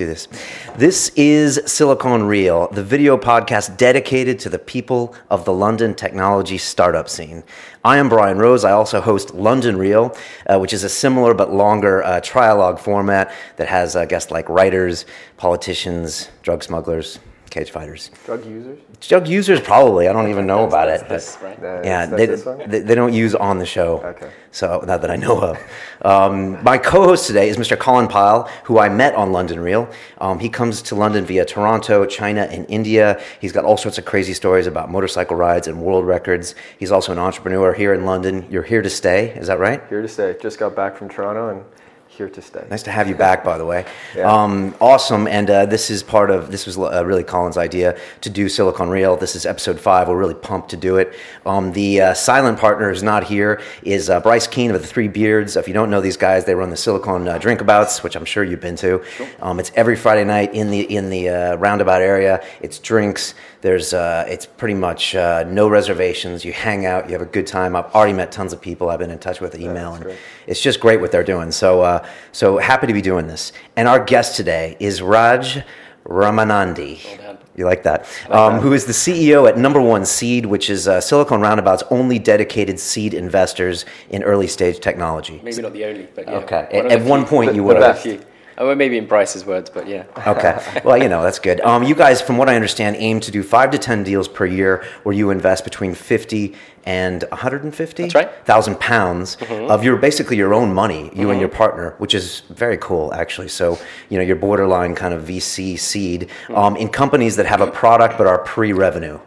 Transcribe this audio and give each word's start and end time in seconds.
do 0.00 0.06
this. 0.06 0.28
This 0.76 1.10
is 1.14 1.60
Silicon 1.66 2.22
Real, 2.22 2.68
the 2.68 2.82
video 2.82 3.18
podcast 3.18 3.76
dedicated 3.76 4.38
to 4.40 4.48
the 4.48 4.58
people 4.58 5.14
of 5.28 5.44
the 5.44 5.52
London 5.52 5.94
technology 5.94 6.56
startup 6.56 7.08
scene. 7.08 7.44
I 7.84 7.98
am 7.98 8.08
Brian 8.08 8.38
Rose. 8.38 8.64
I 8.64 8.72
also 8.72 9.02
host 9.02 9.34
London 9.34 9.76
Real, 9.76 10.16
uh, 10.46 10.58
which 10.58 10.72
is 10.72 10.84
a 10.84 10.88
similar 10.88 11.34
but 11.34 11.52
longer 11.52 12.02
uh, 12.02 12.20
trialogue 12.20 12.78
format 12.78 13.30
that 13.56 13.68
has 13.68 13.94
uh, 13.94 14.06
guests 14.06 14.30
like 14.30 14.48
writers, 14.48 15.04
politicians, 15.36 16.30
drug 16.42 16.62
smugglers, 16.62 17.18
cage 17.50 17.70
fighters. 17.70 18.10
Drug 18.24 18.44
users? 18.46 18.78
Drug 19.00 19.28
users, 19.28 19.60
probably. 19.60 20.08
I 20.08 20.12
don't 20.12 20.30
even 20.30 20.46
know 20.46 20.64
about 20.64 20.88
it. 20.88 21.08
That's 21.08 21.36
but- 21.36 21.60
right. 21.60 21.84
Yeah, 21.84 22.06
they, 22.06 22.26
they, 22.26 22.80
they 22.80 22.94
don't 22.94 23.12
use 23.12 23.34
on 23.34 23.58
the 23.58 23.66
show. 23.66 24.00
Okay. 24.02 24.30
So, 24.52 24.82
not 24.86 25.02
that 25.02 25.10
I 25.10 25.16
know 25.16 25.40
of. 25.40 25.58
Um, 26.02 26.62
my 26.64 26.78
co 26.78 27.04
host 27.04 27.26
today 27.26 27.48
is 27.48 27.56
Mr. 27.56 27.78
Colin 27.78 28.08
Pyle, 28.08 28.50
who 28.64 28.78
I 28.78 28.88
met 28.88 29.14
on 29.14 29.32
London 29.32 29.60
Real. 29.60 29.88
Um, 30.20 30.38
he 30.38 30.48
comes 30.48 30.82
to 30.82 30.94
London 30.94 31.24
via 31.24 31.44
Toronto, 31.44 32.06
China, 32.06 32.42
and 32.42 32.66
India. 32.68 33.20
He's 33.40 33.52
got 33.52 33.64
all 33.64 33.76
sorts 33.76 33.98
of 33.98 34.04
crazy 34.04 34.32
stories 34.32 34.66
about 34.66 34.90
motorcycle 34.90 35.36
rides 35.36 35.68
and 35.68 35.80
world 35.82 36.06
records. 36.06 36.54
He's 36.78 36.90
also 36.90 37.12
an 37.12 37.18
entrepreneur 37.18 37.72
here 37.72 37.92
in 37.94 38.04
London. 38.04 38.46
You're 38.50 38.62
here 38.62 38.82
to 38.82 38.90
stay, 38.90 39.30
is 39.30 39.48
that 39.48 39.58
right? 39.58 39.82
Here 39.88 40.02
to 40.02 40.08
stay. 40.08 40.36
Just 40.40 40.58
got 40.58 40.74
back 40.74 40.96
from 40.96 41.08
Toronto 41.08 41.48
and 41.50 41.64
here 42.10 42.28
to 42.28 42.42
stay. 42.42 42.66
Nice 42.68 42.82
to 42.82 42.90
have 42.90 43.08
you 43.08 43.14
back, 43.14 43.44
by 43.44 43.56
the 43.56 43.64
way. 43.64 43.86
Yeah. 44.16 44.30
Um, 44.30 44.74
awesome, 44.80 45.28
and 45.28 45.48
uh, 45.48 45.66
this 45.66 45.90
is 45.90 46.02
part 46.02 46.30
of 46.30 46.50
this 46.50 46.66
was 46.66 46.76
uh, 46.76 47.04
really 47.06 47.22
Colin's 47.22 47.56
idea 47.56 47.98
to 48.22 48.28
do 48.28 48.48
Silicon 48.48 48.88
Real. 48.90 49.16
This 49.16 49.36
is 49.36 49.46
episode 49.46 49.78
five. 49.78 50.08
We're 50.08 50.18
really 50.18 50.34
pumped 50.34 50.70
to 50.70 50.76
do 50.76 50.96
it. 50.96 51.14
Um, 51.46 51.72
the 51.72 52.00
uh, 52.00 52.14
silent 52.14 52.58
partner 52.58 52.90
is 52.90 53.02
not 53.02 53.24
here 53.24 53.62
is 53.84 54.10
uh, 54.10 54.18
Bryce 54.20 54.48
Keene 54.48 54.72
of 54.72 54.80
the 54.80 54.86
Three 54.86 55.08
Beards. 55.08 55.56
If 55.56 55.68
you 55.68 55.74
don't 55.74 55.88
know 55.88 56.00
these 56.00 56.16
guys, 56.16 56.44
they 56.44 56.54
run 56.54 56.70
the 56.70 56.76
Silicon 56.76 57.28
uh, 57.28 57.38
Drinkabouts, 57.38 58.02
which 58.02 58.16
I'm 58.16 58.24
sure 58.24 58.42
you've 58.42 58.60
been 58.60 58.76
to. 58.76 59.02
Um, 59.40 59.60
it's 59.60 59.70
every 59.76 59.96
Friday 59.96 60.24
night 60.24 60.52
in 60.52 60.70
the 60.70 60.80
in 60.80 61.10
the 61.10 61.28
uh, 61.28 61.56
roundabout 61.56 62.02
area. 62.02 62.44
It's 62.60 62.78
drinks. 62.80 63.34
There's 63.62 63.92
uh, 63.92 64.24
it's 64.28 64.46
pretty 64.46 64.74
much 64.74 65.14
uh, 65.14 65.44
no 65.46 65.68
reservations. 65.68 66.44
You 66.44 66.52
hang 66.52 66.86
out. 66.86 67.06
You 67.06 67.12
have 67.12 67.22
a 67.22 67.30
good 67.30 67.46
time. 67.46 67.76
I've 67.76 67.86
already 67.94 68.14
met 68.14 68.32
tons 68.32 68.52
of 68.52 68.60
people. 68.60 68.88
I've 68.88 68.98
been 68.98 69.10
in 69.10 69.18
touch 69.18 69.40
with 69.40 69.58
email, 69.58 69.94
and 69.94 70.04
great. 70.04 70.18
it's 70.46 70.62
just 70.62 70.80
great 70.80 71.00
what 71.00 71.12
they're 71.12 71.24
doing. 71.24 71.52
So, 71.52 71.82
uh, 71.82 72.06
so 72.32 72.56
happy 72.56 72.86
to 72.86 72.92
be 72.94 73.02
doing 73.02 73.26
this. 73.26 73.52
And 73.76 73.86
our 73.86 74.02
guest 74.02 74.36
today 74.36 74.76
is 74.80 75.02
Raj 75.02 75.62
Ramanandi. 76.04 77.18
Well. 77.18 77.38
You 77.56 77.66
like 77.66 77.82
that? 77.82 78.06
um, 78.30 78.54
that. 78.54 78.62
Who 78.62 78.72
is 78.72 78.86
the 78.86 78.92
CEO 78.92 79.46
at 79.46 79.58
Number 79.58 79.82
One 79.82 80.06
Seed, 80.06 80.46
which 80.46 80.70
is 80.70 80.88
uh, 80.88 81.00
Silicon 81.00 81.42
Roundabout's 81.42 81.82
only 81.90 82.18
dedicated 82.18 82.80
seed 82.80 83.12
investors 83.12 83.84
in 84.08 84.22
early 84.22 84.46
stage 84.46 84.80
technology. 84.80 85.40
Maybe 85.44 85.60
not 85.60 85.74
the 85.74 85.84
only, 85.84 86.08
but 86.14 86.26
yeah. 86.26 86.36
Okay. 86.36 86.68
One 86.70 86.86
At, 86.86 86.92
at 86.92 87.06
one 87.06 87.26
point, 87.26 87.54
you 87.54 87.62
the 88.04 88.24
would 88.62 88.66
One 88.66 88.66
of 88.66 88.66
have. 88.66 88.66
the 88.66 88.66
few. 88.66 88.66
Oh, 88.66 88.66
well, 88.66 88.76
maybe 88.76 88.98
in 88.98 89.06
Bryce's 89.06 89.44
words, 89.44 89.70
but 89.70 89.88
yeah. 89.88 90.04
Okay. 90.26 90.82
Well, 90.84 90.96
you 90.98 91.08
know, 91.08 91.22
that's 91.22 91.38
good. 91.38 91.60
Um, 91.62 91.82
you 91.82 91.94
guys, 91.94 92.20
from 92.20 92.36
what 92.36 92.48
I 92.48 92.54
understand, 92.54 92.96
aim 92.96 93.20
to 93.20 93.30
do 93.30 93.42
five 93.42 93.70
to 93.70 93.78
10 93.78 94.04
deals 94.04 94.28
per 94.28 94.46
year 94.46 94.84
where 95.02 95.14
you 95.14 95.30
invest 95.30 95.64
between 95.64 95.94
50 95.94 96.54
and 96.84 97.24
150 97.30 98.02
That's 98.02 98.14
right. 98.14 98.28
Mm-hmm. 98.30 98.44
thousand 98.44 98.80
pounds 98.80 99.36
of 99.50 99.84
your 99.84 99.96
basically 99.96 100.36
your 100.36 100.54
own 100.54 100.72
money, 100.72 101.10
you 101.14 101.30
and 101.30 101.38
your 101.40 101.48
partner, 101.50 101.94
which 101.98 102.14
is 102.14 102.40
very 102.50 102.78
cool 102.78 103.12
actually. 103.14 103.48
So, 103.48 103.78
you 104.08 104.16
know, 104.18 104.24
your 104.24 104.36
borderline 104.36 104.94
kind 104.94 105.12
of 105.14 105.22
VC 105.24 105.78
seed 105.78 106.28
Mm-hmm. 106.44 106.54
um, 106.56 106.76
in 106.76 106.88
companies 106.88 107.36
that 107.36 107.46
have 107.46 107.60
a 107.60 107.66
product 107.70 108.16
but 108.18 108.26
are 108.26 108.38
pre-revenue. 108.38 109.16
Is 109.16 109.20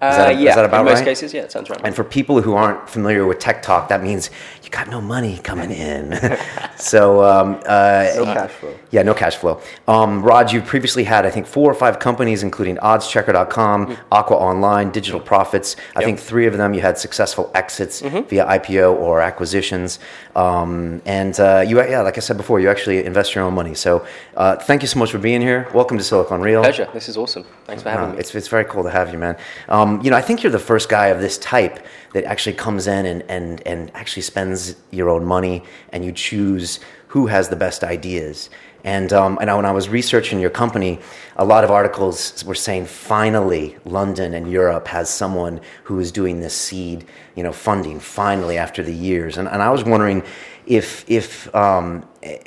Uh, 0.00 0.16
that, 0.18 0.34
is 0.36 0.40
yeah, 0.42 0.54
that 0.54 0.64
about 0.64 0.80
in 0.80 0.86
most 0.86 0.98
right? 0.98 1.04
cases, 1.06 1.34
yeah, 1.34 1.42
it 1.42 1.50
sounds 1.50 1.68
right. 1.70 1.80
And 1.82 1.92
for 1.94 2.04
people 2.04 2.40
who 2.40 2.54
aren't 2.54 2.88
familiar 2.88 3.26
with 3.26 3.38
tech 3.40 3.62
talk, 3.62 3.88
that 3.88 4.00
means 4.02 4.30
you 4.68 4.72
got 4.76 4.88
no 4.90 5.00
money 5.00 5.38
coming 5.38 5.70
in. 5.70 6.12
so, 6.76 7.24
um, 7.24 7.58
uh, 7.66 8.06
No 8.16 8.24
cash 8.24 8.50
flow. 8.50 8.74
yeah, 8.90 9.02
no 9.02 9.14
cash 9.14 9.36
flow. 9.36 9.60
Um, 9.86 10.22
Raj, 10.22 10.52
you 10.52 10.60
previously 10.60 11.04
had, 11.04 11.24
I 11.24 11.30
think, 11.30 11.46
four 11.46 11.70
or 11.70 11.74
five 11.74 11.98
companies, 11.98 12.42
including 12.42 12.76
oddschecker.com, 12.76 13.96
Aqua 14.12 14.36
Online, 14.36 14.90
Digital 14.90 15.20
Profits. 15.20 15.76
I 15.96 16.00
Yep. 16.00 16.04
think 16.06 16.18
three 16.20 16.46
of 16.46 16.56
them 16.58 16.74
you 16.74 16.82
had 16.82 16.98
successful 16.98 17.50
exits 17.54 18.00
via 18.00 18.44
IPO 18.46 18.92
or 19.00 19.22
acquisitions. 19.22 19.98
Um, 20.36 21.00
and 21.06 21.38
uh, 21.40 21.64
you, 21.66 21.80
yeah, 21.82 22.02
like 22.02 22.18
I 22.18 22.20
said 22.20 22.36
before, 22.36 22.60
you 22.60 22.68
actually 22.68 23.04
invest 23.06 23.34
your 23.34 23.44
own 23.44 23.54
money. 23.54 23.74
So 23.74 24.06
uh, 24.36 24.56
thank 24.56 24.82
you 24.82 24.88
so 24.88 24.98
much 24.98 25.10
for 25.10 25.18
being 25.18 25.40
here. 25.40 25.66
Welcome 25.72 25.96
to 25.96 26.04
Silicon 26.04 26.42
Real. 26.42 26.60
Pleasure. 26.60 26.88
This 26.92 27.08
is 27.08 27.16
awesome. 27.16 27.44
Thanks 27.64 27.82
for 27.82 27.88
having 27.90 28.10
Uh, 28.10 28.12
me. 28.12 28.18
It's, 28.18 28.34
it's 28.34 28.48
very 28.48 28.64
cool 28.66 28.82
to 28.82 28.90
have 28.90 29.12
you, 29.12 29.18
man. 29.18 29.36
Um, 29.70 30.00
you 30.02 30.10
know, 30.10 30.16
I 30.16 30.20
think 30.22 30.42
you're 30.42 30.52
the 30.52 30.58
first 30.58 30.88
guy 30.90 31.06
of 31.06 31.20
this 31.20 31.38
type 31.38 31.84
that 32.12 32.24
actually 32.24 32.54
comes 32.54 32.86
in 32.86 33.06
and, 33.06 33.22
and, 33.28 33.66
and 33.66 33.90
actually 33.94 34.22
spends 34.22 34.76
your 34.90 35.08
own 35.08 35.24
money 35.24 35.62
and 35.92 36.04
you 36.04 36.12
choose 36.12 36.80
who 37.08 37.26
has 37.26 37.48
the 37.48 37.56
best 37.56 37.84
ideas. 37.84 38.50
And, 38.84 39.12
um, 39.12 39.38
and 39.40 39.50
I, 39.50 39.54
when 39.54 39.66
I 39.66 39.72
was 39.72 39.88
researching 39.88 40.38
your 40.38 40.50
company, 40.50 41.00
a 41.36 41.44
lot 41.44 41.64
of 41.64 41.70
articles 41.70 42.44
were 42.44 42.54
saying 42.54 42.86
finally 42.86 43.76
London 43.84 44.34
and 44.34 44.50
Europe 44.50 44.86
has 44.88 45.10
someone 45.10 45.60
who 45.84 45.98
is 45.98 46.12
doing 46.12 46.40
this 46.40 46.54
seed, 46.54 47.04
you 47.34 47.42
know, 47.42 47.52
funding 47.52 47.98
finally 47.98 48.56
after 48.56 48.82
the 48.82 48.94
years. 48.94 49.36
And, 49.36 49.48
and 49.48 49.62
I 49.62 49.70
was 49.70 49.84
wondering 49.84 50.22
if, 50.66 51.04
if 51.10 51.52
um, 51.54 52.06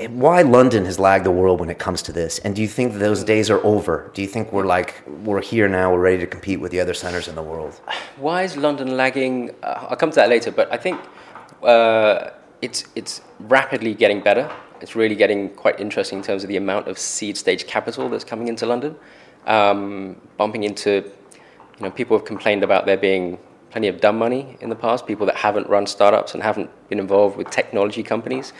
why 0.09 0.41
London 0.41 0.85
has 0.85 0.99
lagged 0.99 1.25
the 1.25 1.31
world 1.31 1.59
when 1.59 1.69
it 1.69 1.79
comes 1.79 2.01
to 2.03 2.11
this, 2.11 2.39
and 2.39 2.55
do 2.55 2.61
you 2.61 2.67
think 2.67 2.93
those 2.93 3.23
days 3.23 3.49
are 3.49 3.63
over? 3.65 4.11
Do 4.13 4.21
you 4.21 4.27
think 4.27 4.51
we're 4.51 4.65
like 4.65 5.01
we're 5.23 5.41
here 5.41 5.67
now, 5.67 5.91
we're 5.93 5.99
ready 5.99 6.19
to 6.19 6.27
compete 6.27 6.59
with 6.59 6.71
the 6.71 6.79
other 6.79 6.93
centers 6.93 7.27
in 7.27 7.35
the 7.35 7.41
world? 7.41 7.79
Why 8.17 8.43
is 8.43 8.57
London 8.57 8.97
lagging? 8.97 9.51
Uh, 9.63 9.87
I'll 9.89 9.95
come 9.95 10.09
to 10.11 10.15
that 10.15 10.29
later, 10.29 10.51
but 10.51 10.71
I 10.71 10.77
think 10.77 10.99
uh, 11.63 12.31
it's 12.61 12.85
it's 12.95 13.21
rapidly 13.39 13.93
getting 13.93 14.21
better. 14.21 14.51
It's 14.81 14.95
really 14.95 15.15
getting 15.15 15.49
quite 15.49 15.79
interesting 15.79 16.19
in 16.19 16.23
terms 16.23 16.43
of 16.43 16.49
the 16.49 16.57
amount 16.57 16.87
of 16.87 16.97
seed 16.97 17.37
stage 17.37 17.67
capital 17.67 18.09
that's 18.09 18.23
coming 18.23 18.47
into 18.47 18.65
London, 18.65 18.95
um, 19.47 20.15
bumping 20.37 20.63
into. 20.63 21.11
You 21.77 21.87
know, 21.87 21.91
people 21.91 22.17
have 22.17 22.25
complained 22.25 22.63
about 22.63 22.85
there 22.85 22.97
being 22.97 23.39
plenty 23.71 23.87
of 23.87 23.99
dumb 24.01 24.17
money 24.17 24.57
in 24.59 24.69
the 24.69 24.75
past. 24.75 25.07
People 25.07 25.25
that 25.25 25.35
haven't 25.35 25.67
run 25.67 25.87
startups 25.87 26.33
and 26.33 26.43
haven't 26.43 26.69
been 26.89 26.99
involved 26.99 27.37
with 27.37 27.49
technology 27.49 28.03
companies. 28.03 28.53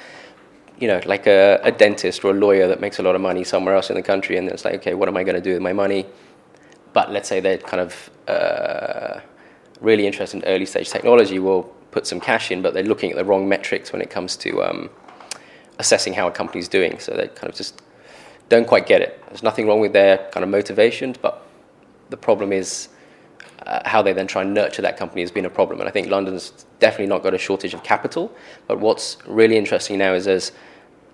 You 0.82 0.88
know, 0.88 1.00
like 1.06 1.28
a, 1.28 1.60
a 1.64 1.72
dentist 1.72 2.26
or 2.26 2.32
a 2.32 2.34
lawyer 2.34 2.68
that 2.68 2.82
makes 2.82 3.00
a 3.00 3.04
lot 3.04 3.16
of 3.16 3.22
money 3.22 3.44
somewhere 3.44 3.76
else 3.76 3.90
in 3.90 3.96
the 3.96 4.02
country, 4.02 4.36
and 4.38 4.50
it's 4.50 4.66
like, 4.66 4.76
okay, 4.76 4.94
what 4.96 5.08
am 5.08 5.16
I 5.16 5.24
going 5.24 5.36
to 5.36 5.42
do 5.42 5.54
with 5.54 5.62
my 5.62 5.74
money? 5.74 6.06
but 6.94 7.12
let's 7.12 7.30
say 7.30 7.40
they're 7.40 7.58
kind 7.58 7.82
of 7.82 8.10
uh, 8.28 9.20
really 9.80 10.06
interested 10.06 10.38
in 10.38 10.44
early 10.46 10.66
stage 10.66 10.90
technology 10.90 11.40
will 11.40 11.64
put 11.92 12.08
some 12.08 12.20
cash 12.20 12.52
in, 12.52 12.62
but 12.62 12.74
they're 12.74 12.84
looking 12.84 13.12
at 13.12 13.18
the 13.18 13.26
wrong 13.26 13.48
metrics 13.48 13.92
when 13.92 14.02
it 14.02 14.10
comes 14.10 14.36
to 14.38 14.64
um, 14.64 14.90
assessing 15.80 16.14
how 16.14 16.28
a 16.28 16.32
company's 16.32 16.68
doing. 16.68 17.00
So 17.00 17.14
they 17.14 17.28
kind 17.28 17.50
of 17.50 17.56
just 17.56 17.82
don't 18.50 18.68
quite 18.68 18.86
get 18.86 19.02
it. 19.02 19.22
There's 19.28 19.44
nothing 19.44 19.68
wrong 19.68 19.80
with 19.80 19.94
their 19.94 20.18
kind 20.32 20.44
of 20.44 20.50
motivations, 20.50 21.18
but 21.18 21.46
the 22.10 22.18
problem 22.18 22.54
is 22.54 22.90
uh, 23.66 23.82
how 23.86 24.02
they 24.02 24.14
then 24.14 24.28
try 24.28 24.42
and 24.42 24.54
nurture 24.54 24.82
that 24.82 24.98
company 24.98 25.22
has 25.22 25.32
been 25.32 25.46
a 25.46 25.50
problem. 25.50 25.80
And 25.80 25.88
I 25.88 25.92
think 25.92 26.10
London's 26.10 26.66
definitely 26.80 27.08
not 27.08 27.24
got 27.24 27.34
a 27.34 27.38
shortage 27.38 27.74
of 27.74 27.84
capital. 27.84 28.34
But 28.68 28.80
what's 28.80 29.18
really 29.28 29.58
interesting 29.58 29.98
now 29.98 30.14
is 30.14 30.26
there's 30.26 30.52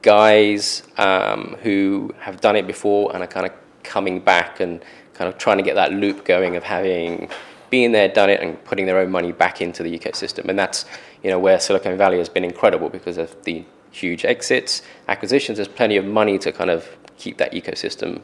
guys 0.07 0.83
um, 0.97 1.57
who 1.63 2.15
have 2.19 2.39
done 2.39 2.55
it 2.55 2.65
before 2.65 3.13
and 3.13 3.21
are 3.21 3.27
kind 3.27 3.45
of 3.45 3.51
coming 3.83 4.21
back 4.21 4.61
and 4.61 4.81
kind 5.13 5.27
of 5.27 5.37
trying 5.37 5.57
to 5.57 5.63
get 5.63 5.75
that 5.75 5.91
loop 5.91 6.23
going 6.23 6.55
of 6.55 6.63
having 6.63 7.29
been 7.69 7.91
there, 7.91 8.07
done 8.07 8.29
it, 8.29 8.39
and 8.39 8.63
putting 8.63 8.85
their 8.85 8.99
own 8.99 9.11
money 9.11 9.33
back 9.33 9.59
into 9.59 9.83
the 9.83 9.91
ecosystem. 9.99 10.47
And 10.47 10.57
that's 10.57 10.85
you 11.23 11.29
know 11.29 11.39
where 11.39 11.59
Silicon 11.59 11.97
Valley 11.97 12.19
has 12.19 12.29
been 12.29 12.45
incredible 12.45 12.87
because 12.89 13.17
of 13.17 13.29
the 13.43 13.65
huge 13.91 14.23
exits, 14.23 14.81
acquisitions. 15.09 15.57
There's 15.57 15.67
plenty 15.67 15.97
of 15.97 16.05
money 16.05 16.37
to 16.39 16.53
kind 16.53 16.69
of 16.69 16.87
keep 17.17 17.37
that 17.39 17.51
ecosystem 17.51 18.21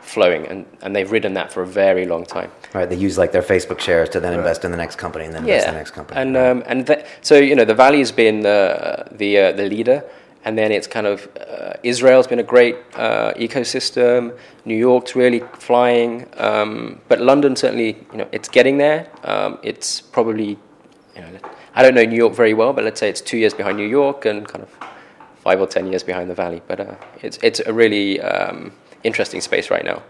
flowing, 0.00 0.46
and, 0.46 0.64
and 0.80 0.96
they've 0.96 1.10
ridden 1.10 1.34
that 1.34 1.52
for 1.52 1.62
a 1.62 1.66
very 1.66 2.06
long 2.06 2.24
time. 2.24 2.50
Right? 2.72 2.88
They 2.88 2.96
use 2.96 3.18
like 3.18 3.32
their 3.32 3.42
Facebook 3.42 3.80
shares 3.80 4.08
to 4.10 4.20
then 4.20 4.32
invest 4.32 4.64
in 4.64 4.70
the 4.70 4.76
next 4.78 4.96
company 4.96 5.26
and 5.26 5.34
then 5.34 5.42
invest 5.42 5.66
in 5.66 5.74
the 5.74 5.80
next 5.80 5.90
company. 5.90 6.18
And 6.18 6.34
um, 6.36 6.62
and 6.66 6.86
that, 6.86 7.06
so 7.20 7.34
you 7.36 7.54
know 7.54 7.66
the 7.66 7.74
Valley's 7.74 8.12
been 8.12 8.40
the 8.40 9.06
the 9.10 9.30
uh, 9.38 9.52
the 9.52 9.68
leader, 9.68 10.02
and 10.46 10.56
then 10.56 10.70
it's 10.70 10.86
kind 10.86 11.08
of 11.08 11.28
uh, 11.36 11.72
Israel's 11.82 12.28
been 12.28 12.38
a 12.38 12.48
great 12.54 12.76
uh, 12.94 13.32
ecosystem. 13.34 14.38
New 14.64 14.76
York's 14.76 15.16
really 15.16 15.40
flying, 15.58 16.24
um, 16.36 17.00
but 17.08 17.20
London 17.20 17.56
certainly 17.56 17.98
you 18.12 18.18
know 18.18 18.28
it's 18.30 18.48
getting 18.48 18.78
there. 18.78 19.10
Um, 19.24 19.58
it's 19.64 20.00
probably 20.00 20.50
you 21.16 21.20
know 21.20 21.30
I 21.74 21.82
don't 21.82 21.94
know 21.94 22.04
New 22.04 22.16
York 22.16 22.34
very 22.34 22.54
well, 22.54 22.72
but 22.72 22.84
let's 22.84 23.00
say 23.00 23.08
it's 23.08 23.20
two 23.20 23.38
years 23.38 23.54
behind 23.54 23.76
New 23.76 23.88
York 23.88 24.24
and 24.24 24.46
kind 24.46 24.62
of 24.62 24.70
five 25.42 25.60
or 25.60 25.66
ten 25.66 25.88
years 25.88 26.04
behind 26.04 26.30
the 26.30 26.34
Valley. 26.34 26.62
But 26.68 26.78
uh, 26.78 26.94
it's 27.22 27.38
it's 27.42 27.60
a 27.60 27.72
really 27.72 28.20
um, 28.20 28.72
interesting 29.02 29.40
space 29.40 29.68
right 29.68 29.84
now. 29.84 30.00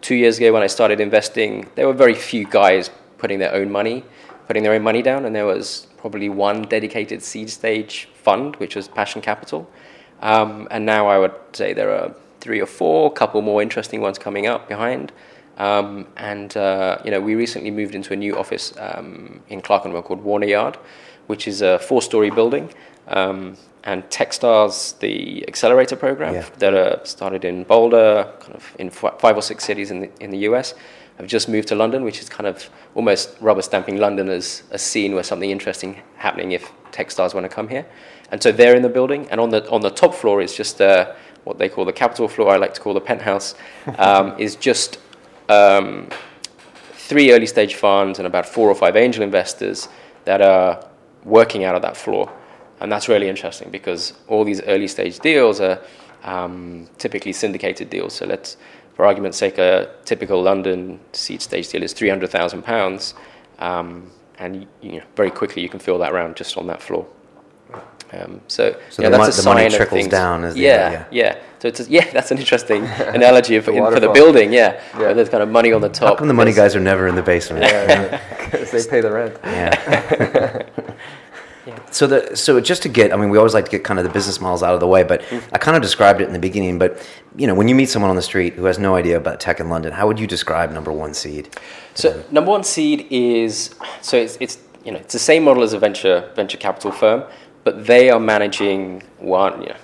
Two 0.00 0.14
years 0.14 0.38
ago, 0.38 0.54
when 0.54 0.62
I 0.62 0.68
started 0.68 1.00
investing, 1.00 1.68
there 1.74 1.86
were 1.86 1.92
very 1.92 2.14
few 2.14 2.46
guys 2.46 2.90
putting 3.18 3.38
their 3.40 3.54
own 3.54 3.70
money, 3.70 4.04
putting 4.46 4.62
their 4.62 4.72
own 4.72 4.82
money 4.82 5.02
down, 5.02 5.26
and 5.26 5.36
there 5.36 5.46
was 5.46 5.86
probably 5.98 6.30
one 6.30 6.62
dedicated 6.62 7.22
seed 7.22 7.50
stage 7.50 8.08
fund, 8.22 8.56
which 8.56 8.74
was 8.76 8.88
Passion 8.88 9.20
Capital. 9.22 9.68
Um, 10.20 10.68
and 10.70 10.86
now 10.86 11.08
I 11.08 11.18
would 11.18 11.34
say 11.52 11.72
there 11.72 11.90
are 11.90 12.14
three 12.40 12.60
or 12.60 12.66
four, 12.66 13.12
couple 13.12 13.42
more 13.42 13.62
interesting 13.62 14.00
ones 14.00 14.18
coming 14.18 14.46
up 14.46 14.68
behind. 14.68 15.12
Um, 15.58 16.06
and 16.16 16.56
uh, 16.56 16.98
you 17.04 17.10
know, 17.10 17.20
we 17.20 17.34
recently 17.34 17.70
moved 17.70 17.94
into 17.94 18.12
a 18.12 18.16
new 18.16 18.36
office 18.38 18.72
um, 18.78 19.42
in 19.48 19.60
Clerkenwell 19.60 20.02
called 20.02 20.22
Warner 20.22 20.46
Yard, 20.46 20.76
which 21.26 21.46
is 21.46 21.62
a 21.62 21.78
four-story 21.78 22.30
building. 22.30 22.72
Um, 23.08 23.56
and 23.84 24.04
Techstars, 24.10 24.98
the 25.00 25.46
accelerator 25.48 25.96
program 25.96 26.34
Yeah. 26.34 26.46
that 26.58 26.74
uh, 26.74 27.04
started 27.04 27.44
in 27.44 27.64
Boulder, 27.64 28.32
kind 28.40 28.54
of 28.54 28.76
in 28.78 28.86
f- 28.88 29.18
five 29.18 29.36
or 29.36 29.42
six 29.42 29.64
cities 29.64 29.90
in 29.90 30.00
the, 30.00 30.10
in 30.20 30.30
the 30.30 30.38
US, 30.48 30.74
have 31.18 31.26
just 31.26 31.48
moved 31.48 31.68
to 31.68 31.74
London, 31.74 32.04
which 32.04 32.20
is 32.20 32.28
kind 32.28 32.46
of 32.46 32.70
almost 32.94 33.36
rubber 33.40 33.60
stamping 33.62 33.98
London 33.98 34.28
as 34.28 34.62
a 34.70 34.78
scene 34.78 35.14
where 35.14 35.24
something 35.24 35.50
interesting 35.50 36.00
happening 36.16 36.52
if 36.52 36.70
Techstars 36.92 37.34
want 37.34 37.44
to 37.44 37.48
come 37.48 37.68
here. 37.68 37.86
And 38.30 38.42
so 38.42 38.52
they're 38.52 38.74
in 38.74 38.82
the 38.82 38.88
building, 38.88 39.28
and 39.30 39.40
on 39.40 39.50
the 39.50 39.68
on 39.70 39.80
the 39.80 39.90
top 39.90 40.14
floor 40.14 40.40
is 40.40 40.54
just 40.54 40.80
uh, 40.80 41.12
what 41.44 41.58
they 41.58 41.68
call 41.68 41.84
the 41.84 41.92
capital 41.92 42.28
floor. 42.28 42.50
I 42.50 42.56
like 42.56 42.74
to 42.74 42.80
call 42.80 42.94
the 42.94 43.00
penthouse. 43.00 43.54
Um, 43.98 44.38
is 44.38 44.56
just 44.56 44.98
um, 45.48 46.08
three 46.92 47.32
early 47.32 47.46
stage 47.46 47.74
funds 47.74 48.18
and 48.18 48.26
about 48.26 48.46
four 48.46 48.68
or 48.70 48.74
five 48.74 48.96
angel 48.96 49.22
investors 49.22 49.88
that 50.24 50.40
are 50.40 50.86
working 51.24 51.64
out 51.64 51.74
of 51.74 51.82
that 51.82 51.96
floor. 51.96 52.32
And 52.80 52.90
that's 52.90 53.08
really 53.08 53.28
interesting 53.28 53.70
because 53.70 54.12
all 54.28 54.44
these 54.44 54.62
early 54.62 54.88
stage 54.88 55.18
deals 55.18 55.60
are 55.60 55.80
um, 56.24 56.88
typically 56.98 57.32
syndicated 57.32 57.90
deals. 57.90 58.14
So 58.14 58.26
let's, 58.26 58.56
for 58.94 59.04
argument's 59.04 59.38
sake, 59.38 59.58
a 59.58 59.90
typical 60.04 60.42
London 60.42 61.00
seed 61.12 61.42
stage 61.42 61.68
deal 61.68 61.82
is 61.82 61.94
£300,000. 61.94 63.14
Um, 63.58 64.10
and 64.42 64.66
you 64.80 64.92
know, 64.98 65.02
very 65.16 65.30
quickly 65.30 65.62
you 65.62 65.68
can 65.68 65.78
fill 65.78 65.98
that 65.98 66.12
round 66.12 66.36
just 66.36 66.56
on 66.56 66.66
that 66.66 66.82
floor. 66.82 67.06
Um, 68.14 68.42
so, 68.46 68.76
So 68.90 69.02
yeah, 69.02 69.08
the 69.08 69.16
that's 69.16 69.20
mon- 69.20 69.28
a 69.30 69.32
the 69.32 69.42
money 69.62 69.70
sign 69.70 69.80
of 69.82 69.88
things. 69.88 70.08
down 70.08 70.44
is 70.44 70.54
the 70.54 70.60
yeah, 70.60 71.06
yeah. 71.10 71.38
So 71.60 71.68
it's 71.68 71.80
a, 71.80 71.84
yeah, 71.90 72.10
that's 72.12 72.30
an 72.30 72.36
interesting 72.38 72.84
analogy 73.18 73.58
for, 73.60 73.70
The 73.70 73.78
in- 73.78 73.92
for 73.94 74.00
the 74.00 74.10
building. 74.10 74.52
Yeah, 74.52 74.78
Yeah. 74.92 74.98
where 74.98 75.14
there's 75.14 75.30
kind 75.30 75.42
of 75.42 75.48
money 75.48 75.72
on 75.72 75.80
the 75.80 75.88
top. 75.88 76.08
How 76.08 76.14
come 76.16 76.28
the 76.28 76.34
money 76.34 76.52
guys 76.52 76.76
are 76.76 76.80
never 76.80 77.06
in 77.06 77.14
the 77.14 77.22
basement? 77.22 77.62
Yeah, 77.64 78.20
because 78.44 78.70
they 78.74 78.84
pay 78.90 79.00
the 79.00 79.12
rent. 79.12 79.36
Yeah. 79.44 80.62
So 81.90 82.06
the 82.06 82.36
so 82.36 82.60
just 82.60 82.82
to 82.82 82.88
get, 82.88 83.12
I 83.12 83.16
mean, 83.16 83.30
we 83.30 83.38
always 83.38 83.54
like 83.54 83.66
to 83.66 83.70
get 83.70 83.84
kind 83.84 83.98
of 83.98 84.04
the 84.04 84.10
business 84.10 84.40
models 84.40 84.62
out 84.62 84.74
of 84.74 84.80
the 84.80 84.86
way, 84.86 85.04
but 85.04 85.22
mm-hmm. 85.22 85.54
I 85.54 85.58
kind 85.58 85.76
of 85.76 85.82
described 85.82 86.20
it 86.20 86.26
in 86.26 86.32
the 86.32 86.38
beginning. 86.38 86.78
But 86.78 87.06
you 87.36 87.46
know, 87.46 87.54
when 87.54 87.68
you 87.68 87.74
meet 87.74 87.88
someone 87.88 88.10
on 88.10 88.16
the 88.16 88.22
street 88.22 88.54
who 88.54 88.64
has 88.64 88.78
no 88.78 88.96
idea 88.96 89.16
about 89.16 89.40
tech 89.40 89.60
in 89.60 89.68
London, 89.68 89.92
how 89.92 90.06
would 90.06 90.18
you 90.18 90.26
describe 90.26 90.72
number 90.72 90.90
one 90.90 91.14
seed? 91.14 91.56
So 91.94 92.24
number 92.30 92.50
one 92.50 92.64
seed 92.64 93.06
is 93.10 93.74
so 94.00 94.16
it's, 94.16 94.36
it's 94.40 94.58
you 94.84 94.92
know 94.92 94.98
it's 94.98 95.12
the 95.12 95.18
same 95.18 95.44
model 95.44 95.62
as 95.62 95.72
a 95.72 95.78
venture 95.78 96.30
venture 96.34 96.58
capital 96.58 96.90
firm, 96.90 97.24
but 97.64 97.86
they 97.86 98.10
are 98.10 98.20
managing 98.20 99.02
one 99.18 99.62
you 99.62 99.68
know. 99.68 99.76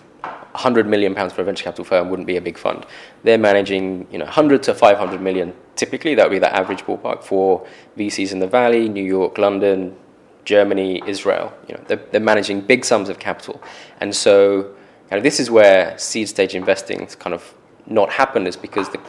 100 0.52 0.88
million 0.88 1.14
pounds 1.14 1.32
for 1.32 1.42
a 1.42 1.44
venture 1.44 1.62
capital 1.62 1.84
firm 1.84 2.10
wouldn't 2.10 2.26
be 2.26 2.36
a 2.36 2.40
big 2.40 2.58
fund. 2.58 2.84
They're 3.22 3.38
managing, 3.38 4.08
you 4.10 4.18
know, 4.18 4.24
100 4.24 4.60
to 4.64 4.74
500 4.74 5.20
million. 5.20 5.54
Typically, 5.76 6.16
that 6.16 6.24
would 6.24 6.34
be 6.34 6.40
the 6.40 6.52
average 6.52 6.80
ballpark 6.80 7.22
for 7.22 7.64
VCs 7.96 8.32
in 8.32 8.40
the 8.40 8.48
Valley, 8.48 8.88
New 8.88 9.04
York, 9.04 9.38
London, 9.38 9.94
Germany, 10.52 11.02
Israel. 11.06 11.46
You 11.68 11.74
know, 11.74 11.82
they're, 11.88 12.02
they're 12.10 12.28
managing 12.32 12.62
big 12.72 12.84
sums 12.90 13.08
of 13.12 13.18
capital, 13.18 13.56
and 14.00 14.10
so 14.24 14.34
kind 15.08 15.18
of 15.18 15.22
this 15.22 15.38
is 15.40 15.50
where 15.50 15.96
seed 15.98 16.28
stage 16.28 16.54
investing 16.54 16.98
is 17.02 17.14
kind 17.24 17.34
of 17.34 17.42
not 17.86 18.08
happened, 18.20 18.46
is 18.48 18.56
because 18.56 18.88
the, 18.94 19.00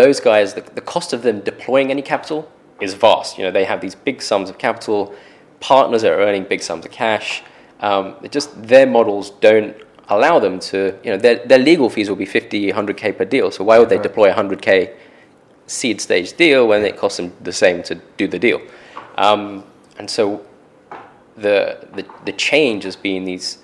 those 0.00 0.18
guys, 0.30 0.54
the, 0.54 0.62
the 0.78 0.80
cost 0.94 1.12
of 1.12 1.20
them 1.22 1.40
deploying 1.40 1.90
any 1.90 2.02
capital 2.02 2.40
is 2.80 2.94
vast. 2.94 3.36
You 3.38 3.44
know, 3.44 3.50
they 3.50 3.64
have 3.72 3.80
these 3.86 3.94
big 3.94 4.22
sums 4.22 4.48
of 4.50 4.56
capital, 4.58 5.14
partners 5.60 6.00
that 6.02 6.12
are 6.12 6.20
earning 6.28 6.44
big 6.54 6.62
sums 6.62 6.84
of 6.86 6.90
cash. 6.90 7.42
Um, 7.80 8.04
it 8.22 8.32
just 8.32 8.48
their 8.72 8.86
models 8.86 9.30
don't 9.48 9.76
allow 10.08 10.38
them 10.40 10.58
to, 10.70 10.78
you 11.04 11.10
know, 11.12 11.18
their, 11.18 11.36
their 11.50 11.58
legal 11.70 11.88
fees 11.90 12.08
will 12.08 12.16
be 12.26 12.26
50, 12.26 12.72
100k 12.72 13.16
per 13.18 13.24
deal. 13.24 13.50
So 13.50 13.62
why 13.64 13.78
would 13.78 13.88
they 13.88 13.96
Right. 13.96 14.08
deploy 14.10 14.28
a 14.30 14.34
100k 14.34 14.90
seed 15.66 16.00
stage 16.00 16.36
deal 16.36 16.66
when 16.66 16.84
it 16.84 16.96
costs 16.96 17.18
them 17.18 17.32
the 17.48 17.52
same 17.52 17.82
to 17.84 17.94
do 18.16 18.26
the 18.26 18.38
deal? 18.38 18.60
Um, 19.16 19.64
and 20.00 20.08
so 20.08 20.42
the, 21.36 21.86
the 21.92 22.06
the 22.24 22.32
change 22.32 22.84
has 22.84 22.96
been 22.96 23.24
these 23.24 23.58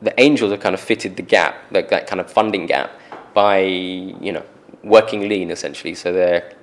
the 0.00 0.18
angels 0.18 0.50
have 0.50 0.60
kind 0.60 0.74
of 0.74 0.80
fitted 0.80 1.16
the 1.16 1.22
gap, 1.22 1.54
like 1.70 1.90
that 1.90 2.06
kind 2.06 2.20
of 2.22 2.32
funding 2.32 2.64
gap, 2.64 2.90
by 3.34 3.58
you 3.58 4.32
know 4.32 4.42
working 4.82 5.28
lean 5.28 5.50
essentially. 5.50 5.94
So 5.94 6.10
their 6.10 6.54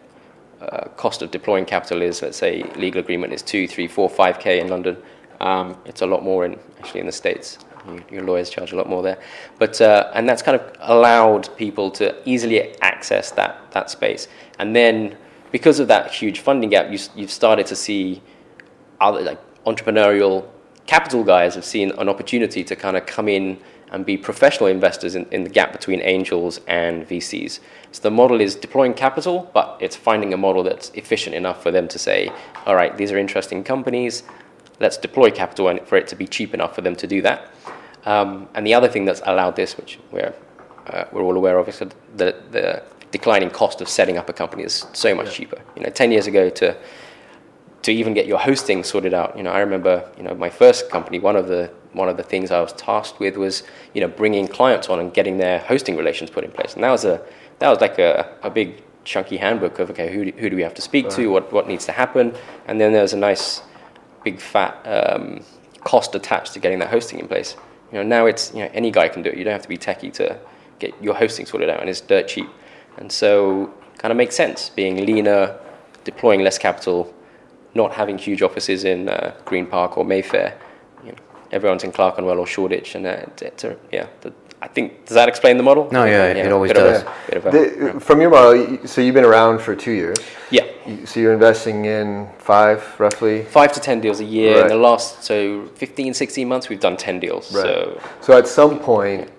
uh, 0.59 0.86
cost 1.04 1.21
of 1.21 1.30
deploying 1.30 1.65
capital 1.65 2.01
is, 2.01 2.24
let's 2.24 2.38
say, 2.38 2.63
legal 2.75 3.00
agreement 3.00 3.31
is 3.31 3.44
two, 3.44 3.68
three, 3.68 3.88
four, 3.88 4.09
five 4.09 4.39
k 4.39 4.59
in 4.59 4.69
London. 4.69 4.98
Um, 5.39 5.77
it's 5.86 6.01
a 6.01 6.07
lot 6.07 6.24
more 6.24 6.44
in 6.44 6.59
actually 6.80 7.01
in 7.01 7.06
the 7.06 7.12
states. 7.12 7.59
You, 7.88 8.04
your 8.09 8.24
lawyers 8.24 8.50
charge 8.50 8.71
a 8.71 8.75
lot 8.75 8.89
more 8.89 9.04
there, 9.04 9.19
but 9.59 9.80
uh, 9.80 10.09
and 10.15 10.27
that's 10.27 10.42
kind 10.42 10.59
of 10.59 10.63
allowed 10.80 11.56
people 11.57 11.92
to 11.92 12.06
easily 12.25 12.59
access 12.81 13.30
that 13.33 13.51
that 13.74 13.92
space. 13.92 14.27
And 14.57 14.75
then 14.75 15.15
because 15.51 15.80
of 15.80 15.88
that 15.88 16.12
huge 16.12 16.39
funding 16.39 16.69
gap, 16.69 16.92
you, 16.92 17.00
you've 17.15 17.31
started 17.31 17.65
to 17.68 17.75
see 17.75 18.21
other 18.99 19.21
like 19.21 19.39
entrepreneurial 19.65 20.47
capital 20.85 21.23
guys 21.23 21.55
have 21.55 21.65
seen 21.65 21.91
an 21.91 22.09
opportunity 22.09 22.63
to 22.63 22.75
kind 22.75 22.97
of 22.97 23.05
come 23.05 23.27
in 23.27 23.59
and 23.91 24.05
be 24.05 24.17
professional 24.17 24.67
investors 24.67 25.15
in, 25.15 25.25
in 25.31 25.44
the 25.44 25.49
gap 25.49 25.71
between 25.71 26.01
angels 26.01 26.59
and 26.67 27.07
VCs. 27.07 27.59
So 27.91 28.01
the 28.01 28.11
model 28.11 28.41
is 28.41 28.55
deploying 28.55 28.94
capital, 28.94 29.49
but 29.53 29.77
it's 29.79 29.95
finding 29.95 30.33
a 30.33 30.38
model 30.38 30.63
that's 30.63 30.89
efficient 30.89 31.35
enough 31.35 31.63
for 31.63 31.71
them 31.71 31.88
to 31.88 31.99
say, 31.99 32.31
all 32.65 32.75
right, 32.75 32.97
these 32.97 33.11
are 33.11 33.17
interesting 33.17 33.63
companies, 33.63 34.23
let's 34.79 34.97
deploy 34.97 35.31
capital 35.31 35.69
and 35.69 35.81
for 35.88 35.95
it 35.95 36.07
to 36.07 36.15
be 36.15 36.27
cheap 36.27 36.53
enough 36.53 36.75
for 36.75 36.81
them 36.81 36.95
to 36.95 37.07
do 37.07 37.21
that. 37.21 37.49
Um, 38.05 38.47
and 38.55 38.65
the 38.65 38.73
other 38.73 38.88
thing 38.88 39.05
that's 39.05 39.21
allowed 39.25 39.55
this, 39.55 39.77
which 39.77 39.99
we're, 40.11 40.33
uh, 40.88 41.05
we're 41.11 41.23
all 41.23 41.35
aware 41.35 41.57
of, 41.57 41.67
is 41.67 41.79
that 41.79 41.94
the, 42.17 42.35
the 42.51 42.83
declining 43.11 43.49
cost 43.49 43.81
of 43.81 43.89
setting 43.89 44.17
up 44.17 44.29
a 44.29 44.33
company 44.33 44.63
is 44.63 44.85
so 44.94 45.15
much 45.15 45.33
cheaper. 45.33 45.61
You 45.75 45.83
know, 45.83 45.89
10 45.89 46.11
years 46.11 46.27
ago 46.27 46.49
to 46.49 46.77
to 47.83 47.91
even 47.91 48.13
get 48.13 48.27
your 48.27 48.39
hosting 48.39 48.83
sorted 48.83 49.13
out. 49.13 49.38
You 49.38 49.44
know, 49.44 49.51
I 49.51 49.59
remember, 49.59 50.09
you 50.18 50.24
know, 50.24 50.33
my 50.33 50.50
first 50.50 50.89
company. 50.89 51.19
One 51.19 51.35
of 51.35 51.47
the 51.47 51.71
one 51.94 52.09
of 52.09 52.18
the 52.18 52.24
things 52.24 52.51
I 52.51 52.62
was 52.62 52.74
tasked 52.74 53.19
with 53.19 53.38
was, 53.38 53.63
you 53.94 54.01
know, 54.01 54.07
bringing 54.07 54.47
clients 54.47 54.89
on 54.89 55.00
and 55.00 55.13
getting 55.13 55.38
their 55.38 55.59
hosting 55.59 55.95
relations 55.95 56.29
put 56.29 56.44
in 56.44 56.51
place. 56.51 56.74
And 56.74 56.83
that 56.83 56.91
was 56.91 57.06
a 57.06 57.21
that 57.59 57.69
was 57.69 57.79
like 57.79 57.97
a, 58.00 58.35
a 58.44 58.50
big 58.50 58.83
chunky 59.03 59.38
handbook 59.38 59.79
of 59.79 59.89
okay, 59.91 60.13
who 60.13 60.25
do, 60.25 60.38
who 60.38 60.50
do 60.50 60.56
we 60.56 60.63
have 60.63 60.74
to 60.75 60.81
speak 60.81 61.09
to? 61.09 61.31
What 61.31 61.51
what 61.51 61.68
needs 61.68 61.85
to 61.85 61.91
happen? 61.91 62.35
And 62.68 62.79
then 62.79 62.94
there's 62.94 63.13
a 63.13 63.18
nice 63.18 63.62
big 64.23 64.39
fat 64.39 64.75
um, 64.85 65.41
cost 65.83 66.13
attached 66.15 66.53
to 66.53 66.59
getting 66.59 66.80
that 66.80 66.89
hosting 66.89 67.19
in 67.19 67.28
place. 67.28 67.56
You 67.92 67.99
know, 67.99 68.04
now 68.04 68.25
it's 68.25 68.54
you 68.54 68.59
know 68.59 68.69
any 68.73 68.92
guy 68.92 69.07
can 69.07 69.23
do 69.23 69.30
it. 69.30 69.37
You 69.37 69.44
don't 69.44 69.54
have 69.54 69.61
to 69.61 69.69
be 69.69 69.78
techie 69.78 70.13
to 70.13 70.40
get 70.80 70.94
your 71.02 71.16
hosting 71.16 71.45
sorted 71.45 71.69
out, 71.69 71.80
and 71.80 71.90
it's 71.90 72.02
dirt 72.02 72.28
cheap. 72.28 72.49
And 72.97 73.11
so, 73.11 73.73
kind 73.97 74.11
of 74.11 74.18
makes 74.18 74.35
sense 74.35 74.69
being 74.69 75.06
leaner, 75.06 75.57
deploying 76.04 76.42
less 76.42 76.57
capital, 76.57 77.13
not 77.78 77.94
having 77.94 78.18
huge 78.18 78.42
offices 78.42 78.84
in 78.84 79.07
uh, 79.07 79.34
Green 79.46 79.66
Park 79.66 79.98
or 79.98 80.04
Mayfair. 80.04 80.50
You 81.06 81.12
know, 81.14 81.18
everyone's 81.52 81.84
in 81.86 81.92
Clerkenwell 81.94 82.40
or 82.40 82.48
Shoreditch, 82.48 82.96
and 82.96 83.06
uh, 83.06 83.10
it's, 83.28 83.42
it's 83.42 83.64
a, 83.64 83.78
yeah. 83.92 84.07
The, 84.22 84.34
I 84.60 84.68
think 84.68 85.06
does 85.06 85.14
that 85.14 85.30
explain 85.30 85.57
the 85.57 85.64
model? 85.64 85.88
No, 85.92 86.04
yeah, 86.06 86.26
it 86.34 86.52
always 86.52 86.74
bit 86.74 86.81
of 86.81 87.46
a- 87.46 87.52
does. 87.52 87.56
a- 87.56 87.94
The, 87.94 88.00
from 88.00 88.19
your 88.22 88.31
model, 88.31 88.88
so 88.88 89.02
you've 89.02 89.14
been 89.14 89.24
around 89.34 89.60
for 89.60 89.76
two 89.76 89.92
years. 89.92 90.18
yeah. 90.50 90.66
So 91.06 91.19
you're 91.19 91.34
investing 91.34 91.84
in 91.86 92.30
five, 92.40 92.80
roughly. 92.98 93.44
Five 93.44 93.72
to 93.74 93.80
ten 93.81 94.00
deals 94.02 94.19
a 94.22 94.24
year. 94.24 94.62
In 94.62 94.68
the 94.69 94.76
last 94.90 95.22
so 95.22 95.66
15, 95.76 96.14
16 96.14 96.48
months, 96.48 96.69
we've 96.69 96.80
done 96.80 96.96
ten 96.98 97.19
deals. 97.19 97.54
Right. 97.54 97.64
So 97.66 98.02
So 98.22 98.38
at 98.38 98.48
some 98.48 98.80
point, 98.80 99.30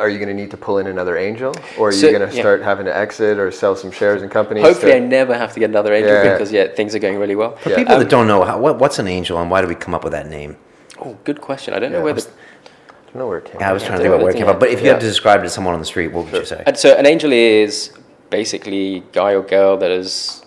are 0.00 0.08
you 0.08 0.18
going 0.18 0.28
to 0.28 0.34
need 0.34 0.50
to 0.50 0.56
pull 0.56 0.78
in 0.78 0.86
another 0.86 1.16
angel, 1.16 1.54
or 1.78 1.88
are 1.88 1.92
So- 1.92 2.06
you 2.08 2.16
going 2.18 2.28
to 2.28 2.34
yeah. 2.34 2.40
start 2.42 2.62
having 2.62 2.86
to 2.86 2.96
exit 2.96 3.38
or 3.38 3.50
sell 3.50 3.76
some 3.76 3.90
shares 3.90 4.22
in 4.22 4.28
companies? 4.30 4.64
hopefully, 4.64 4.92
to- 4.92 4.96
I 4.96 5.00
never 5.00 5.34
have 5.36 5.52
to 5.52 5.60
get 5.60 5.68
another 5.70 5.92
angel 5.92 6.12
Yeah. 6.12 6.32
because 6.32 6.50
yeah, 6.50 6.66
things 6.68 6.94
are 6.94 6.98
going 6.98 7.18
really 7.18 7.36
well. 7.36 7.56
For 7.56 7.70
Yeah. 7.70 7.76
people 7.76 7.94
Um, 7.94 8.00
that 8.00 8.08
don't 8.08 8.26
know, 8.26 8.42
how, 8.42 8.58
what, 8.58 8.78
what's 8.78 8.98
an 8.98 9.06
angel 9.06 9.38
and 9.38 9.50
why 9.50 9.60
do 9.60 9.68
we 9.68 9.74
come 9.74 9.94
up 9.94 10.02
with 10.02 10.12
that 10.12 10.28
name? 10.28 10.56
Oh, 11.04 11.16
good 11.24 11.40
question. 11.40 11.74
I 11.74 11.78
don't 11.78 11.92
Yeah. 11.92 11.98
know 11.98 12.04
where 12.04 12.14
the 12.14 12.22
I 12.22 13.12
don't 13.12 13.22
know 13.22 13.28
where 13.28 13.38
it 13.38 13.44
came 13.46 13.56
Yeah, 13.60 13.70
I 13.70 13.72
was 13.72 13.82
from. 13.82 13.88
trying 13.88 13.98
to 13.98 14.02
think 14.04 14.14
about 14.14 14.22
where 14.22 14.30
it 14.30 14.36
came 14.36 14.46
from. 14.46 14.58
But 14.60 14.68
if 14.70 14.80
you 14.80 14.86
Yeah. 14.86 14.92
had 14.92 15.00
to 15.00 15.06
describe 15.06 15.40
it 15.40 15.42
to 15.44 15.50
someone 15.50 15.74
on 15.74 15.80
the 15.80 15.86
street, 15.86 16.12
what 16.12 16.26
would 16.26 16.32
you 16.34 16.44
say? 16.46 16.62
And 16.64 16.76
so 16.78 16.94
an 16.94 17.06
angel 17.06 17.32
is 17.32 17.90
basically 18.30 19.02
guy 19.12 19.32
or 19.34 19.42
girl 19.42 19.76
that 19.78 19.90
is 19.90 20.42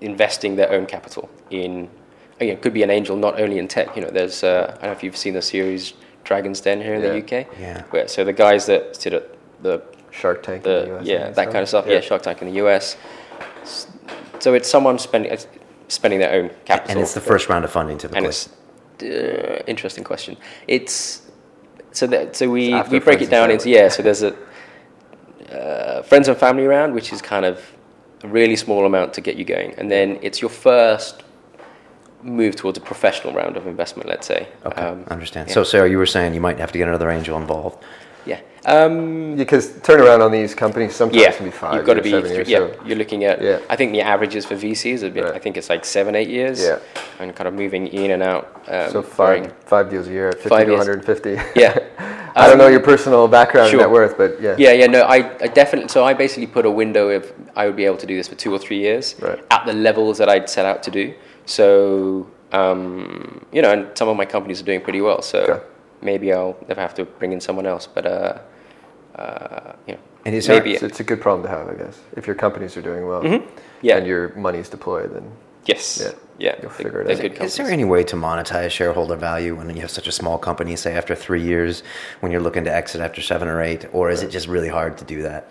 investing 0.00 0.56
their 0.56 0.72
own 0.72 0.86
capital 0.86 1.28
in. 1.50 1.88
Again, 2.40 2.54
it 2.54 2.62
could 2.62 2.72
be 2.72 2.82
an 2.82 2.90
angel 2.90 3.14
not 3.16 3.38
only 3.40 3.58
in 3.58 3.68
tech. 3.68 3.94
You 3.94 4.02
know, 4.02 4.10
there's 4.10 4.42
uh, 4.42 4.68
I 4.68 4.72
don't 4.72 4.82
know 4.84 4.92
if 4.92 5.02
you've 5.02 5.16
seen 5.18 5.34
the 5.34 5.42
series 5.42 5.92
Dragon's 6.28 6.60
Den 6.60 6.82
here 6.82 6.94
in 6.94 7.02
Yeah. 7.02 7.08
the 7.08 7.18
UK. 7.22 7.46
Yeah. 7.58 7.82
Where 7.90 8.06
so 8.06 8.22
the 8.22 8.34
guys 8.34 8.66
that 8.66 8.94
sit 9.00 9.14
at 9.14 9.24
the 9.62 9.82
Shark 10.10 10.42
Tank. 10.42 10.58
in 10.66 10.70
the, 10.70 10.80
the 10.80 10.96
US 10.96 11.06
yeah 11.06 11.26
and 11.26 11.34
that 11.36 11.46
kind 11.46 11.62
of 11.64 11.68
stuff. 11.68 11.86
Yeah. 11.86 12.00
Shark 12.00 12.22
Tank 12.22 12.42
in 12.42 12.48
the 12.52 12.56
US. 12.64 12.96
So 14.38 14.48
it's 14.54 14.68
someone 14.68 14.98
spending 14.98 15.30
spending 15.88 16.20
their 16.20 16.34
own 16.38 16.50
capital. 16.66 16.90
And 16.90 17.00
it's 17.00 17.14
the 17.14 17.26
first 17.32 17.48
round 17.48 17.64
of 17.64 17.70
funding 17.70 17.96
typically. 17.96 18.18
and 18.18 18.26
it's 18.26 18.42
uh, 19.02 19.62
interesting 19.66 20.04
question. 20.04 20.36
It's 20.66 21.22
so 21.92 22.06
that 22.08 22.36
so 22.36 22.44
we 22.50 22.74
It's 22.74 22.90
we 22.90 22.98
break 22.98 23.22
it 23.22 23.30
down 23.30 23.50
into 23.50 23.70
yeah. 23.70 23.88
So 23.88 24.02
there's 24.02 24.22
a 24.22 24.32
uh, 25.58 26.02
friends 26.02 26.28
and 26.28 26.36
family 26.36 26.66
round, 26.66 26.92
which 26.94 27.10
is 27.14 27.22
kind 27.22 27.46
of 27.46 27.56
a 28.22 28.28
really 28.28 28.56
small 28.56 28.84
amount 28.84 29.14
to 29.14 29.22
get 29.22 29.36
you 29.36 29.46
going, 29.56 29.70
and 29.78 29.90
then 29.90 30.18
it's 30.20 30.42
your 30.42 30.50
first 30.50 31.22
move 32.22 32.56
towards 32.56 32.78
a 32.78 32.80
professional 32.80 33.32
round 33.32 33.56
of 33.56 33.66
investment. 33.66 34.08
Let's 34.08 34.26
say. 34.26 34.48
Okay, 34.66 34.80
Um, 34.82 35.04
I 35.08 35.12
understand. 35.14 35.48
yeah. 35.48 35.54
So, 35.54 35.64
Sarah, 35.64 35.88
you 35.88 35.98
were 35.98 36.06
saying 36.06 36.34
you 36.34 36.40
might 36.40 36.58
have 36.58 36.72
to 36.72 36.78
get 36.78 36.88
another 36.88 37.10
angel 37.10 37.36
involved. 37.36 37.82
Yeah. 38.26 38.40
Um, 38.66 39.36
Because 39.36 39.70
turnaround 39.80 40.20
on 40.22 40.30
these 40.32 40.54
companies 40.54 40.94
sometimes 40.94 41.22
yeah, 41.22 41.30
can 41.32 41.46
be 41.46 41.50
5 41.52 41.74
you've 41.74 41.86
got 41.86 41.94
to 41.94 42.02
be. 42.02 42.10
three- 42.10 42.28
years. 42.30 42.48
yeah, 42.48 42.58
so- 42.58 42.72
you're 42.84 42.96
looking 42.98 43.24
at. 43.24 43.40
Yeah. 43.40 43.58
I 43.70 43.76
think 43.76 43.92
the 43.92 44.02
averages 44.02 44.44
for 44.44 44.56
VCs 44.56 45.00
have 45.02 45.14
been. 45.14 45.24
Right. 45.24 45.34
I 45.34 45.38
think 45.38 45.56
it's 45.56 45.70
like 45.70 45.84
seven, 45.84 46.14
eight 46.14 46.28
years. 46.28 46.60
Yeah. 46.62 46.78
And 47.20 47.34
kind 47.34 47.48
of 47.48 47.54
moving 47.54 47.86
in 47.86 48.10
and 48.10 48.22
out. 48.22 48.44
Um, 48.68 48.90
So 48.90 49.02
varying. 49.02 49.44
five, 49.44 49.52
five 49.64 49.90
deals 49.90 50.08
a 50.08 50.10
year 50.10 50.28
at 50.28 50.34
50 50.40 50.64
to 50.66 50.72
150. 50.72 51.38
Yeah. 51.54 51.78
I 52.36 52.46
don't 52.46 52.58
know 52.58 52.66
Um, 52.66 52.72
your 52.72 52.80
personal 52.80 53.26
background 53.26 53.70
sure. 53.70 53.80
net 53.80 53.90
worth, 53.90 54.16
but 54.18 54.40
yeah. 54.40 54.54
Yeah, 54.58 54.72
yeah, 54.72 54.86
no, 54.86 55.00
I, 55.02 55.16
I 55.40 55.46
definitely. 55.48 55.88
So 55.88 56.04
I 56.04 56.12
basically 56.12 56.46
put 56.46 56.66
a 56.66 56.70
window 56.70 57.08
of 57.08 57.32
I 57.56 57.66
would 57.66 57.74
be 57.76 57.84
able 57.86 57.96
to 57.96 58.06
do 58.06 58.16
this 58.16 58.28
for 58.28 58.34
two 58.34 58.52
or 58.52 58.58
three 58.58 58.78
years 58.78 59.16
Right. 59.20 59.38
at 59.50 59.64
the 59.66 59.72
levels 59.72 60.18
that 60.18 60.28
I'd 60.28 60.48
set 60.50 60.66
out 60.66 60.82
to 60.84 60.90
do. 60.90 61.14
So 61.48 62.26
um, 62.52 63.44
you 63.52 63.62
know, 63.62 63.72
and 63.72 63.86
some 63.96 64.08
of 64.08 64.16
my 64.16 64.24
companies 64.26 64.60
are 64.60 64.64
doing 64.64 64.80
pretty 64.80 65.00
well. 65.00 65.22
So 65.22 65.38
Okay. 65.40 65.64
maybe 66.02 66.32
I'll 66.32 66.56
never 66.68 66.80
have 66.80 66.94
to 66.94 67.04
bring 67.04 67.32
in 67.32 67.40
someone 67.40 67.66
else. 67.66 67.86
But 67.86 68.06
uh, 68.06 68.38
uh, 69.16 69.72
you 69.86 69.94
know, 69.94 70.00
And 70.24 70.34
is 70.34 70.46
there- 70.46 70.56
maybe 70.56 70.74
It's, 70.74 70.82
it's 70.82 71.00
a 71.00 71.04
good 71.04 71.20
problem 71.20 71.42
to 71.42 71.48
have, 71.48 71.68
I 71.68 71.74
guess. 71.74 71.98
If 72.16 72.26
your 72.26 72.36
companies 72.36 72.76
are 72.76 72.82
doing 72.82 73.06
well 73.06 73.22
Mm-hmm. 73.22 73.46
yeah, 73.82 73.96
and 73.98 74.06
your 74.06 74.34
money's 74.36 74.68
deployed, 74.68 75.12
then 75.14 75.30
yes, 75.66 76.00
Yeah. 76.02 76.12
yeah, 76.38 76.54
You'll 76.62 76.70
they- 76.70 76.84
figure 76.84 77.00
it 77.02 77.06
they're 77.18 77.32
out. 77.32 77.42
Is 77.42 77.56
there 77.56 77.66
any 77.66 77.84
way 77.84 78.04
to 78.04 78.16
monetize 78.16 78.70
shareholder 78.70 79.16
value 79.16 79.54
when 79.56 79.68
you 79.74 79.80
have 79.82 79.90
such 79.90 80.06
a 80.08 80.12
small 80.12 80.38
company, 80.38 80.76
say 80.76 80.94
after 80.94 81.14
three 81.14 81.42
years, 81.42 81.82
when 82.20 82.30
you're 82.32 82.42
looking 82.48 82.64
to 82.64 82.74
exit 82.74 83.00
after 83.00 83.20
seven 83.22 83.48
or 83.48 83.60
eight, 83.62 83.86
or 83.92 84.10
is 84.10 84.22
it 84.22 84.30
just 84.30 84.46
really 84.48 84.68
hard 84.68 84.96
to 84.98 85.04
do 85.04 85.22
that? 85.22 85.48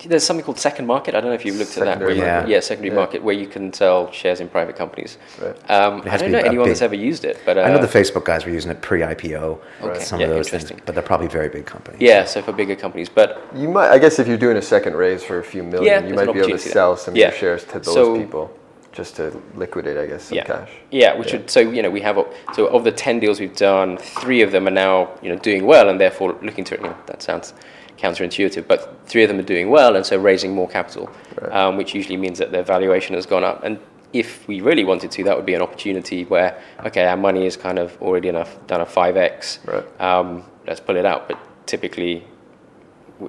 So 0.00 0.08
there's 0.08 0.22
something 0.22 0.44
called 0.44 0.58
SecondMarket. 0.58 1.08
I 1.08 1.20
don't 1.20 1.24
know 1.24 1.32
if 1.32 1.44
you've 1.44 1.56
looked 1.56 1.76
at 1.76 1.84
that. 1.84 1.98
Where 1.98 2.08
Secondary 2.10 2.30
market. 2.32 2.48
yeah, 2.50 2.60
secondary 2.60 2.94
Yeah. 2.94 3.00
market 3.00 3.22
where 3.24 3.34
you 3.34 3.48
can 3.48 3.72
sell 3.72 4.12
shares 4.12 4.38
in 4.40 4.48
private 4.48 4.76
companies. 4.76 5.18
Right. 5.42 5.56
Um, 5.68 6.02
I 6.06 6.16
don't 6.16 6.30
know 6.30 6.38
anyone 6.38 6.66
big- 6.66 6.74
that's 6.74 6.82
ever 6.82 6.94
used 6.94 7.24
it, 7.24 7.38
but 7.44 7.58
uh, 7.58 7.62
I 7.62 7.72
know 7.72 7.78
the 7.78 7.88
Facebook 7.88 8.24
guys 8.24 8.46
were 8.46 8.52
using 8.52 8.70
it 8.70 8.80
pre-IPO, 8.80 9.58
Okay. 9.82 9.98
some 9.98 10.20
Yeah, 10.20 10.26
of 10.26 10.34
those 10.34 10.50
things, 10.50 10.62
interesting. 10.62 10.82
but 10.86 10.94
they're 10.94 11.02
probably 11.02 11.26
very 11.26 11.48
big 11.48 11.66
companies. 11.66 12.00
yeah, 12.00 12.24
so 12.26 12.42
for 12.42 12.52
bigger 12.52 12.76
companies, 12.76 13.08
but 13.08 13.42
you 13.56 13.68
might, 13.68 13.90
I 13.90 13.98
guess 13.98 14.20
if 14.20 14.28
you're 14.28 14.36
doing 14.36 14.56
a 14.56 14.62
second 14.62 14.94
raise 14.94 15.24
for 15.24 15.40
a 15.40 15.44
few 15.44 15.64
million, 15.64 15.84
Yeah, 16.04 16.08
you 16.08 16.14
might 16.14 16.32
be 16.32 16.38
able 16.38 16.50
to 16.50 16.58
sell 16.58 16.96
some 16.96 17.16
Yeah. 17.16 17.26
of 17.26 17.32
your 17.32 17.38
shares 17.40 17.64
to 17.64 17.80
those 17.80 17.92
So- 17.92 18.16
people 18.16 18.50
just 18.92 19.16
to 19.16 19.32
liquidate, 19.56 19.96
I 19.96 20.06
guess, 20.06 20.24
some 20.24 20.36
yeah, 20.36 20.44
cash. 20.44 20.70
yeah, 20.92 21.14
which 21.18 21.32
would 21.32 21.50
so 21.50 21.58
you 21.60 21.82
know 21.82 21.90
we 21.90 22.00
have 22.02 22.18
a- 22.18 22.24
so 22.54 22.66
of 22.66 22.84
the 22.84 22.92
ten 22.92 23.18
deals 23.18 23.38
we've 23.40 23.54
done, 23.56 23.96
three 23.96 24.42
of 24.42 24.50
them 24.52 24.66
are 24.68 24.72
now 24.72 25.08
you 25.22 25.28
know 25.28 25.36
doing 25.38 25.66
well 25.66 25.88
and 25.88 26.00
therefore 26.00 26.36
looking 26.40 26.62
to 26.64 26.76
you 26.76 26.82
know, 26.82 26.94
that 27.06 27.20
sounds 27.22 27.52
counterintuitive, 27.98 28.66
but 28.66 28.96
three 29.06 29.22
of 29.22 29.28
them 29.28 29.38
are 29.38 29.42
doing 29.54 29.70
well 29.70 29.96
and 29.96 30.06
so 30.06 30.16
raising 30.16 30.54
more 30.54 30.68
capital, 30.68 31.10
Right. 31.40 31.52
um, 31.52 31.76
which 31.76 31.94
usually 31.94 32.16
means 32.16 32.38
that 32.38 32.52
their 32.52 32.62
valuation 32.62 33.14
has 33.14 33.26
gone 33.26 33.44
up. 33.44 33.62
And 33.64 33.78
if 34.12 34.46
we 34.48 34.60
really 34.60 34.84
wanted 34.84 35.10
to, 35.10 35.24
that 35.24 35.36
would 35.36 35.46
be 35.46 35.54
an 35.54 35.62
opportunity 35.62 36.24
where 36.24 36.56
okay, 36.86 37.04
our 37.06 37.16
money 37.16 37.44
is 37.46 37.56
kind 37.56 37.78
of 37.78 38.00
already 38.00 38.28
enough 38.28 38.56
done 38.66 38.80
a 38.80 38.86
five 38.86 39.16
x, 39.16 39.58
Right. 39.66 40.00
um, 40.00 40.44
let's 40.66 40.80
pull 40.80 40.96
it 40.96 41.04
out. 41.04 41.28
But 41.28 41.38
typically, 41.66 42.24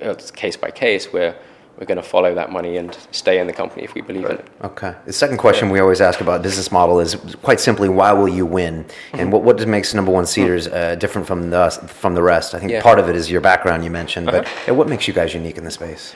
it's 0.01 0.31
case 0.31 0.55
by 0.55 0.71
case 0.71 1.11
where 1.11 1.35
we're 1.79 1.85
going 1.85 1.95
to 1.95 2.03
follow 2.03 2.35
that 2.35 2.51
money 2.51 2.75
and 2.75 2.95
stay 3.11 3.39
in 3.39 3.47
the 3.47 3.53
company 3.53 3.83
if 3.83 3.93
we 3.93 4.01
believe 4.01 4.25
in 4.25 4.31
it. 4.33 4.47
Okay. 4.63 4.93
The 5.05 5.13
second 5.13 5.37
question 5.37 5.69
we 5.69 5.79
always 5.79 6.01
ask 6.01 6.19
about 6.19 6.43
business 6.43 6.73
model 6.73 6.99
is 6.99 7.15
quite 7.41 7.61
simply, 7.61 7.87
why 7.87 8.11
will 8.11 8.27
you 8.27 8.45
win? 8.45 8.85
And 9.13 9.31
what, 9.31 9.43
what 9.43 9.65
makes 9.65 9.93
number 9.93 10.11
one 10.11 10.25
seeders 10.25 10.67
uh, 10.67 10.95
different 10.95 11.25
from 11.25 11.49
the 11.49 11.69
from 11.87 12.15
the 12.15 12.21
rest? 12.21 12.53
I 12.53 12.59
think 12.59 12.71
Yeah. 12.71 12.81
part 12.81 12.99
of 12.99 13.07
it 13.07 13.15
is 13.15 13.31
your 13.31 13.39
background 13.39 13.85
you 13.85 13.91
mentioned, 13.91 14.25
but 14.25 14.45
yeah, 14.67 14.73
what 14.73 14.89
makes 14.89 15.07
you 15.07 15.13
guys 15.13 15.33
unique 15.33 15.57
in 15.57 15.63
the 15.63 15.71
space? 15.71 16.15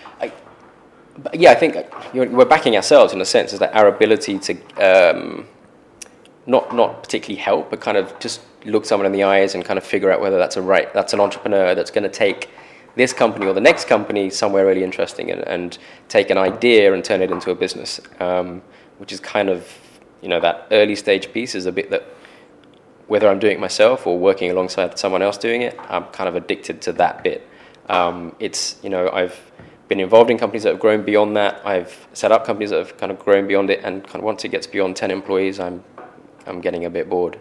But 1.17 1.39
yeah, 1.39 1.51
I 1.51 1.55
think 1.55 1.77
you're, 2.13 2.27
we're 2.29 2.43
backing 2.43 2.75
ourselves 2.75 3.13
in 3.13 3.21
a 3.21 3.25
sense, 3.25 3.53
is 3.53 3.59
that 3.59 3.73
our 3.73 3.87
ability 3.87 4.39
to 4.39 4.53
um, 4.81 5.47
not 6.45 6.75
not 6.75 7.03
particularly 7.03 7.39
help, 7.41 7.69
but 7.69 7.79
kind 7.79 7.95
of 7.97 8.19
just 8.19 8.41
look 8.65 8.83
someone 8.85 9.05
in 9.05 9.13
the 9.13 9.23
eyes 9.23 9.55
and 9.55 9.63
kind 9.63 9.77
of 9.77 9.85
figure 9.85 10.11
out 10.11 10.19
whether 10.19 10.37
that's 10.37 10.57
a 10.57 10.61
right, 10.61 10.93
that's 10.93 11.13
an 11.13 11.21
entrepreneur 11.21 11.73
that's 11.75 11.91
going 11.91 12.03
to 12.03 12.09
take 12.09 12.49
this 12.95 13.13
company 13.13 13.45
or 13.45 13.53
the 13.53 13.61
next 13.61 13.85
company 13.85 14.29
somewhere 14.29 14.65
really 14.65 14.83
interesting 14.83 15.31
and, 15.31 15.41
and 15.47 15.77
take 16.09 16.29
an 16.29 16.37
idea 16.37 16.93
and 16.93 17.03
turn 17.03 17.21
it 17.21 17.31
into 17.31 17.51
a 17.51 17.55
business, 17.55 17.99
um, 18.19 18.61
which 18.97 19.11
is 19.11 19.19
kind 19.19 19.49
of 19.49 19.67
you 20.21 20.29
know 20.29 20.39
that 20.39 20.67
early 20.71 20.95
stage 20.95 21.31
piece 21.33 21.55
is 21.55 21.65
a 21.65 21.71
bit 21.71 21.89
that 21.89 22.03
whether 23.07 23.27
I'm 23.27 23.39
doing 23.39 23.53
it 23.53 23.59
myself 23.59 24.07
or 24.07 24.17
working 24.17 24.49
alongside 24.49 24.97
someone 24.97 25.21
else 25.21 25.37
doing 25.37 25.61
it, 25.61 25.77
I'm 25.89 26.05
kind 26.05 26.29
of 26.29 26.35
addicted 26.35 26.81
to 26.83 26.93
that 26.93 27.23
bit. 27.23 27.47
Um, 27.89 28.35
it's 28.39 28.77
you 28.83 28.89
know 28.89 29.09
I've 29.09 29.51
been 29.87 29.99
involved 29.99 30.29
in 30.29 30.37
companies 30.37 30.63
that 30.63 30.69
have 30.69 30.79
grown 30.79 31.03
beyond 31.03 31.35
that. 31.35 31.61
I've 31.65 32.07
set 32.13 32.31
up 32.31 32.45
companies 32.45 32.69
that 32.69 32.79
have 32.79 32.97
kind 32.97 33.11
of 33.11 33.19
grown 33.19 33.47
beyond 33.47 33.69
it, 33.69 33.81
and 33.83 34.03
kind 34.03 34.17
of 34.17 34.23
once 34.23 34.45
it 34.45 34.49
gets 34.49 34.67
beyond 34.67 34.95
ten 34.95 35.11
employees, 35.11 35.59
I'm 35.59 35.83
I'm 36.45 36.61
getting 36.61 36.85
a 36.85 36.89
bit 36.89 37.09
bored 37.09 37.39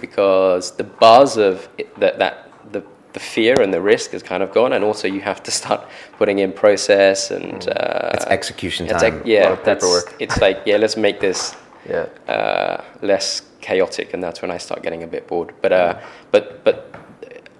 because 0.00 0.72
the 0.72 0.84
buzz 0.84 1.36
of 1.36 1.68
it, 1.78 1.98
that 1.98 2.18
that 2.18 2.50
the 2.72 2.84
the 3.12 3.20
fear 3.20 3.60
and 3.60 3.72
the 3.72 3.80
risk 3.80 4.14
is 4.14 4.22
kind 4.22 4.42
of 4.42 4.52
gone, 4.52 4.72
and 4.72 4.84
also 4.84 5.08
you 5.08 5.20
have 5.20 5.42
to 5.42 5.50
start 5.50 5.80
putting 6.18 6.38
in 6.38 6.52
process 6.52 7.30
and 7.30 7.68
uh, 7.68 8.10
It's 8.14 8.26
execution 8.26 8.86
it's 8.86 9.02
time. 9.02 9.14
like- 9.16 9.26
yeah, 9.26 9.56
that's 9.64 9.84
paperwork. 9.84 10.14
it's 10.18 10.38
like 10.40 10.58
yeah, 10.66 10.78
let's 10.78 10.96
make 10.96 11.18
this 11.20 11.54
Yeah. 11.88 12.06
uh, 12.28 12.82
less 13.02 13.42
chaotic, 13.60 14.14
and 14.14 14.22
that's 14.22 14.42
when 14.42 14.50
I 14.50 14.58
start 14.58 14.82
getting 14.82 15.02
a 15.02 15.06
bit 15.06 15.26
bored. 15.26 15.52
But 15.62 15.72
uh, 15.72 15.94
but 16.30 16.62
but 16.64 16.76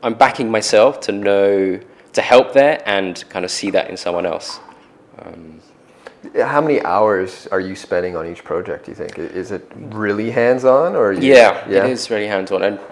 I'm 0.02 0.14
backing 0.14 0.50
myself 0.50 1.00
to 1.00 1.12
know 1.12 1.80
to 2.12 2.22
help 2.22 2.52
there 2.52 2.82
and 2.86 3.24
kind 3.30 3.44
of 3.44 3.50
see 3.50 3.70
that 3.70 3.88
in 3.90 3.96
someone 3.96 4.26
else. 4.26 4.60
Yeah, 6.34 6.46
How 6.46 6.60
many 6.60 6.82
hours 6.84 7.46
are 7.50 7.60
you 7.60 7.74
spending 7.74 8.14
on 8.16 8.26
each 8.26 8.44
project? 8.44 8.84
Do 8.84 8.90
you 8.92 8.96
think 8.96 9.18
is 9.18 9.50
it 9.52 9.62
really 9.74 10.30
hands-on, 10.30 10.94
or 10.94 11.06
are 11.08 11.12
you, 11.12 11.32
Yeah, 11.34 11.66
it 11.68 11.90
is 11.90 12.10
really 12.10 12.26
hands-on, 12.26 12.62
and 12.62 12.78
uh, 12.78 12.82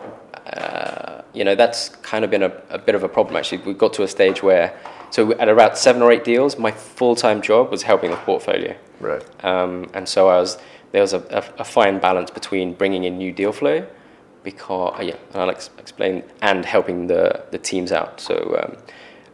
you 1.34 1.44
know 1.44 1.54
that's 1.54 1.90
kind 2.02 2.24
of 2.24 2.30
been 2.30 2.42
a, 2.42 2.52
a 2.70 2.78
bit 2.78 2.94
of 2.94 3.02
a 3.02 3.08
problem 3.08 3.36
actually. 3.36 3.58
We 3.58 3.74
got 3.74 3.92
to 3.94 4.02
a 4.02 4.08
stage 4.08 4.42
where, 4.42 4.78
so 5.10 5.32
at 5.34 5.48
about 5.48 5.78
seven 5.78 6.02
or 6.02 6.10
eight 6.10 6.24
deals, 6.24 6.58
my 6.58 6.70
full-time 6.70 7.42
job 7.42 7.70
was 7.70 7.82
helping 7.82 8.10
the 8.10 8.16
portfolio. 8.16 8.76
Right. 9.00 9.22
Um, 9.44 9.90
and 9.94 10.08
so 10.08 10.28
I 10.28 10.38
was 10.38 10.58
there 10.92 11.02
was 11.02 11.12
a, 11.12 11.20
a, 11.30 11.60
a 11.60 11.64
fine 11.64 11.98
balance 11.98 12.30
between 12.30 12.74
bringing 12.74 13.04
in 13.04 13.18
new 13.18 13.32
deal 13.32 13.52
flow, 13.52 13.86
because 14.42 14.98
uh, 14.98 15.02
yeah, 15.02 15.16
and 15.32 15.42
I'll 15.42 15.50
ex- 15.50 15.70
explain, 15.78 16.24
and 16.40 16.64
helping 16.64 17.06
the 17.06 17.44
the 17.50 17.58
teams 17.58 17.92
out. 17.92 18.20
So 18.20 18.58
um, 18.62 18.76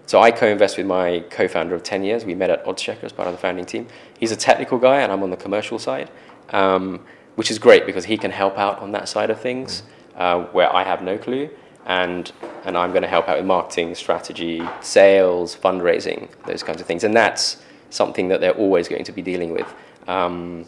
so 0.06 0.20
I 0.20 0.30
co-invest 0.32 0.76
with 0.76 0.86
my 0.86 1.24
co-founder 1.30 1.74
of 1.74 1.82
ten 1.82 2.04
years. 2.04 2.24
We 2.24 2.34
met 2.34 2.50
at 2.50 2.64
Oddschecker 2.64 3.04
as 3.04 3.12
part 3.12 3.28
of 3.28 3.34
the 3.34 3.40
founding 3.40 3.64
team. 3.64 3.86
He's 4.18 4.32
a 4.32 4.36
technical 4.36 4.78
guy, 4.78 5.00
and 5.00 5.12
I'm 5.12 5.22
on 5.22 5.30
the 5.30 5.36
commercial 5.36 5.78
side, 5.78 6.10
um, 6.50 7.00
which 7.36 7.50
is 7.50 7.58
great 7.58 7.86
because 7.86 8.04
he 8.06 8.18
can 8.18 8.30
help 8.30 8.58
out 8.58 8.80
on 8.80 8.92
that 8.92 9.08
side 9.08 9.30
of 9.30 9.40
things 9.40 9.82
uh, 10.16 10.42
where 10.52 10.74
I 10.74 10.84
have 10.84 11.02
no 11.02 11.16
clue. 11.16 11.48
And, 11.86 12.32
and 12.64 12.78
I'm 12.78 12.90
going 12.90 13.02
to 13.02 13.08
help 13.08 13.28
out 13.28 13.36
with 13.36 13.46
marketing, 13.46 13.94
strategy, 13.94 14.62
sales, 14.80 15.54
fundraising, 15.54 16.28
those 16.46 16.62
kinds 16.62 16.80
of 16.80 16.86
things. 16.86 17.04
And 17.04 17.14
that's 17.14 17.62
something 17.90 18.28
that 18.28 18.40
they're 18.40 18.56
always 18.56 18.88
going 18.88 19.04
to 19.04 19.12
be 19.12 19.22
dealing 19.22 19.52
with 19.52 19.72
um, 20.08 20.64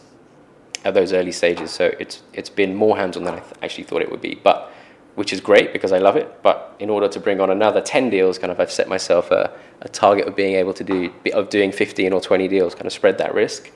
at 0.85 0.95
those 0.95 1.13
early 1.13 1.33
stages. 1.33 1.71
So 1.71 1.93
it's 1.99 2.23
it's 2.33 2.51
been 2.51 2.75
more 2.75 2.97
hands-on 2.97 3.25
than 3.25 3.35
I 3.35 3.41
th- 3.41 3.55
actually 3.63 3.85
thought 3.85 4.03
it 4.03 4.11
would 4.11 4.21
be, 4.21 4.35
but 4.35 4.71
which 5.15 5.33
is 5.33 5.41
great 5.41 5.73
because 5.73 5.91
I 5.91 5.99
love 5.99 6.17
it. 6.17 6.43
But 6.43 6.77
in 6.79 6.91
order 6.91 7.09
to 7.09 7.19
bring 7.19 7.41
on 7.41 7.51
another 7.51 7.81
ten 7.81 8.11
deals, 8.11 8.39
kind 8.39 8.53
of 8.53 8.61
I've 8.61 8.71
set 8.71 8.87
myself 8.87 9.31
a, 9.31 9.51
a 9.81 9.89
target 9.89 10.29
of 10.29 10.37
being 10.37 10.55
able 10.57 10.75
to 10.75 10.85
do 10.85 11.13
of 11.33 11.49
doing 11.49 11.73
fifteen 11.73 12.13
or 12.13 12.21
twenty 12.21 12.47
deals, 12.47 12.75
kind 12.75 12.87
of 12.87 12.93
spread 12.93 13.17
that 13.19 13.35
risk. 13.35 13.73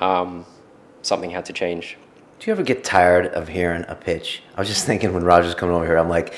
Um, 0.00 0.46
something 1.02 1.30
had 1.30 1.44
to 1.46 1.52
change. 1.52 1.98
Do 2.38 2.50
you 2.50 2.52
ever 2.52 2.62
get 2.62 2.84
tired 2.84 3.26
of 3.26 3.48
hearing 3.48 3.84
a 3.88 3.94
pitch? 3.94 4.42
I 4.56 4.60
was 4.60 4.68
just 4.68 4.86
thinking 4.86 5.12
when 5.12 5.24
Roger's 5.24 5.54
coming 5.54 5.74
over 5.74 5.84
here, 5.84 5.98
I'm 5.98 6.08
like, 6.08 6.34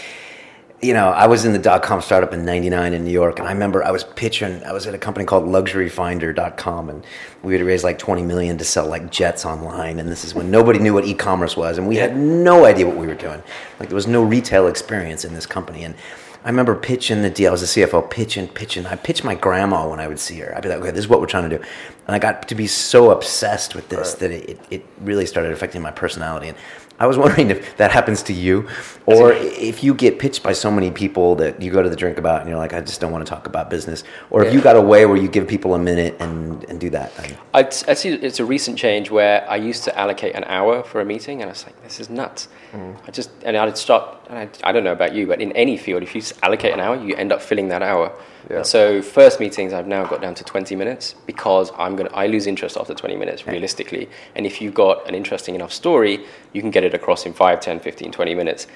you 0.80 0.94
know, 0.94 1.08
I 1.08 1.26
was 1.26 1.44
in 1.44 1.52
the 1.52 1.58
dot 1.58 1.82
com 1.82 2.00
startup 2.00 2.32
in 2.32 2.44
99 2.44 2.92
in 2.92 3.04
New 3.04 3.10
York, 3.10 3.40
and 3.40 3.48
I 3.48 3.52
remember 3.52 3.82
I 3.82 3.90
was 3.90 4.04
pitching, 4.04 4.62
I 4.62 4.72
was 4.72 4.86
at 4.86 4.94
a 4.94 4.98
company 4.98 5.26
called 5.26 5.44
luxuryfinder.com, 5.44 6.88
and 6.88 7.04
we 7.42 7.54
had 7.54 7.62
raised 7.62 7.82
like 7.82 7.98
20 7.98 8.22
million 8.22 8.58
to 8.58 8.64
sell 8.64 8.86
like 8.86 9.10
jets 9.10 9.44
online. 9.44 9.98
And 9.98 10.08
this 10.08 10.24
is 10.24 10.34
when 10.34 10.52
nobody 10.52 10.78
knew 10.78 10.94
what 10.94 11.04
e 11.04 11.14
commerce 11.14 11.56
was, 11.56 11.78
and 11.78 11.88
we 11.88 11.96
had 11.96 12.16
no 12.16 12.64
idea 12.64 12.86
what 12.86 12.96
we 12.96 13.08
were 13.08 13.14
doing. 13.14 13.42
Like, 13.80 13.88
there 13.88 13.96
was 13.96 14.06
no 14.06 14.22
retail 14.22 14.68
experience 14.68 15.24
in 15.24 15.34
this 15.34 15.46
company. 15.46 15.82
And 15.82 15.96
I 16.44 16.48
remember 16.48 16.76
pitching 16.76 17.22
the 17.22 17.30
deal. 17.30 17.48
I 17.48 17.52
was 17.52 17.74
the 17.74 17.82
CFO, 17.82 18.08
pitching, 18.08 18.46
pitching. 18.46 18.86
I 18.86 18.94
pitched 18.94 19.24
my 19.24 19.34
grandma 19.34 19.88
when 19.88 19.98
I 19.98 20.06
would 20.06 20.20
see 20.20 20.38
her. 20.38 20.56
I'd 20.56 20.62
be 20.62 20.68
like, 20.68 20.78
okay, 20.78 20.92
this 20.92 21.00
is 21.00 21.08
what 21.08 21.20
we're 21.20 21.26
trying 21.26 21.50
to 21.50 21.58
do. 21.58 21.64
And 22.06 22.14
I 22.14 22.20
got 22.20 22.46
to 22.46 22.54
be 22.54 22.68
so 22.68 23.10
obsessed 23.10 23.74
with 23.74 23.88
this 23.88 24.14
that 24.14 24.30
it, 24.30 24.48
it, 24.48 24.60
it 24.70 24.86
really 25.00 25.26
started 25.26 25.52
affecting 25.52 25.82
my 25.82 25.90
personality. 25.90 26.48
And 26.48 26.56
I 26.98 27.06
was 27.06 27.16
wondering 27.22 27.50
if 27.50 27.76
that 27.76 27.90
happens 27.90 28.22
to 28.24 28.32
you, 28.32 28.68
or 29.06 29.32
if 29.32 29.82
you 29.84 29.94
get 29.94 30.18
pitched 30.18 30.42
by 30.42 30.52
so 30.52 30.70
many 30.70 30.90
people 30.90 31.34
that 31.36 31.60
you 31.62 31.70
go 31.70 31.82
to 31.82 31.88
the 31.88 31.96
Drinkabout 31.96 32.40
and 32.40 32.48
you're 32.48 32.58
like, 32.58 32.72
I 32.72 32.80
just 32.80 33.00
don't 33.00 33.12
want 33.12 33.24
to 33.24 33.30
talk 33.30 33.46
about 33.46 33.70
business. 33.70 34.04
Or 34.30 34.44
if 34.44 34.52
you 34.52 34.60
got 34.60 34.76
a 34.76 34.80
way 34.80 35.06
where 35.06 35.16
you 35.16 35.28
give 35.28 35.46
people 35.46 35.74
a 35.74 35.78
minute 35.78 36.16
and, 36.20 36.64
and 36.64 36.80
do 36.80 36.90
that. 36.90 37.12
thing. 37.12 37.36
I'd, 37.54 37.66
I'd 37.88 37.98
see 37.98 38.10
it's 38.10 38.40
a 38.40 38.44
recent 38.44 38.78
change 38.78 39.10
where 39.10 39.48
I 39.48 39.56
used 39.56 39.84
to 39.84 39.98
allocate 39.98 40.34
an 40.34 40.44
hour 40.44 40.82
for 40.82 41.00
a 41.00 41.04
meeting, 41.04 41.42
and 41.42 41.50
I 41.50 41.52
was 41.52 41.64
like, 41.64 41.80
this 41.82 42.00
is 42.00 42.10
nuts. 42.10 42.48
Mm. 42.72 42.96
I 43.06 43.10
just 43.10 43.30
and 43.44 43.56
I'd 43.56 43.78
start. 43.78 44.16
And 44.28 44.38
I, 44.38 44.48
I 44.68 44.72
don't 44.72 44.84
know 44.84 44.92
about 44.92 45.14
you, 45.14 45.26
but 45.26 45.40
in 45.40 45.52
any 45.52 45.76
field, 45.76 46.02
if 46.02 46.14
you 46.14 46.22
allocate 46.42 46.74
an 46.74 46.80
hour, 46.80 46.96
you 46.96 47.14
end 47.14 47.32
up 47.32 47.40
filling 47.40 47.68
that 47.68 47.82
hour. 47.82 48.12
Yeah. 48.48 48.56
And 48.56 48.66
so 48.66 49.02
first 49.02 49.40
meetings, 49.40 49.72
I've 49.72 49.86
now 49.86 50.04
got 50.06 50.22
down 50.22 50.34
to 50.36 50.44
twenty 50.44 50.74
minutes 50.74 51.14
because 51.26 51.70
I'm 51.76 51.96
gonna 51.96 52.10
I 52.14 52.26
lose 52.26 52.46
interest 52.46 52.76
after 52.76 52.94
twenty 52.94 53.16
minutes 53.16 53.46
realistically. 53.46 54.08
And 54.34 54.46
if 54.46 54.60
you've 54.60 54.74
got 54.74 55.06
an 55.08 55.14
interesting 55.14 55.54
enough 55.54 55.72
story, 55.72 56.24
you 56.52 56.60
can 56.60 56.70
get 56.70 56.84
it 56.84 56.94
across 56.94 57.26
in 57.26 57.32
5, 57.32 57.60
10, 57.60 57.80
15, 57.80 58.12
20 58.12 58.34
minutes. 58.34 58.66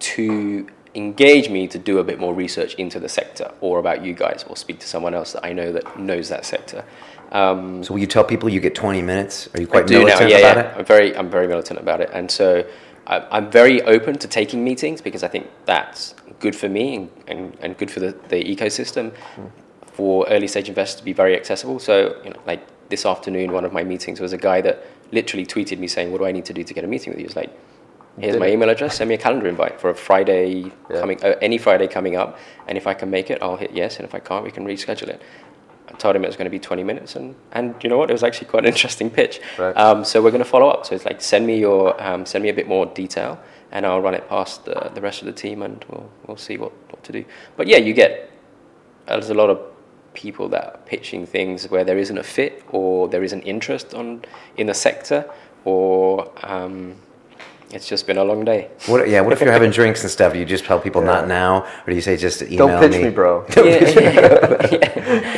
To 0.00 0.68
engage 0.94 1.48
me 1.50 1.66
to 1.68 1.78
do 1.78 1.98
a 1.98 2.04
bit 2.04 2.18
more 2.18 2.34
research 2.34 2.74
into 2.74 2.98
the 2.98 3.08
sector 3.08 3.52
or 3.60 3.78
about 3.78 4.04
you 4.04 4.14
guys 4.14 4.44
or 4.48 4.56
speak 4.56 4.78
to 4.80 4.86
someone 4.86 5.14
else 5.14 5.32
that 5.32 5.44
I 5.44 5.52
know 5.52 5.72
that 5.72 5.98
knows 5.98 6.28
that 6.28 6.44
sector. 6.44 6.84
Um, 7.32 7.84
So 7.84 7.94
will 7.94 8.00
you 8.00 8.06
tell 8.06 8.24
people 8.24 8.48
you 8.48 8.60
get 8.60 8.74
20 8.74 9.02
minutes? 9.02 9.48
Are 9.54 9.60
you 9.60 9.66
quite 9.66 9.86
do 9.86 9.98
now, 9.98 10.04
militant 10.04 10.30
yeah, 10.30 10.38
about 10.38 10.56
yeah. 10.56 10.72
it? 10.72 10.78
I'm 10.78 10.84
very, 10.84 11.16
I'm 11.16 11.30
very 11.30 11.46
militant 11.46 11.78
about 11.78 12.00
it, 12.00 12.10
and 12.12 12.30
so 12.30 12.64
I'm 13.08 13.50
very 13.50 13.80
open 13.82 14.18
to 14.18 14.28
taking 14.28 14.62
meetings 14.62 15.00
because 15.00 15.22
I 15.22 15.28
think 15.28 15.48
that's 15.64 16.14
good 16.40 16.54
for 16.54 16.68
me 16.68 16.94
and, 16.96 17.10
and, 17.26 17.56
and 17.60 17.78
good 17.78 17.90
for 17.90 18.00
the, 18.00 18.12
the 18.28 18.44
ecosystem 18.44 19.12
for 19.86 20.26
early 20.28 20.46
stage 20.46 20.68
investors 20.68 20.96
to 21.00 21.04
be 21.04 21.14
very 21.14 21.34
accessible. 21.34 21.78
So, 21.78 22.20
you 22.22 22.30
know, 22.30 22.40
like 22.46 22.62
this 22.90 23.06
afternoon, 23.06 23.52
one 23.52 23.64
of 23.64 23.72
my 23.72 23.82
meetings 23.82 24.20
was 24.20 24.32
a 24.32 24.38
guy 24.38 24.60
that 24.60 24.84
literally 25.10 25.46
tweeted 25.46 25.78
me 25.78 25.86
saying, 25.88 26.12
"What 26.12 26.18
do 26.18 26.26
I 26.26 26.32
need 26.32 26.44
to 26.46 26.52
do 26.52 26.62
to 26.62 26.74
get 26.74 26.84
a 26.84 26.86
meeting 26.86 27.12
with 27.12 27.18
you?" 27.18 27.24
He 27.24 27.26
was 27.26 27.36
like, 27.36 27.50
"Here's 28.18 28.34
Did 28.34 28.40
my 28.40 28.46
it? 28.46 28.52
email 28.52 28.68
address. 28.68 28.96
Send 28.96 29.08
me 29.08 29.14
a 29.14 29.18
calendar 29.18 29.48
invite 29.48 29.80
for 29.80 29.90
a 29.90 29.94
Friday 29.94 30.70
Yeah. 30.90 31.00
coming, 31.00 31.24
uh, 31.24 31.34
any 31.40 31.58
Friday 31.58 31.88
coming 31.88 32.14
up, 32.16 32.38
and 32.66 32.76
if 32.76 32.86
I 32.86 32.94
can 32.94 33.10
make 33.10 33.30
it, 33.30 33.42
I'll 33.42 33.56
hit 33.56 33.72
yes, 33.72 33.96
and 33.96 34.04
if 34.06 34.14
I 34.14 34.18
can't, 34.18 34.44
we 34.44 34.50
can 34.50 34.66
reschedule 34.66 35.08
it." 35.08 35.22
I 35.98 36.00
told 36.00 36.14
him 36.14 36.22
it 36.22 36.28
was 36.28 36.36
going 36.36 36.44
to 36.46 36.50
be 36.50 36.60
20 36.60 36.84
minutes, 36.84 37.16
and, 37.16 37.34
and 37.50 37.74
you 37.82 37.90
know 37.90 37.98
what? 37.98 38.08
It 38.08 38.12
was 38.12 38.22
actually 38.22 38.46
quite 38.46 38.62
an 38.64 38.68
interesting 38.72 39.10
pitch. 39.10 39.40
Right. 39.58 39.76
Um, 39.76 40.04
so 40.04 40.22
we're 40.22 40.30
going 40.30 40.44
to 40.44 40.48
follow 40.48 40.68
up. 40.68 40.86
So 40.86 40.94
it's 40.94 41.04
like 41.04 41.20
send 41.20 41.44
me 41.44 41.58
your 41.58 42.00
um, 42.00 42.24
send 42.24 42.44
me 42.44 42.50
a 42.50 42.54
bit 42.54 42.68
more 42.68 42.86
detail, 42.86 43.40
and 43.72 43.84
I'll 43.84 44.00
run 44.00 44.14
it 44.14 44.28
past 44.28 44.64
the, 44.64 44.92
the 44.94 45.00
rest 45.00 45.22
of 45.22 45.26
the 45.26 45.32
team, 45.32 45.60
and 45.62 45.84
we'll 45.88 46.08
we'll 46.28 46.36
see 46.36 46.56
what, 46.56 46.70
what 46.90 47.02
to 47.02 47.10
do. 47.10 47.24
But 47.56 47.66
yeah, 47.66 47.78
you 47.78 47.94
get 47.94 48.30
there's 49.08 49.30
a 49.30 49.34
lot 49.34 49.50
of 49.50 49.58
people 50.14 50.48
that 50.50 50.64
are 50.64 50.78
pitching 50.86 51.26
things 51.26 51.68
where 51.68 51.82
there 51.82 51.98
isn't 51.98 52.18
a 52.18 52.22
fit 52.22 52.62
or 52.68 53.08
there 53.08 53.24
isn't 53.24 53.42
interest 53.42 53.92
on 53.92 54.22
in 54.56 54.68
the 54.68 54.74
sector, 54.74 55.28
or 55.64 56.30
um, 56.44 56.94
it's 57.70 57.86
just 57.86 58.06
been 58.06 58.16
a 58.16 58.24
long 58.24 58.44
day. 58.46 58.70
What, 58.86 59.08
yeah, 59.10 59.20
what 59.20 59.32
if 59.34 59.40
you're 59.42 59.52
having 59.52 59.70
drinks 59.80 60.02
and 60.02 60.10
stuff? 60.10 60.32
Do 60.32 60.38
you 60.38 60.46
just 60.46 60.64
tell 60.64 60.80
people 60.80 61.02
Yeah. 61.02 61.06
not 61.08 61.28
now? 61.28 61.64
Or 61.86 61.90
do 61.90 61.94
you 61.94 62.00
say 62.00 62.16
just 62.16 62.40
email 62.42 62.68
Don't 62.68 62.80
pitch 62.90 63.02
me, 63.02 63.10
bro. 63.10 63.44
yeah, 63.56 63.62
yeah. 63.62 65.37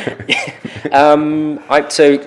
um, 0.91 1.59
I, 1.69 1.87
so 1.89 2.17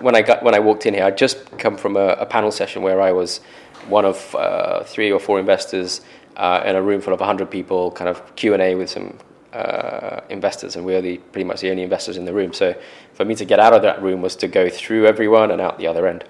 when 0.00 0.14
I 0.14 0.22
got 0.22 0.42
when 0.42 0.54
I 0.54 0.58
walked 0.58 0.86
in 0.86 0.94
here, 0.94 1.04
I'd 1.04 1.18
just 1.18 1.58
come 1.58 1.76
from 1.76 1.96
a, 1.96 2.08
a 2.20 2.26
panel 2.26 2.50
session 2.50 2.82
where 2.82 3.00
I 3.00 3.12
was 3.12 3.40
one 3.88 4.04
of 4.04 4.34
uh, 4.34 4.82
three 4.84 5.12
or 5.12 5.20
four 5.20 5.38
investors 5.38 6.00
uh, 6.36 6.62
in 6.66 6.76
a 6.76 6.82
room 6.82 7.00
full 7.00 7.14
of 7.14 7.20
100 7.20 7.50
people, 7.50 7.90
kind 7.92 8.08
of 8.08 8.34
Q 8.36 8.52
and 8.52 8.62
A 8.62 8.74
with 8.74 8.90
some 8.90 9.18
uh, 9.52 10.20
investors, 10.28 10.76
and 10.76 10.84
we 10.84 10.94
are 10.94 11.00
the, 11.00 11.18
pretty 11.18 11.44
much 11.44 11.60
the 11.60 11.70
only 11.70 11.82
investors 11.82 12.16
in 12.16 12.24
the 12.24 12.32
room. 12.32 12.52
So 12.52 12.74
for 13.14 13.24
me 13.24 13.34
to 13.36 13.44
get 13.44 13.60
out 13.60 13.72
of 13.72 13.82
that 13.82 14.02
room 14.02 14.22
was 14.22 14.36
to 14.36 14.48
go 14.48 14.68
through 14.68 15.06
everyone 15.06 15.50
and 15.50 15.60
out 15.60 15.78
the 15.78 15.86
other 15.86 16.06
end 16.06 16.24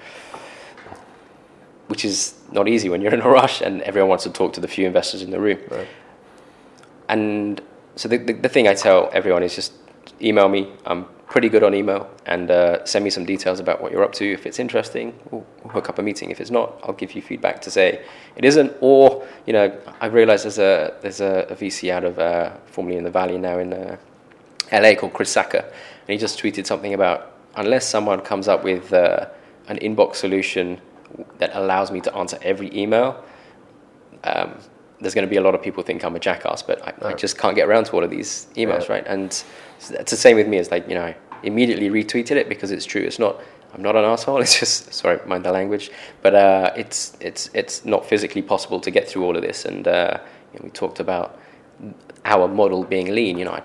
which 1.88 2.04
is 2.04 2.34
not 2.50 2.68
easy 2.68 2.88
when 2.88 3.00
you're 3.00 3.14
in 3.14 3.20
a 3.20 3.28
rush 3.28 3.60
and 3.60 3.82
everyone 3.82 4.08
wants 4.08 4.24
to 4.24 4.30
talk 4.30 4.52
to 4.54 4.60
the 4.60 4.68
few 4.68 4.86
investors 4.86 5.22
in 5.22 5.30
the 5.30 5.40
room. 5.40 5.58
Right. 5.70 5.88
And 7.08 7.60
so 7.94 8.08
the, 8.08 8.16
the, 8.16 8.32
the 8.32 8.48
thing 8.48 8.66
I 8.66 8.74
tell 8.74 9.10
everyone 9.12 9.42
is 9.42 9.54
just 9.54 9.72
email 10.20 10.48
me. 10.48 10.72
I'm 10.84 11.04
pretty 11.28 11.48
good 11.48 11.62
on 11.64 11.74
email 11.74 12.08
and 12.26 12.50
uh, 12.50 12.84
send 12.84 13.04
me 13.04 13.10
some 13.10 13.24
details 13.24 13.58
about 13.58 13.82
what 13.82 13.90
you're 13.92 14.04
up 14.04 14.12
to. 14.12 14.32
If 14.32 14.46
it's 14.46 14.58
interesting, 14.58 15.12
we'll, 15.30 15.44
we'll 15.62 15.72
hook 15.72 15.88
up 15.88 15.98
a 15.98 16.02
meeting. 16.02 16.30
If 16.30 16.40
it's 16.40 16.50
not, 16.50 16.78
I'll 16.84 16.92
give 16.94 17.14
you 17.14 17.22
feedback 17.22 17.60
to 17.62 17.70
say 17.70 18.04
it 18.36 18.44
isn't. 18.44 18.72
Or, 18.80 19.26
you 19.46 19.52
know, 19.52 19.76
I 20.00 20.06
realize 20.06 20.42
there's 20.42 20.58
a, 20.58 20.94
there's 21.02 21.20
a, 21.20 21.46
a 21.50 21.56
VC 21.56 21.90
out 21.90 22.04
of, 22.04 22.18
uh, 22.18 22.52
formerly 22.66 22.96
in 22.96 23.04
the 23.04 23.10
Valley, 23.10 23.38
now 23.38 23.58
in 23.58 23.72
uh, 23.72 23.96
LA 24.72 24.94
called 24.94 25.14
Chris 25.14 25.34
Sacca. 25.34 25.64
And 25.64 26.08
he 26.08 26.16
just 26.16 26.38
tweeted 26.40 26.66
something 26.66 26.94
about 26.94 27.32
unless 27.56 27.88
someone 27.88 28.20
comes 28.20 28.46
up 28.48 28.62
with 28.62 28.92
uh, 28.92 29.26
an 29.66 29.78
inbox 29.78 30.16
solution 30.16 30.80
that 31.38 31.50
allows 31.54 31.90
me 31.90 32.00
to 32.02 32.14
answer 32.14 32.38
every 32.42 32.74
email, 32.76 33.24
um, 34.24 34.54
there's 35.00 35.14
going 35.14 35.26
to 35.26 35.30
be 35.30 35.36
a 35.36 35.40
lot 35.40 35.54
of 35.54 35.62
people 35.62 35.82
think 35.82 36.04
I'm 36.04 36.16
a 36.16 36.18
jackass, 36.20 36.62
but 36.62 36.82
I, 36.86 37.10
I 37.10 37.12
just 37.14 37.36
can't 37.36 37.54
get 37.54 37.68
around 37.68 37.84
to 37.86 37.92
all 37.92 38.04
of 38.04 38.10
these 38.10 38.46
emails, 38.56 38.86
Yeah. 38.88 38.94
right? 38.94 39.06
And 39.06 39.42
so 39.78 39.94
it's 39.94 40.10
the 40.10 40.16
same 40.16 40.36
with 40.36 40.48
me. 40.48 40.58
It's 40.58 40.70
like, 40.70 40.88
you 40.88 40.94
know, 40.94 41.04
I 41.04 41.16
immediately 41.42 41.88
retweeted 41.90 42.32
it 42.32 42.48
because 42.48 42.70
it's 42.70 42.84
true. 42.84 43.02
It's 43.02 43.18
not, 43.18 43.40
I'm 43.74 43.82
not 43.82 43.96
an 43.96 44.04
asshole. 44.04 44.40
It's 44.42 44.58
just, 44.58 44.92
sorry, 44.92 45.20
mind 45.26 45.44
the 45.44 45.52
language. 45.52 45.90
But 46.22 46.34
uh, 46.34 46.72
it's, 46.76 47.16
it's, 47.20 47.50
it's 47.54 47.84
not 47.84 48.04
physically 48.06 48.42
possible 48.42 48.80
to 48.80 48.90
get 48.90 49.08
through 49.08 49.24
all 49.24 49.36
of 49.36 49.42
this. 49.42 49.64
And 49.64 49.86
uh, 49.86 50.18
you 50.52 50.58
know, 50.58 50.64
we 50.64 50.70
talked 50.70 51.00
about 51.00 51.38
our 52.24 52.48
model 52.48 52.84
being 52.84 53.14
lean. 53.14 53.38
You 53.38 53.44
know, 53.46 53.52
I, 53.52 53.62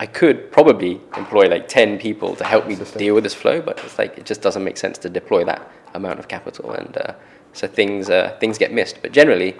I 0.00 0.06
could 0.06 0.50
probably 0.50 1.00
employ 1.16 1.48
like 1.48 1.68
10 1.68 1.98
people 1.98 2.34
to 2.36 2.44
help 2.44 2.66
me 2.66 2.74
System. 2.74 2.98
deal 2.98 3.14
with 3.14 3.24
this 3.24 3.34
flow, 3.34 3.60
but 3.60 3.78
it's 3.84 3.98
like, 3.98 4.18
it 4.18 4.26
just 4.26 4.42
doesn't 4.42 4.64
make 4.64 4.76
sense 4.76 4.98
to 4.98 5.08
deploy 5.08 5.44
that 5.44 5.70
amount 5.94 6.18
of 6.18 6.26
capital. 6.26 6.72
And 6.72 6.96
uh, 6.96 7.14
so 7.52 7.68
things, 7.68 8.10
uh, 8.10 8.36
things 8.40 8.58
get 8.58 8.72
missed. 8.72 9.00
But 9.02 9.12
generally, 9.12 9.56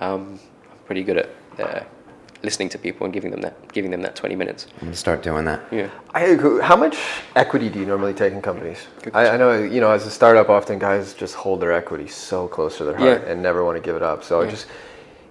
um, 0.00 0.40
I'm 0.70 0.78
pretty 0.86 1.02
good 1.02 1.18
at 1.18 1.30
uh, 1.60 1.84
listening 2.44 2.68
to 2.68 2.78
people 2.78 3.04
and 3.04 3.12
giving 3.12 3.30
them 3.30 3.40
that, 3.40 3.72
giving 3.72 3.90
them 3.90 4.02
that 4.02 4.14
20 4.14 4.36
minutes. 4.36 4.66
I'm 4.74 4.80
gonna 4.88 4.96
start 4.96 5.22
doing 5.22 5.44
that. 5.46 5.60
Yeah. 5.72 5.88
I 6.12 6.22
agree. 6.26 6.60
How 6.62 6.76
much 6.76 6.96
equity 7.34 7.68
do 7.70 7.78
you 7.80 7.86
normally 7.86 8.12
take 8.14 8.32
in 8.32 8.42
companies? 8.42 8.86
I, 9.12 9.30
I 9.30 9.36
know, 9.36 9.52
you 9.62 9.80
know, 9.80 9.90
as 9.90 10.06
a 10.06 10.10
startup, 10.10 10.48
often 10.50 10.78
guys 10.78 11.14
just 11.14 11.34
hold 11.34 11.60
their 11.60 11.72
equity 11.72 12.06
so 12.06 12.46
close 12.46 12.76
to 12.78 12.84
their 12.84 12.96
heart 12.96 13.22
Yeah. 13.22 13.30
and 13.30 13.42
never 13.42 13.64
want 13.64 13.76
to 13.76 13.82
give 13.82 13.96
it 13.96 14.02
up. 14.02 14.22
So 14.22 14.42
Yeah. 14.42 14.50
just, 14.50 14.66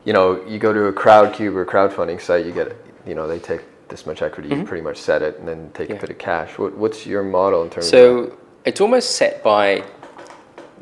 you 0.05 0.13
know, 0.13 0.43
you 0.47 0.59
go 0.59 0.73
to 0.73 0.85
a 0.87 0.93
crowdcube 0.93 1.55
or 1.55 1.65
crowdfunding 1.65 2.19
site, 2.19 2.45
you 2.45 2.51
get, 2.51 2.75
you 3.05 3.15
know, 3.15 3.27
they 3.27 3.39
take 3.39 3.61
this 3.89 4.05
much 4.05 4.21
equity, 4.21 4.49
you 4.49 4.63
pretty 4.63 4.81
much 4.83 4.97
set 4.97 5.21
it, 5.21 5.37
and 5.39 5.47
then 5.47 5.69
take 5.73 5.89
a 5.89 5.93
Mm-hmm. 5.93 6.01
Bit 6.01 6.09
of 6.09 6.17
cash. 6.17 6.57
What, 6.57 6.75
what's 6.75 7.05
your 7.05 7.21
model 7.23 7.63
in 7.63 7.69
terms 7.69 7.85
of? 7.87 7.91
So 7.91 8.37
it's 8.65 8.81
almost 8.81 9.15
set 9.17 9.43
by 9.43 9.83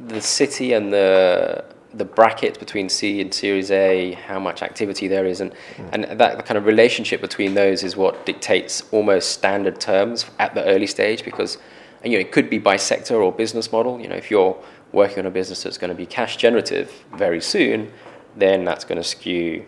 the 0.08 0.22
city 0.22 0.74
and 0.74 0.91
the 0.94 1.63
the 1.94 2.06
bracket 2.06 2.58
between 2.60 2.88
seed 2.90 3.22
and 3.22 3.34
Series 3.34 3.70
A, 3.72 4.14
how 4.14 4.40
much 4.40 4.62
activity 4.62 5.08
there 5.08 5.26
is, 5.26 5.42
and 5.42 5.54
and 5.92 6.04
that 6.04 6.46
kind 6.46 6.58
of 6.58 6.66
relationship 6.66 7.22
between 7.22 7.54
those 7.54 7.84
is 7.84 7.96
what 7.96 8.26
dictates 8.26 8.84
almost 8.92 9.32
standard 9.32 9.80
terms 9.80 10.26
at 10.40 10.56
the 10.56 10.64
early 10.66 10.88
stage 10.88 11.24
because 11.26 11.58
you 12.04 12.12
know 12.12 12.20
it 12.20 12.32
could 12.32 12.50
be 12.50 12.58
by 12.58 12.78
sector 12.78 13.22
or 13.22 13.32
business 13.32 13.72
model. 13.72 14.00
You 14.00 14.08
know, 14.08 14.16
if 14.16 14.32
you're 14.32 14.58
working 14.92 15.20
on 15.20 15.26
a 15.26 15.32
business 15.32 15.64
that's 15.64 15.78
going 15.78 15.90
to 15.90 15.96
be 15.96 16.06
cash 16.06 16.38
generative 16.38 16.92
very 17.14 17.42
soon, 17.42 17.92
then 18.36 18.64
that's 18.66 18.86
going 18.86 18.98
to 18.98 19.08
skew 19.08 19.66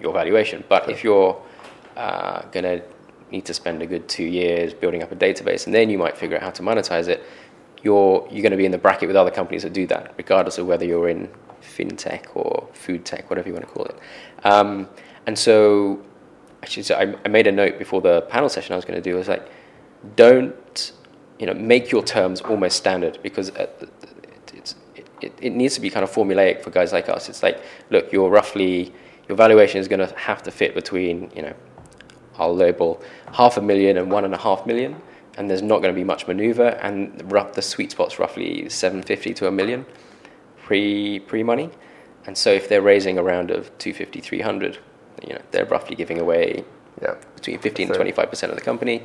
your 0.00 0.12
valuation. 0.12 0.64
But 0.68 0.90
if 0.90 1.02
you're 1.04 1.40
uh, 1.96 2.42
going 2.50 2.64
to 2.64 2.82
need 3.30 3.44
to 3.44 3.54
spend 3.54 3.82
a 3.82 3.86
good 3.86 4.08
two 4.08 4.24
years 4.24 4.72
building 4.72 5.02
up 5.02 5.10
a 5.10 5.16
database, 5.16 5.66
and 5.66 5.74
then 5.74 5.90
you 5.90 5.98
might 5.98 6.16
figure 6.16 6.36
out 6.36 6.42
how 6.42 6.50
to 6.50 6.62
monetize 6.62 7.08
it. 7.08 7.24
You're 7.82 8.26
you're 8.30 8.42
going 8.42 8.52
to 8.52 8.56
be 8.56 8.64
in 8.64 8.72
the 8.72 8.78
bracket 8.78 9.08
with 9.08 9.16
other 9.16 9.30
companies 9.30 9.62
that 9.62 9.72
do 9.72 9.86
that, 9.88 10.14
regardless 10.16 10.58
of 10.58 10.66
whether 10.66 10.84
you're 10.84 11.08
in 11.08 11.28
fintech 11.76 12.34
or 12.34 12.68
food 12.72 13.04
tech, 13.04 13.28
whatever 13.30 13.48
you 13.48 13.54
want 13.54 13.66
to 13.66 13.72
call 13.72 13.84
it. 13.84 13.98
Um, 14.44 14.88
and 15.26 15.38
so, 15.38 16.02
actually, 16.62 16.84
so 16.84 16.94
I, 16.94 17.14
I 17.24 17.28
made 17.28 17.46
a 17.46 17.52
note 17.52 17.78
before 17.78 18.00
the 18.00 18.22
panel 18.22 18.48
session 18.48 18.72
I 18.72 18.76
was 18.76 18.84
going 18.84 19.00
to 19.00 19.02
do. 19.02 19.14
I 19.16 19.18
was 19.18 19.28
like, 19.28 19.48
don't 20.14 20.92
you 21.38 21.46
know 21.46 21.54
make 21.54 21.90
your 21.90 22.02
terms 22.02 22.40
almost 22.40 22.76
standard 22.76 23.18
because 23.22 23.50
uh, 23.50 23.66
it, 24.54 24.74
it, 25.20 25.34
it 25.40 25.50
needs 25.50 25.74
to 25.74 25.80
be 25.80 25.90
kind 25.90 26.04
of 26.04 26.10
formulaic 26.10 26.62
for 26.62 26.70
guys 26.70 26.92
like 26.92 27.08
us. 27.08 27.28
It's 27.28 27.42
like, 27.42 27.60
look, 27.90 28.12
you're 28.12 28.30
roughly 28.30 28.92
your 29.28 29.36
valuation 29.36 29.80
is 29.80 29.88
going 29.88 30.06
to 30.06 30.14
have 30.16 30.42
to 30.44 30.50
fit 30.50 30.74
between 30.74 31.30
you 31.34 31.42
know 31.42 31.54
I'll 32.38 32.54
label 32.54 33.02
half 33.32 33.56
a 33.56 33.62
million 33.62 33.96
and 33.96 34.10
one 34.10 34.24
and 34.24 34.34
a 34.34 34.38
half 34.38 34.66
million, 34.66 35.00
and 35.36 35.50
there's 35.50 35.62
not 35.62 35.80
going 35.82 35.94
to 35.94 35.98
be 35.98 36.04
much 36.04 36.26
maneuver, 36.26 36.68
and 36.82 37.18
the 37.18 37.62
sweet 37.62 37.90
spot's 37.90 38.18
roughly 38.18 38.68
750 38.68 39.34
to 39.34 39.48
a 39.48 39.50
million 39.50 39.86
pre 40.66 41.20
pre 41.20 41.42
money, 41.42 41.70
and 42.26 42.36
so 42.36 42.50
if 42.50 42.68
they're 42.68 42.82
raising 42.82 43.16
a 43.18 43.22
round 43.22 43.50
of 43.50 43.66
250, 43.78 44.20
300, 44.20 44.78
you 45.22 45.32
know 45.32 45.40
they're 45.52 45.64
roughly 45.64 45.96
giving 45.96 46.18
away 46.18 46.64
yeah. 47.00 47.14
between 47.36 47.58
15 47.58 47.88
and 47.88 47.96
25 47.96 48.28
percent 48.28 48.52
of 48.52 48.58
the 48.58 48.64
company, 48.64 49.02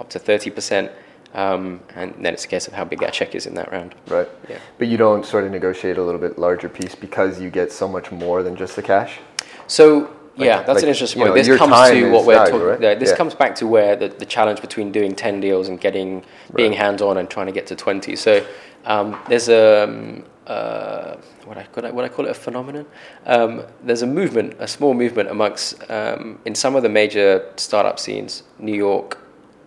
up 0.00 0.10
to 0.10 0.18
30 0.18 0.50
percent, 0.50 0.92
um, 1.32 1.80
and 1.94 2.12
then 2.18 2.34
it's 2.34 2.44
a 2.44 2.48
case 2.48 2.66
of 2.66 2.74
how 2.74 2.84
big 2.84 3.02
our 3.04 3.10
check 3.10 3.34
is 3.34 3.46
in 3.46 3.54
that 3.54 3.70
round. 3.70 3.94
Right. 4.08 4.28
Yeah. 4.50 4.58
But 4.76 4.88
you 4.88 4.96
don't 4.96 5.24
sort 5.24 5.44
of 5.44 5.52
negotiate 5.52 5.98
a 5.98 6.02
little 6.02 6.20
bit 6.20 6.36
larger 6.36 6.68
piece 6.68 6.96
because 6.96 7.40
you 7.40 7.48
get 7.48 7.70
so 7.72 7.88
much 7.88 8.10
more 8.10 8.42
than 8.42 8.56
just 8.56 8.74
the 8.76 8.82
cash? 8.82 9.20
So 9.68 10.14
yeah, 10.36 10.62
that's 10.62 10.76
like, 10.76 10.82
an 10.82 10.88
interesting 10.88 11.20
you 11.20 11.26
point. 11.26 11.36
know, 11.36 11.42
this 11.42 11.58
comes 11.58 11.90
to 11.90 12.10
what 12.10 12.26
we're 12.26 12.34
talking. 12.46 12.60
right? 12.62 12.80
yeah, 12.80 12.94
This 12.94 13.10
Yeah. 13.10 13.16
comes 13.16 13.34
back 13.34 13.54
to 13.56 13.66
where 13.66 13.94
the, 13.96 14.08
the 14.08 14.26
challenge 14.26 14.60
between 14.60 14.90
doing 14.92 15.14
ten 15.14 15.40
deals 15.40 15.68
and 15.68 15.80
getting 15.80 16.24
being 16.54 16.70
Right. 16.72 16.78
hands 16.80 17.02
on 17.02 17.16
and 17.18 17.28
trying 17.30 17.46
to 17.46 17.52
get 17.52 17.66
to 17.68 17.76
twenty. 17.76 18.16
So 18.16 18.44
um, 18.84 19.16
there's 19.28 19.48
a 19.48 19.84
um, 19.84 20.24
uh, 20.46 21.16
what 21.46 21.56
I 21.58 21.66
what 21.74 21.84
I, 21.84 21.90
what 21.90 22.04
I 22.04 22.08
call 22.08 22.26
it 22.26 22.30
a 22.30 22.34
phenomenon. 22.34 22.86
Um, 23.26 23.62
there's 23.82 24.02
a 24.02 24.06
movement, 24.06 24.54
a 24.58 24.66
small 24.68 24.92
movement 24.94 25.30
amongst 25.30 25.88
um, 25.90 26.38
in 26.44 26.54
some 26.54 26.74
of 26.76 26.82
the 26.82 26.88
major 26.88 27.44
startup 27.56 27.98
scenes, 27.98 28.42
New 28.58 28.74
York, 28.74 29.18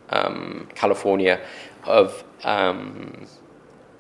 um, 0.10 0.68
California, 0.76 1.40
of 1.86 2.24
um, 2.44 3.26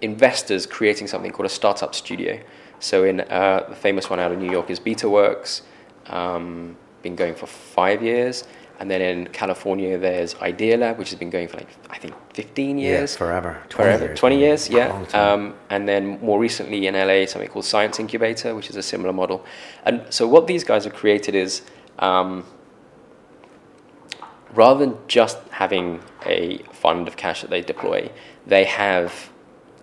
investors 0.01 0.65
creating 0.65 1.07
something 1.07 1.31
called 1.31 1.45
a 1.47 1.49
startup 1.49 1.95
studio. 1.95 2.39
So 2.79 3.03
in 3.03 3.21
uh, 3.21 3.65
the 3.69 3.75
famous 3.75 4.09
one 4.09 4.19
out 4.19 4.31
of 4.31 4.37
New 4.37 4.51
York 4.51 4.69
is 4.69 4.79
BetaWorks, 4.79 5.61
um, 6.09 6.75
been 7.01 7.15
going 7.15 7.35
for 7.35 7.47
five 7.47 8.01
years, 8.01 8.43
and 8.79 8.89
then 8.91 9.01
in 9.01 9.27
California 9.27 9.97
there's 9.97 10.35
Idealab, 10.35 10.97
which 10.97 11.09
has 11.09 11.19
been 11.19 11.29
going 11.29 11.47
for 11.47 11.57
like 11.57 11.69
I 11.89 11.97
think 11.97 12.13
15 12.33 12.77
years. 12.77 13.13
Yeah, 13.13 13.17
forever. 13.17 13.63
20 13.69 13.83
Forever, 13.83 14.05
years, 14.05 14.19
20 14.19 14.39
years, 14.39 14.69
yeah. 14.69 15.05
Um, 15.13 15.55
and 15.69 15.87
then 15.87 16.19
more 16.21 16.39
recently 16.39 16.87
in 16.87 16.93
LA, 16.93 17.25
something 17.25 17.49
called 17.49 17.65
Science 17.65 17.99
Incubator, 17.99 18.55
which 18.55 18.69
is 18.69 18.75
a 18.75 18.83
similar 18.83 19.13
model. 19.13 19.45
And 19.83 20.01
so 20.09 20.27
what 20.27 20.47
these 20.47 20.63
guys 20.63 20.83
have 20.83 20.93
created 20.93 21.33
is 21.33 21.63
um, 21.99 22.45
rather 24.53 24.85
than 24.85 24.97
just 25.07 25.37
having 25.49 26.01
a 26.25 26.59
fund 26.71 27.07
of 27.07 27.17
cash 27.17 27.41
that 27.41 27.49
they 27.49 27.61
deploy, 27.61 28.11
they 28.45 28.65
have 28.65 29.29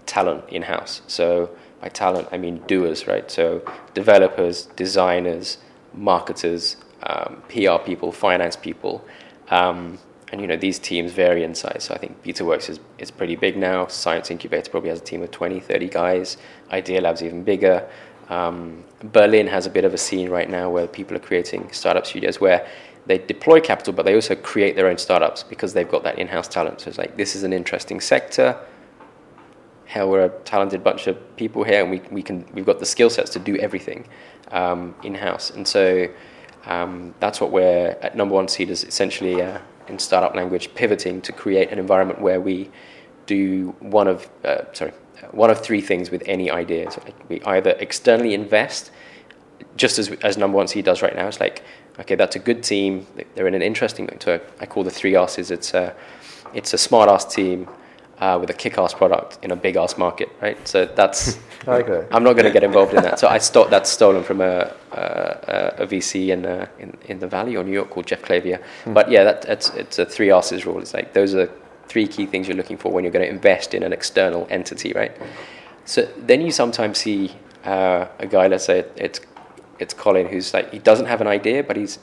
talent 0.06 0.44
in 0.48 0.62
house. 0.62 1.02
So 1.06 1.50
by 1.80 1.88
talent, 1.88 2.28
I 2.32 2.38
mean 2.38 2.62
doers, 2.66 3.06
right? 3.06 3.30
So 3.30 3.62
developers, 3.94 4.66
designers, 4.76 5.58
marketers, 5.94 6.76
um, 7.04 7.42
PR 7.48 7.78
people, 7.84 8.12
finance 8.12 8.56
people. 8.56 9.04
Um, 9.48 9.98
and 10.32 10.40
you 10.40 10.46
know 10.48 10.56
these 10.56 10.78
teams 10.78 11.12
vary 11.12 11.44
in 11.44 11.54
size. 11.54 11.84
So 11.84 11.94
I 11.94 11.98
think 11.98 12.22
BetaWorks 12.24 12.68
is, 12.68 12.80
is 12.98 13.10
pretty 13.10 13.36
big 13.36 13.56
now. 13.56 13.86
Science 13.86 14.30
Incubator 14.30 14.70
probably 14.70 14.90
has 14.90 15.00
a 15.00 15.04
team 15.04 15.22
of 15.22 15.30
20, 15.30 15.60
30 15.60 15.88
guys. 15.88 16.36
Idealab's 16.72 17.22
even 17.22 17.44
bigger. 17.44 17.88
Um, 18.28 18.82
Berlin 19.04 19.46
has 19.46 19.66
a 19.66 19.70
bit 19.70 19.84
of 19.84 19.94
a 19.94 19.98
scene 19.98 20.30
right 20.30 20.50
now 20.50 20.70
where 20.70 20.86
people 20.86 21.16
are 21.16 21.20
creating 21.20 21.70
startup 21.72 22.06
studios 22.06 22.40
where 22.40 22.66
they 23.06 23.18
deploy 23.18 23.60
capital, 23.60 23.92
but 23.92 24.06
they 24.06 24.14
also 24.14 24.34
create 24.34 24.76
their 24.76 24.88
own 24.88 24.96
startups 24.96 25.42
because 25.42 25.74
they've 25.74 25.88
got 25.88 26.02
that 26.04 26.18
in-house 26.18 26.48
talent. 26.48 26.80
So 26.80 26.88
it's 26.88 26.98
like 26.98 27.16
this 27.16 27.36
is 27.36 27.42
an 27.42 27.52
interesting 27.52 28.00
sector. 28.00 28.58
Hell, 29.84 30.10
we're 30.10 30.24
a 30.24 30.30
talented 30.40 30.82
bunch 30.82 31.06
of 31.06 31.36
people 31.36 31.62
here, 31.62 31.82
and 31.82 31.90
we, 31.90 32.00
we 32.10 32.22
can 32.22 32.44
we've 32.54 32.66
got 32.66 32.80
the 32.80 32.86
skill 32.86 33.10
sets 33.10 33.30
to 33.32 33.38
do 33.38 33.56
everything 33.58 34.08
um, 34.50 34.94
in-house. 35.02 35.50
And 35.50 35.66
so 35.66 36.08
um, 36.66 37.14
that's 37.20 37.40
what 37.40 37.50
we're 37.50 37.96
at 38.00 38.16
number 38.16 38.34
one 38.34 38.48
seed 38.48 38.70
is 38.70 38.84
essentially 38.84 39.42
uh, 39.42 39.58
in 39.88 39.98
startup 39.98 40.34
language 40.34 40.74
pivoting 40.74 41.20
to 41.22 41.32
create 41.32 41.70
an 41.70 41.78
environment 41.78 42.20
where 42.20 42.40
we 42.40 42.70
do 43.26 43.74
one 43.80 44.06
of 44.08 44.28
uh, 44.44 44.62
sorry 44.72 44.92
one 45.30 45.50
of 45.50 45.60
three 45.60 45.80
things 45.80 46.10
with 46.10 46.22
any 46.26 46.50
idea. 46.50 46.90
So 46.90 47.02
like 47.04 47.28
we 47.28 47.42
either 47.42 47.70
externally 47.78 48.34
invest, 48.34 48.90
just 49.76 49.98
as 49.98 50.10
as 50.22 50.36
number 50.36 50.56
one 50.56 50.68
seed 50.68 50.84
does 50.84 51.02
right 51.02 51.14
now. 51.14 51.28
It's 51.28 51.40
like 51.40 51.62
okay, 52.00 52.14
that's 52.14 52.36
a 52.36 52.38
good 52.38 52.62
team. 52.62 53.06
They're 53.34 53.46
in 53.46 53.54
an 53.54 53.62
interesting. 53.62 54.08
I 54.60 54.66
call 54.66 54.84
the 54.84 54.90
three 54.90 55.14
R's. 55.14 55.50
It's 55.50 55.74
a 55.74 55.94
it's 56.54 56.72
a 56.74 56.78
smart 56.78 57.08
ass 57.08 57.24
team 57.24 57.68
uh, 58.18 58.38
with 58.40 58.50
a 58.50 58.54
kick-ass 58.54 58.94
product 58.94 59.38
in 59.42 59.50
a 59.50 59.56
big-ass 59.56 59.98
market, 59.98 60.28
right? 60.40 60.56
So 60.66 60.84
that's 60.86 61.38
okay. 61.68 62.06
I'm 62.10 62.22
not 62.22 62.34
going 62.34 62.44
to 62.44 62.52
get 62.52 62.62
involved 62.62 62.94
in 62.94 63.02
that. 63.02 63.18
So 63.18 63.28
I 63.28 63.38
st- 63.38 63.70
that's 63.70 63.90
stolen 63.90 64.22
from 64.22 64.40
a, 64.40 64.72
a, 64.92 65.74
a 65.78 65.86
VC 65.86 66.28
in, 66.28 66.46
uh, 66.46 66.66
in 66.78 66.96
in 67.06 67.18
the 67.18 67.26
Valley 67.26 67.56
or 67.56 67.64
New 67.64 67.72
York 67.72 67.90
called 67.90 68.06
Jeff 68.06 68.22
Clavier. 68.22 68.60
Hmm. 68.84 68.94
But 68.94 69.10
yeah, 69.10 69.24
that, 69.24 69.44
it's 69.46 69.70
it's 69.70 69.98
a 69.98 70.06
three 70.06 70.30
R's 70.30 70.64
rule. 70.66 70.80
It's 70.80 70.94
like 70.94 71.12
those 71.12 71.34
are 71.34 71.50
three 71.88 72.06
key 72.06 72.26
things 72.26 72.48
you're 72.48 72.56
looking 72.56 72.78
for 72.78 72.92
when 72.92 73.04
you're 73.04 73.12
going 73.12 73.24
to 73.24 73.30
invest 73.30 73.74
in 73.74 73.82
an 73.82 73.92
external 73.92 74.46
entity, 74.50 74.92
right? 74.92 75.16
So 75.84 76.08
then 76.16 76.40
you 76.40 76.50
sometimes 76.50 76.98
see 76.98 77.36
uh, 77.64 78.06
a 78.18 78.26
guy, 78.26 78.46
let's 78.46 78.64
say 78.64 78.86
it's 78.96 79.20
it's 79.78 79.94
Colin, 79.94 80.26
who's 80.28 80.54
like 80.54 80.72
he 80.72 80.78
doesn't 80.78 81.06
have 81.06 81.20
an 81.20 81.26
idea, 81.26 81.62
but 81.62 81.76
he's 81.76 81.98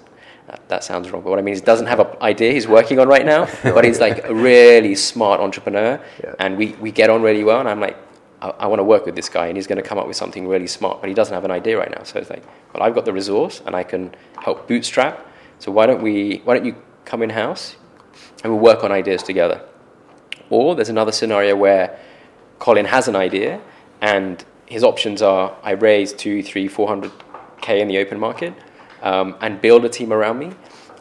that 0.67 0.83
sounds 0.83 1.09
wrong, 1.11 1.21
but 1.21 1.29
what 1.29 1.39
I 1.39 1.41
mean 1.41 1.53
is 1.53 1.59
he 1.59 1.65
doesn't 1.65 1.87
have 1.87 1.99
an 1.99 2.07
idea 2.21 2.51
he's 2.51 2.67
working 2.67 2.99
on 2.99 3.07
right 3.07 3.25
now, 3.25 3.47
but 3.63 3.85
he's 3.85 3.99
like 3.99 4.25
a 4.25 4.33
really 4.33 4.95
smart 4.95 5.39
entrepreneur, 5.39 5.99
yeah. 6.23 6.35
and 6.39 6.57
we, 6.57 6.73
we 6.73 6.91
get 6.91 7.09
on 7.09 7.21
really 7.21 7.43
well, 7.43 7.59
and 7.59 7.69
I'm 7.69 7.79
like, 7.79 7.97
I, 8.41 8.49
I 8.49 8.67
want 8.67 8.79
to 8.79 8.83
work 8.83 9.05
with 9.05 9.15
this 9.15 9.29
guy, 9.29 9.47
and 9.47 9.55
he's 9.55 9.67
going 9.67 9.81
to 9.81 9.87
come 9.87 9.97
up 9.97 10.07
with 10.07 10.17
something 10.17 10.47
really 10.47 10.67
smart, 10.67 10.99
but 10.99 11.07
he 11.07 11.13
doesn't 11.13 11.33
have 11.33 11.45
an 11.45 11.51
idea 11.51 11.77
right 11.77 11.89
now. 11.89 12.03
So 12.03 12.19
it's 12.19 12.29
like, 12.29 12.43
well, 12.73 12.83
I've 12.83 12.95
got 12.95 13.05
the 13.05 13.13
resource, 13.13 13.61
and 13.65 13.75
I 13.75 13.83
can 13.83 14.13
help 14.41 14.67
bootstrap. 14.67 15.25
So 15.59 15.71
why 15.71 15.85
don't 15.85 16.01
we? 16.01 16.41
Why 16.43 16.55
don't 16.55 16.65
you 16.65 16.75
come 17.05 17.21
in 17.21 17.29
house, 17.29 17.77
and 18.43 18.51
we'll 18.51 18.61
work 18.61 18.83
on 18.83 18.91
ideas 18.91 19.23
together? 19.23 19.63
Or 20.49 20.75
there's 20.75 20.89
another 20.89 21.11
scenario 21.13 21.55
where 21.55 21.97
Colin 22.59 22.85
has 22.85 23.07
an 23.07 23.15
idea, 23.15 23.61
and 24.01 24.43
his 24.65 24.83
options 24.83 25.21
are: 25.21 25.55
I 25.63 25.71
raise 25.71 26.11
two, 26.11 26.43
three, 26.43 26.67
four 26.67 26.87
hundred 26.87 27.11
k 27.61 27.79
in 27.79 27.87
the 27.87 27.99
open 27.99 28.19
market 28.19 28.53
um, 29.01 29.35
and 29.41 29.61
build 29.61 29.85
a 29.85 29.89
team 29.89 30.11
around 30.13 30.39
me. 30.39 30.51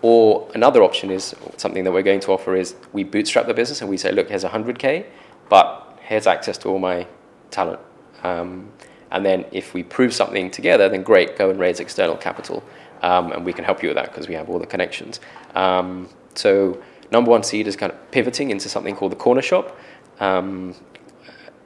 Or 0.02 0.48
another 0.54 0.82
option 0.82 1.10
is 1.10 1.34
something 1.56 1.84
that 1.84 1.92
we're 1.92 2.02
going 2.02 2.20
to 2.20 2.32
offer 2.32 2.56
is 2.56 2.74
we 2.92 3.04
bootstrap 3.04 3.46
the 3.46 3.54
business 3.54 3.80
and 3.82 3.90
we 3.90 3.96
say, 3.96 4.12
look, 4.12 4.28
here's 4.28 4.44
100K, 4.44 5.04
but 5.48 5.98
here's 6.02 6.26
access 6.26 6.56
to 6.58 6.68
all 6.68 6.78
my 6.78 7.06
talent. 7.50 7.80
Um, 8.22 8.72
and 9.10 9.26
then 9.26 9.44
if 9.52 9.74
we 9.74 9.82
prove 9.82 10.14
something 10.14 10.50
together, 10.50 10.88
then 10.88 11.02
great, 11.02 11.36
go 11.36 11.50
and 11.50 11.58
raise 11.58 11.80
external 11.80 12.16
capital. 12.16 12.62
Um, 13.02 13.32
and 13.32 13.44
we 13.44 13.52
can 13.52 13.64
help 13.64 13.82
you 13.82 13.88
with 13.88 13.96
that 13.96 14.06
because 14.06 14.28
we 14.28 14.34
have 14.34 14.48
all 14.48 14.58
the 14.58 14.66
connections. 14.66 15.20
Um, 15.54 16.08
so 16.34 16.80
number 17.10 17.30
one 17.30 17.42
seed 17.42 17.66
is 17.66 17.76
kind 17.76 17.92
of 17.92 18.10
pivoting 18.10 18.50
into 18.50 18.68
something 18.68 18.94
called 18.94 19.12
the 19.12 19.16
corner 19.16 19.42
shop. 19.42 19.78
Um, 20.20 20.74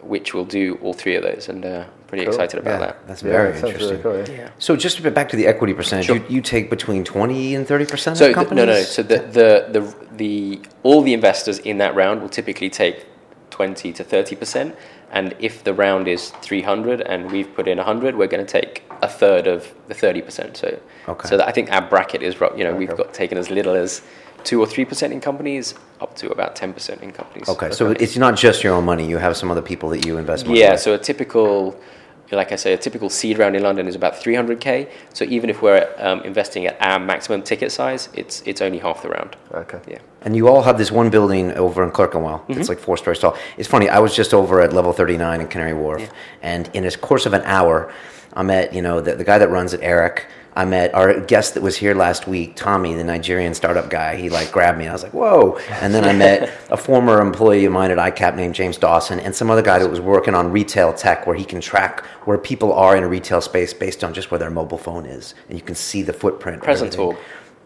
which 0.04 0.34
will 0.34 0.44
do 0.44 0.78
all 0.82 0.92
three 0.92 1.16
of 1.16 1.22
those, 1.22 1.48
and 1.48 1.64
uh, 1.64 1.84
pretty 2.06 2.24
cool. 2.24 2.34
excited 2.34 2.60
about 2.60 2.80
yeah, 2.80 2.86
that. 2.86 3.06
That's 3.06 3.22
very 3.22 3.50
yeah, 3.50 3.66
interesting. 3.66 4.02
Really 4.02 4.24
cool, 4.24 4.34
yeah. 4.34 4.50
So 4.58 4.76
just 4.76 4.96
to 4.96 5.02
get 5.02 5.14
back 5.14 5.28
to 5.30 5.36
the 5.36 5.46
equity 5.46 5.74
percentage, 5.74 6.06
sure. 6.06 6.16
you, 6.16 6.24
you, 6.28 6.40
take 6.40 6.70
between 6.70 7.04
twenty 7.04 7.54
and 7.54 7.66
thirty 7.66 7.86
percent. 7.86 8.16
So 8.18 8.32
the, 8.32 8.54
no, 8.54 8.64
no. 8.64 8.82
So 8.82 9.02
the, 9.02 9.18
the 9.18 9.80
the 9.80 9.96
the 10.16 10.60
all 10.82 11.02
the 11.02 11.14
investors 11.14 11.58
in 11.58 11.78
that 11.78 11.94
round 11.94 12.20
will 12.20 12.28
typically 12.28 12.70
take 12.70 13.06
twenty 13.50 13.92
to 13.92 14.04
thirty 14.04 14.36
percent, 14.36 14.76
and 15.10 15.34
if 15.38 15.64
the 15.64 15.74
round 15.74 16.08
is 16.08 16.30
three 16.42 16.62
hundred 16.62 17.00
and 17.00 17.30
we've 17.30 17.52
put 17.54 17.68
in 17.68 17.78
hundred, 17.78 18.16
we're 18.16 18.28
going 18.28 18.44
to 18.44 18.52
take 18.52 18.84
a 19.02 19.08
third 19.08 19.46
of 19.46 19.72
the 19.88 19.94
thirty 19.94 20.22
percent. 20.22 20.56
So 20.56 20.78
okay. 21.08 21.28
so 21.28 21.40
I 21.40 21.52
think 21.52 21.72
our 21.72 21.82
bracket 21.82 22.22
is 22.22 22.34
you 22.56 22.64
know 22.64 22.70
okay. 22.70 22.78
we've 22.78 22.96
got 22.96 23.14
taken 23.14 23.38
as 23.38 23.50
little 23.50 23.74
as 23.74 24.02
two 24.44 24.60
or 24.60 24.66
three 24.66 24.84
percent 24.84 25.12
in 25.12 25.20
companies, 25.20 25.74
up 26.00 26.14
to 26.16 26.30
about 26.30 26.54
ten 26.54 26.72
percent 26.72 27.02
in 27.02 27.12
companies. 27.12 27.48
Okay, 27.48 27.70
so 27.70 27.86
companies. 27.86 28.08
it's 28.08 28.16
not 28.16 28.36
just 28.36 28.62
your 28.62 28.74
own 28.74 28.84
money; 28.84 29.06
you 29.06 29.18
have 29.18 29.36
some 29.36 29.50
other 29.50 29.62
people 29.62 29.88
that 29.90 30.06
you 30.06 30.18
invest. 30.18 30.46
Money 30.46 30.60
yeah, 30.60 30.72
with. 30.72 30.80
so 30.80 30.94
a 30.94 30.98
typical, 30.98 31.78
like 32.30 32.52
I 32.52 32.56
say, 32.56 32.72
a 32.72 32.76
typical 32.76 33.10
seed 33.10 33.38
round 33.38 33.56
in 33.56 33.62
London 33.62 33.88
is 33.88 33.94
about 33.94 34.16
three 34.16 34.34
hundred 34.34 34.60
k. 34.60 34.88
So 35.12 35.24
even 35.24 35.50
if 35.50 35.62
we're 35.62 35.88
um, 35.98 36.20
investing 36.22 36.66
at 36.66 36.76
our 36.80 36.98
maximum 36.98 37.42
ticket 37.42 37.72
size, 37.72 38.08
it's 38.14 38.42
it's 38.42 38.60
only 38.60 38.78
half 38.78 39.02
the 39.02 39.08
round. 39.08 39.36
Okay. 39.52 39.80
Yeah. 39.88 39.98
And 40.22 40.34
you 40.36 40.48
all 40.48 40.62
have 40.62 40.78
this 40.78 40.90
one 40.90 41.10
building 41.10 41.52
over 41.52 41.84
in 41.84 41.90
Clerkenwell. 41.90 42.38
Mm-hmm. 42.40 42.60
It's 42.60 42.68
like 42.68 42.78
four 42.78 42.96
stories 42.96 43.18
tall. 43.18 43.36
It's 43.56 43.68
funny. 43.68 43.88
I 43.88 43.98
was 43.98 44.14
just 44.14 44.34
over 44.34 44.60
at 44.60 44.72
level 44.72 44.92
thirty 44.92 45.16
nine 45.16 45.40
in 45.40 45.48
Canary 45.48 45.74
Wharf, 45.74 46.02
yeah. 46.02 46.08
and 46.42 46.70
in 46.74 46.84
a 46.84 46.90
course 46.92 47.26
of 47.26 47.32
an 47.32 47.42
hour, 47.44 47.92
I 48.34 48.42
met 48.42 48.74
you 48.74 48.82
know 48.82 49.00
the, 49.00 49.16
the 49.16 49.24
guy 49.24 49.38
that 49.38 49.48
runs 49.48 49.74
it, 49.74 49.80
Eric 49.82 50.26
I 50.56 50.64
met 50.64 50.94
our 50.94 51.18
guest 51.18 51.54
that 51.54 51.62
was 51.62 51.76
here 51.76 51.94
last 51.94 52.28
week, 52.28 52.54
Tommy, 52.54 52.94
the 52.94 53.02
Nigerian 53.02 53.54
startup 53.54 53.90
guy. 53.90 54.16
He 54.16 54.30
like 54.30 54.52
grabbed 54.52 54.78
me. 54.78 54.86
I 54.86 54.92
was 54.92 55.02
like, 55.02 55.12
"Whoa!" 55.12 55.58
And 55.80 55.92
then 55.92 56.04
I 56.04 56.12
met 56.12 56.50
a 56.70 56.76
former 56.76 57.20
employee 57.20 57.64
of 57.64 57.72
mine 57.72 57.90
at 57.90 57.98
ICAP 57.98 58.36
named 58.36 58.54
James 58.54 58.76
Dawson, 58.76 59.18
and 59.18 59.34
some 59.34 59.50
other 59.50 59.62
guy 59.62 59.78
that 59.80 59.90
was 59.90 60.00
working 60.00 60.34
on 60.34 60.52
retail 60.52 60.92
tech, 60.92 61.26
where 61.26 61.34
he 61.34 61.44
can 61.44 61.60
track 61.60 62.04
where 62.24 62.38
people 62.38 62.72
are 62.72 62.96
in 62.96 63.02
a 63.02 63.08
retail 63.08 63.40
space 63.40 63.74
based 63.74 64.04
on 64.04 64.14
just 64.14 64.30
where 64.30 64.38
their 64.38 64.50
mobile 64.50 64.78
phone 64.78 65.06
is, 65.06 65.34
and 65.48 65.58
you 65.58 65.64
can 65.64 65.74
see 65.74 66.02
the 66.02 66.12
footprint. 66.12 66.62
Present 66.62 66.92
tool. 66.92 67.16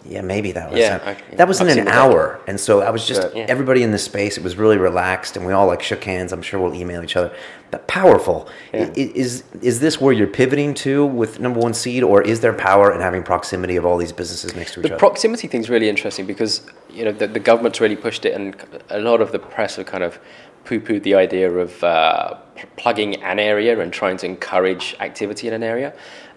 Yeah, 0.04 0.22
maybe 0.22 0.52
that 0.52 0.70
was. 0.70 0.78
Yeah, 0.78 1.00
okay. 1.04 1.37
that 1.37 1.48
was 1.48 1.61
in 1.61 1.78
an 1.78 1.88
hour, 1.88 2.40
and 2.46 2.58
so 2.58 2.80
I 2.80 2.90
was 2.90 3.06
just 3.06 3.34
yeah. 3.34 3.46
everybody 3.48 3.82
in 3.82 3.90
the 3.90 3.98
space. 3.98 4.38
It 4.38 4.44
was 4.44 4.56
really 4.56 4.78
relaxed, 4.78 5.37
and 5.37 5.44
we 5.44 5.52
all 5.52 5.66
like 5.66 5.82
shook 5.82 6.02
hands. 6.04 6.32
I'm 6.32 6.40
sure 6.40 6.61
we'll 6.61 6.74
email 6.74 7.02
each 7.02 7.16
other. 7.16 7.34
But 7.70 7.87
powerful. 7.88 8.48
Yeah. 8.72 8.90
Is 8.94 9.44
is 9.61 9.80
this 9.80 10.00
where 10.00 10.12
you're 10.12 10.28
pivoting 10.28 10.72
to 10.74 11.04
with 11.04 11.40
number 11.40 11.61
one 11.61 11.74
seed, 11.74 12.02
or 12.02 12.22
is 12.22 12.40
there 12.40 12.54
power 12.54 12.92
in 12.92 13.00
having 13.00 13.22
proximity 13.22 13.76
of 13.76 13.84
all 13.84 13.98
these 13.98 14.12
businesses 14.12 14.54
next 14.54 14.74
to 14.74 14.80
each 14.80 14.84
the 14.84 14.88
other? 14.90 14.96
The 14.96 14.98
proximity 14.98 15.48
thing's 15.48 15.68
really 15.68 15.88
interesting 15.88 16.26
because 16.26 16.62
you 16.88 17.04
know 17.04 17.12
the, 17.12 17.26
the 17.26 17.40
government's 17.40 17.80
really 17.80 17.96
pushed 17.96 18.24
it, 18.24 18.34
and 18.34 18.56
a 18.90 19.00
lot 19.00 19.20
of 19.20 19.32
the 19.32 19.38
press 19.38 19.76
have 19.76 19.87
kind 19.87 20.04
of 20.04 20.18
poo-pooed 20.64 21.02
the 21.02 21.14
idea 21.14 21.50
of 21.50 21.82
uh, 21.82 22.34
plugging 22.76 23.16
an 23.22 23.38
area 23.38 23.78
and 23.80 23.92
trying 23.92 24.16
to 24.18 24.26
encourage 24.26 24.94
activity 25.00 25.48
in 25.48 25.54
an 25.54 25.62
area. 25.62 25.94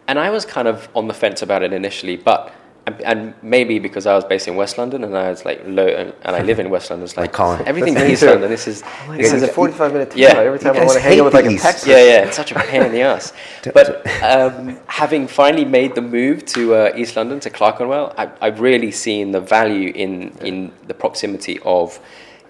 And 0.08 0.17
I 0.17 0.30
was 0.30 0.45
kind 0.45 0.67
of 0.67 0.89
on 0.95 1.08
the 1.08 1.13
fence 1.13 1.41
about 1.41 1.63
it 1.63 1.74
initially, 1.74 2.15
but 2.15 2.54
and, 2.94 3.02
and, 3.02 3.34
maybe 3.42 3.80
because 3.80 4.06
I 4.06 4.16
was 4.16 4.24
based 4.26 4.48
in 4.48 4.56
West 4.56 4.78
London 4.78 5.04
and 5.04 5.16
I 5.18 5.30
was 5.30 5.46
like 5.46 5.62
low, 5.66 5.88
and, 5.88 6.14
and 6.24 6.36
I 6.36 6.42
live 6.42 6.60
in 6.60 6.70
West 6.70 6.90
London, 6.90 7.06
it's 7.06 7.18
like, 7.18 7.38
like 7.38 7.68
everything 7.68 7.96
in 7.96 8.12
East 8.12 8.24
London. 8.24 8.50
This 8.50 8.68
is 8.68 8.84
oh 8.86 9.16
this 9.16 9.34
is 9.34 9.44
a 9.44 9.48
forty-five 9.48 9.92
minute 9.94 10.16
yeah. 10.16 10.30
Every 10.30 10.60
time 10.60 10.76
I 10.76 10.86
want 10.86 10.94
to 10.94 11.00
hang 11.00 11.20
out 11.20 11.26
with 11.26 11.34
like 11.34 11.46
a 11.46 11.58
Texas. 11.58 11.88
Yeah, 11.88 11.98
yeah, 11.98 12.26
it's 12.26 12.36
such 12.36 12.52
a 12.52 12.56
pain 12.56 12.84
in 12.84 12.92
the 12.92 13.02
ass. 13.02 13.34
But 13.74 14.06
um, 14.24 14.80
having 14.88 15.28
finally 15.28 15.66
made 15.66 15.96
the 15.96 16.02
move 16.02 16.46
to 16.48 16.74
uh, 16.74 16.94
East 16.96 17.16
London 17.16 17.40
to 17.42 17.50
Clerkenwell, 17.50 18.14
I, 18.18 18.32
I've 18.42 18.60
really 18.60 18.92
seen 18.92 19.32
the 19.32 19.40
value 19.40 19.92
in 19.94 20.12
yeah. 20.22 20.46
in 20.46 20.72
the 20.88 20.94
proximity 20.94 21.60
of 21.64 22.00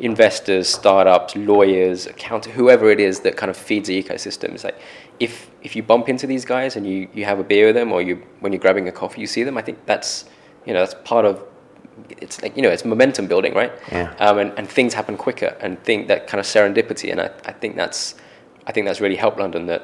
investors, 0.01 0.67
startups, 0.67 1.35
lawyers, 1.35 2.07
accountant, 2.07 2.55
whoever 2.55 2.89
it 2.89 2.99
is 2.99 3.19
that 3.21 3.37
kind 3.37 3.49
of 3.49 3.57
feeds 3.57 3.87
the 3.87 4.03
ecosystem. 4.03 4.49
It's 4.53 4.63
like 4.63 4.79
if 5.21 5.51
if 5.61 5.75
you 5.75 5.83
bump 5.83 6.09
into 6.09 6.25
these 6.25 6.43
guys 6.43 6.75
and 6.75 6.85
you, 6.87 7.07
you 7.13 7.23
have 7.25 7.39
a 7.39 7.43
beer 7.43 7.67
with 7.67 7.75
them 7.75 7.91
or 7.93 8.01
you 8.01 8.15
when 8.39 8.51
you're 8.51 8.59
grabbing 8.59 8.87
a 8.87 8.91
coffee 8.91 9.21
you 9.21 9.27
see 9.27 9.43
them, 9.43 9.57
I 9.57 9.61
think 9.61 9.85
that's 9.85 10.25
you 10.65 10.73
know 10.73 10.79
that's 10.79 10.95
part 11.03 11.25
of 11.25 11.43
it's 12.09 12.41
like 12.41 12.55
you 12.57 12.63
know 12.63 12.69
it's 12.69 12.83
momentum 12.83 13.27
building, 13.27 13.53
right? 13.53 13.71
Yeah. 13.91 14.13
Um, 14.19 14.39
and, 14.39 14.51
and 14.57 14.67
things 14.67 14.93
happen 14.95 15.17
quicker 15.17 15.55
and 15.59 15.81
think 15.83 16.07
that 16.07 16.27
kind 16.27 16.39
of 16.39 16.45
serendipity, 16.45 17.11
and 17.11 17.21
I, 17.21 17.29
I 17.45 17.53
think 17.53 17.75
that's 17.75 18.15
I 18.65 18.71
think 18.71 18.87
that's 18.87 18.99
really 18.99 19.15
helped 19.15 19.37
London 19.37 19.67
that 19.67 19.83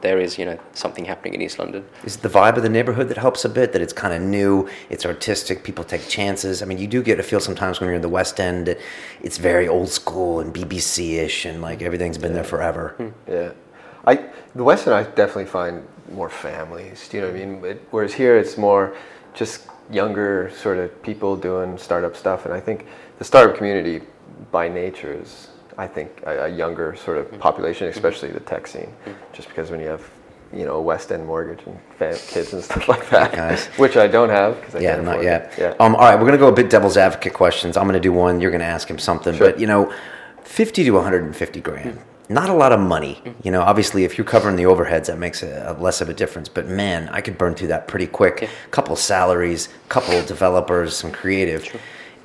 there 0.00 0.18
is 0.18 0.38
you 0.38 0.46
know 0.46 0.58
something 0.72 1.04
happening 1.04 1.34
in 1.34 1.42
East 1.42 1.58
London. 1.58 1.84
Is 2.04 2.16
the 2.16 2.30
vibe 2.30 2.56
of 2.56 2.62
the 2.62 2.70
neighborhood 2.70 3.08
that 3.10 3.18
helps 3.18 3.44
a 3.44 3.50
bit? 3.50 3.72
That 3.74 3.82
it's 3.82 3.92
kind 3.92 4.14
of 4.14 4.22
new, 4.22 4.66
it's 4.88 5.04
artistic, 5.04 5.62
people 5.62 5.84
take 5.84 6.08
chances. 6.08 6.62
I 6.62 6.64
mean, 6.64 6.78
you 6.78 6.86
do 6.86 7.02
get 7.02 7.20
a 7.20 7.22
feel 7.22 7.40
sometimes 7.40 7.80
when 7.80 7.88
you're 7.88 7.96
in 7.96 8.02
the 8.02 8.08
West 8.08 8.40
End 8.40 8.66
that 8.66 8.78
it's 9.20 9.36
very 9.36 9.68
old 9.68 9.90
school 9.90 10.40
and 10.40 10.54
BBC 10.54 11.18
ish, 11.18 11.44
and 11.44 11.60
like 11.60 11.82
everything's 11.82 12.16
been 12.16 12.30
yeah. 12.30 12.36
there 12.36 12.44
forever. 12.44 12.94
Hmm. 12.96 13.30
Yeah. 13.30 13.52
I 14.06 14.28
the 14.54 14.64
Western 14.64 14.92
I 14.92 15.02
definitely 15.02 15.46
find 15.46 15.86
more 16.12 16.28
families. 16.30 17.08
Do 17.08 17.16
you 17.16 17.22
know 17.22 17.30
what 17.30 17.40
I 17.40 17.44
mean? 17.44 17.64
It, 17.64 17.88
whereas 17.90 18.14
here 18.14 18.36
it's 18.36 18.56
more 18.58 18.96
just 19.34 19.66
younger 19.90 20.50
sort 20.56 20.78
of 20.78 21.02
people 21.02 21.36
doing 21.36 21.78
startup 21.78 22.16
stuff, 22.16 22.44
and 22.44 22.54
I 22.54 22.60
think 22.60 22.86
the 23.18 23.24
startup 23.24 23.56
community 23.56 24.02
by 24.50 24.68
nature 24.68 25.12
is, 25.12 25.48
I 25.76 25.86
think, 25.86 26.22
a, 26.26 26.44
a 26.44 26.48
younger 26.48 26.96
sort 26.96 27.18
of 27.18 27.26
mm-hmm. 27.26 27.38
population, 27.38 27.88
mm-hmm. 27.88 27.96
especially 27.96 28.30
the 28.30 28.40
tech 28.40 28.66
scene, 28.66 28.92
mm-hmm. 29.04 29.12
just 29.32 29.48
because 29.48 29.70
when 29.70 29.80
you 29.80 29.88
have 29.88 30.08
you 30.52 30.64
know, 30.64 30.76
a 30.76 30.82
West 30.82 31.12
End 31.12 31.24
mortgage 31.26 31.60
and 31.66 31.78
kids 32.26 32.52
and 32.52 32.62
stuff 32.68 32.88
like 32.88 33.08
that, 33.10 33.36
Nice. 33.36 33.66
which 33.78 33.96
I 33.96 34.06
don't 34.06 34.30
have 34.30 34.58
because 34.60 34.74
I 34.74 34.80
Yeah, 34.80 34.94
can't 34.94 35.04
not 35.04 35.22
yet. 35.22 35.52
It. 35.52 35.60
Yeah. 35.60 35.74
Um, 35.78 35.94
all 35.94 36.02
right, 36.02 36.18
we're 36.18 36.24
gonna 36.26 36.38
go 36.38 36.48
a 36.48 36.52
bit 36.52 36.70
devil's 36.70 36.96
advocate 36.96 37.34
questions. 37.34 37.76
I'm 37.76 37.86
gonna 37.86 38.00
do 38.00 38.12
one. 38.12 38.40
You're 38.40 38.50
gonna 38.50 38.64
ask 38.64 38.88
him 38.88 38.98
something. 38.98 39.34
Sure. 39.36 39.50
But 39.50 39.60
you 39.60 39.66
know, 39.66 39.92
50 40.42 40.84
to 40.84 40.90
150 40.90 41.60
grand. 41.60 41.98
Mm. 41.98 42.02
Not 42.30 42.48
a 42.48 42.54
lot 42.54 42.70
of 42.70 42.78
money. 42.78 43.20
You 43.42 43.50
know, 43.50 43.60
obviously, 43.60 44.04
if 44.04 44.16
you're 44.16 44.24
covering 44.24 44.54
the 44.54 44.62
overheads, 44.62 45.06
that 45.06 45.18
makes 45.18 45.42
a, 45.42 45.74
a 45.76 45.82
less 45.82 46.00
of 46.00 46.08
a 46.08 46.14
difference. 46.14 46.48
But 46.48 46.68
man, 46.68 47.08
I 47.08 47.20
could 47.20 47.36
burn 47.36 47.56
through 47.56 47.68
that 47.68 47.88
pretty 47.88 48.06
quick. 48.06 48.48
Couple 48.70 48.94
salaries, 48.94 49.68
couple 49.88 50.22
developers, 50.22 50.96
some 50.96 51.10
creative, 51.10 51.68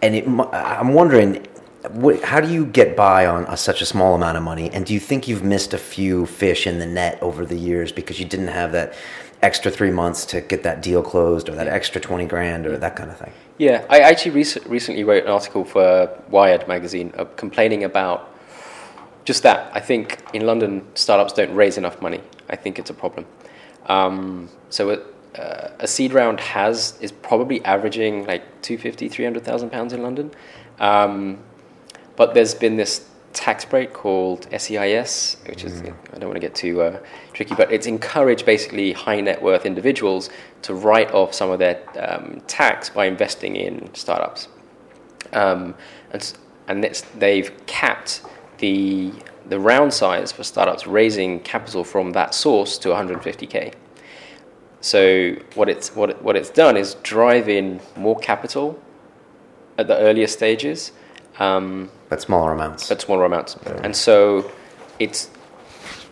and 0.04 0.16
it, 0.16 0.28
I'm 0.28 0.94
wondering. 0.94 1.48
What, 1.92 2.24
how 2.24 2.40
do 2.40 2.52
you 2.52 2.66
get 2.66 2.96
by 2.96 3.28
on 3.28 3.44
a, 3.44 3.56
such 3.56 3.80
a 3.84 3.86
small 3.86 4.16
amount 4.16 4.38
of 4.38 4.44
money? 4.44 4.72
And 4.72 4.88
do 4.88 4.94
you 4.96 5.00
think 5.00 5.28
you've 5.28 5.44
missed 5.44 5.72
a 5.76 5.78
few 5.78 6.26
fish 6.26 6.66
in 6.66 6.80
the 6.80 6.86
net 6.88 7.22
over 7.22 7.46
the 7.46 7.56
years 7.56 7.92
because 7.92 8.20
you 8.20 8.26
didn't 8.26 8.48
have 8.48 8.72
that 8.72 8.96
extra 9.44 9.70
three 9.70 9.92
months 9.92 10.26
to 10.26 10.42
get 10.42 10.64
that 10.64 10.82
deal 10.82 11.04
closed 11.04 11.48
or 11.48 11.54
that 11.54 11.68
extra 11.68 12.02
20 12.02 12.26
grand 12.26 12.66
or 12.66 12.76
that 12.78 12.96
kind 12.96 13.12
of 13.12 13.18
thing? 13.20 13.32
Yeah, 13.60 13.86
I 13.88 14.00
actually 14.00 14.32
rec- 14.32 14.66
recently 14.68 15.04
wrote 15.04 15.26
an 15.26 15.30
article 15.30 15.64
for 15.64 16.10
Wired 16.30 16.68
magazine 16.68 17.14
uh, 17.20 17.26
complaining 17.36 17.84
about 17.84 18.35
just 19.26 19.44
that. 19.44 19.72
I 19.74 19.80
think 19.80 20.24
in 20.34 20.46
London, 20.46 20.88
startups 20.94 21.34
don't 21.34 21.54
raise 21.54 21.78
enough 21.78 22.02
money. 22.02 22.22
I 22.50 22.56
think 22.56 22.80
it's 22.80 22.90
a 22.90 22.94
problem. 22.94 23.26
Um, 23.88 24.50
so 24.70 24.92
a, 24.92 25.40
uh, 25.40 25.72
a 25.80 25.88
seed 25.88 26.14
round 26.14 26.40
has 26.40 26.98
is 27.02 27.12
probably 27.12 27.64
averaging 27.66 28.26
like 28.26 28.44
250, 28.62 29.10
300,000 29.10 29.70
pounds 29.72 29.94
in 29.94 30.02
London. 30.02 30.32
Um, 30.80 31.40
but 32.16 32.34
there's 32.34 32.54
been 32.54 32.78
this 32.78 33.10
tax 33.34 33.66
break 33.66 33.92
called 33.92 34.48
SEIS, 34.58 35.38
which 35.48 35.66
is, 35.66 35.82
I 35.82 36.18
don't 36.18 36.30
want 36.30 36.36
to 36.36 36.40
get 36.40 36.56
too 36.56 36.82
uh, 36.82 37.00
tricky, 37.34 37.54
but 37.54 37.72
it's 37.72 37.86
encouraged 37.86 38.46
basically 38.46 38.94
high 38.94 39.20
net 39.20 39.42
worth 39.42 39.66
individuals 39.66 40.30
to 40.62 40.74
write 40.74 41.12
off 41.12 41.34
some 41.34 41.52
of 41.52 41.60
their 41.60 41.84
um, 42.00 42.42
tax 42.48 42.90
by 42.90 43.06
investing 43.06 43.58
in 43.58 43.94
startups. 43.94 44.48
Um, 45.34 45.76
and 46.12 46.34
and 46.68 46.84
it's, 46.84 47.02
they've 47.02 47.52
capped 47.68 48.22
the, 48.60 49.12
the 49.48 49.60
round 49.60 49.94
size 49.94 50.32
for 50.32 50.44
startups 50.44 50.88
raising 50.88 51.40
capital 51.42 51.84
from 51.84 52.12
that 52.12 52.34
source 52.34 52.78
to 52.80 52.90
150k. 52.90 53.74
So 54.82 55.36
what 55.56 55.68
it's, 55.70 55.96
what, 55.96 56.12
it, 56.12 56.22
what 56.22 56.36
it's 56.36 56.50
done 56.50 56.78
is 56.78 56.96
drive 57.04 57.50
in 57.50 57.80
more 57.96 58.18
capital 58.20 58.80
at 59.78 59.88
the 59.88 59.98
earlier 59.98 60.28
stages. 60.28 60.92
Um, 61.40 61.90
But 62.10 62.22
smaller 62.22 62.54
amounts. 62.54 62.88
but 62.88 63.02
smaller 63.02 63.26
amounts. 63.26 63.56
And 63.84 63.96
so 63.96 64.52
it's 65.00 65.30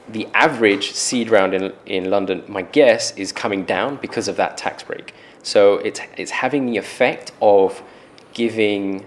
the 0.09 0.27
average 0.33 0.91
seed 0.91 1.29
round 1.29 1.53
in, 1.53 1.73
in 1.85 2.09
London, 2.09 2.43
my 2.47 2.63
guess, 2.63 3.15
is 3.15 3.31
coming 3.31 3.63
down 3.63 3.97
because 3.97 4.27
of 4.27 4.35
that 4.37 4.57
tax 4.57 4.83
break. 4.83 5.13
So 5.43 5.75
it's, 5.75 6.01
it's 6.17 6.31
having 6.31 6.65
the 6.65 6.77
effect 6.77 7.31
of 7.41 7.81
giving, 8.33 9.05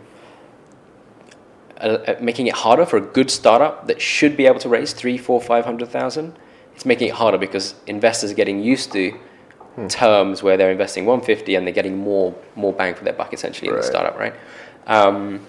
uh, 1.80 1.98
uh, 2.08 2.16
making 2.20 2.46
it 2.46 2.54
harder 2.54 2.86
for 2.86 2.96
a 2.96 3.00
good 3.00 3.30
startup 3.30 3.86
that 3.86 4.00
should 4.00 4.36
be 4.36 4.46
able 4.46 4.60
to 4.60 4.68
raise 4.68 4.92
three, 4.92 5.18
four, 5.18 5.40
five 5.40 5.64
hundred 5.64 5.88
thousand. 5.88 6.36
It's 6.74 6.84
making 6.84 7.08
it 7.08 7.14
harder 7.14 7.38
because 7.38 7.74
investors 7.86 8.32
are 8.32 8.34
getting 8.34 8.62
used 8.62 8.92
to 8.92 9.18
terms 9.88 10.42
where 10.42 10.56
they're 10.56 10.70
investing 10.70 11.04
150 11.04 11.54
and 11.54 11.66
they're 11.66 11.74
getting 11.74 11.98
more 11.98 12.34
more 12.54 12.72
bang 12.72 12.94
for 12.94 13.04
their 13.04 13.12
buck 13.12 13.32
essentially 13.32 13.68
in 13.68 13.76
the 13.76 13.82
startup, 13.82 14.18
right? 14.18 14.34
Um, 14.86 15.46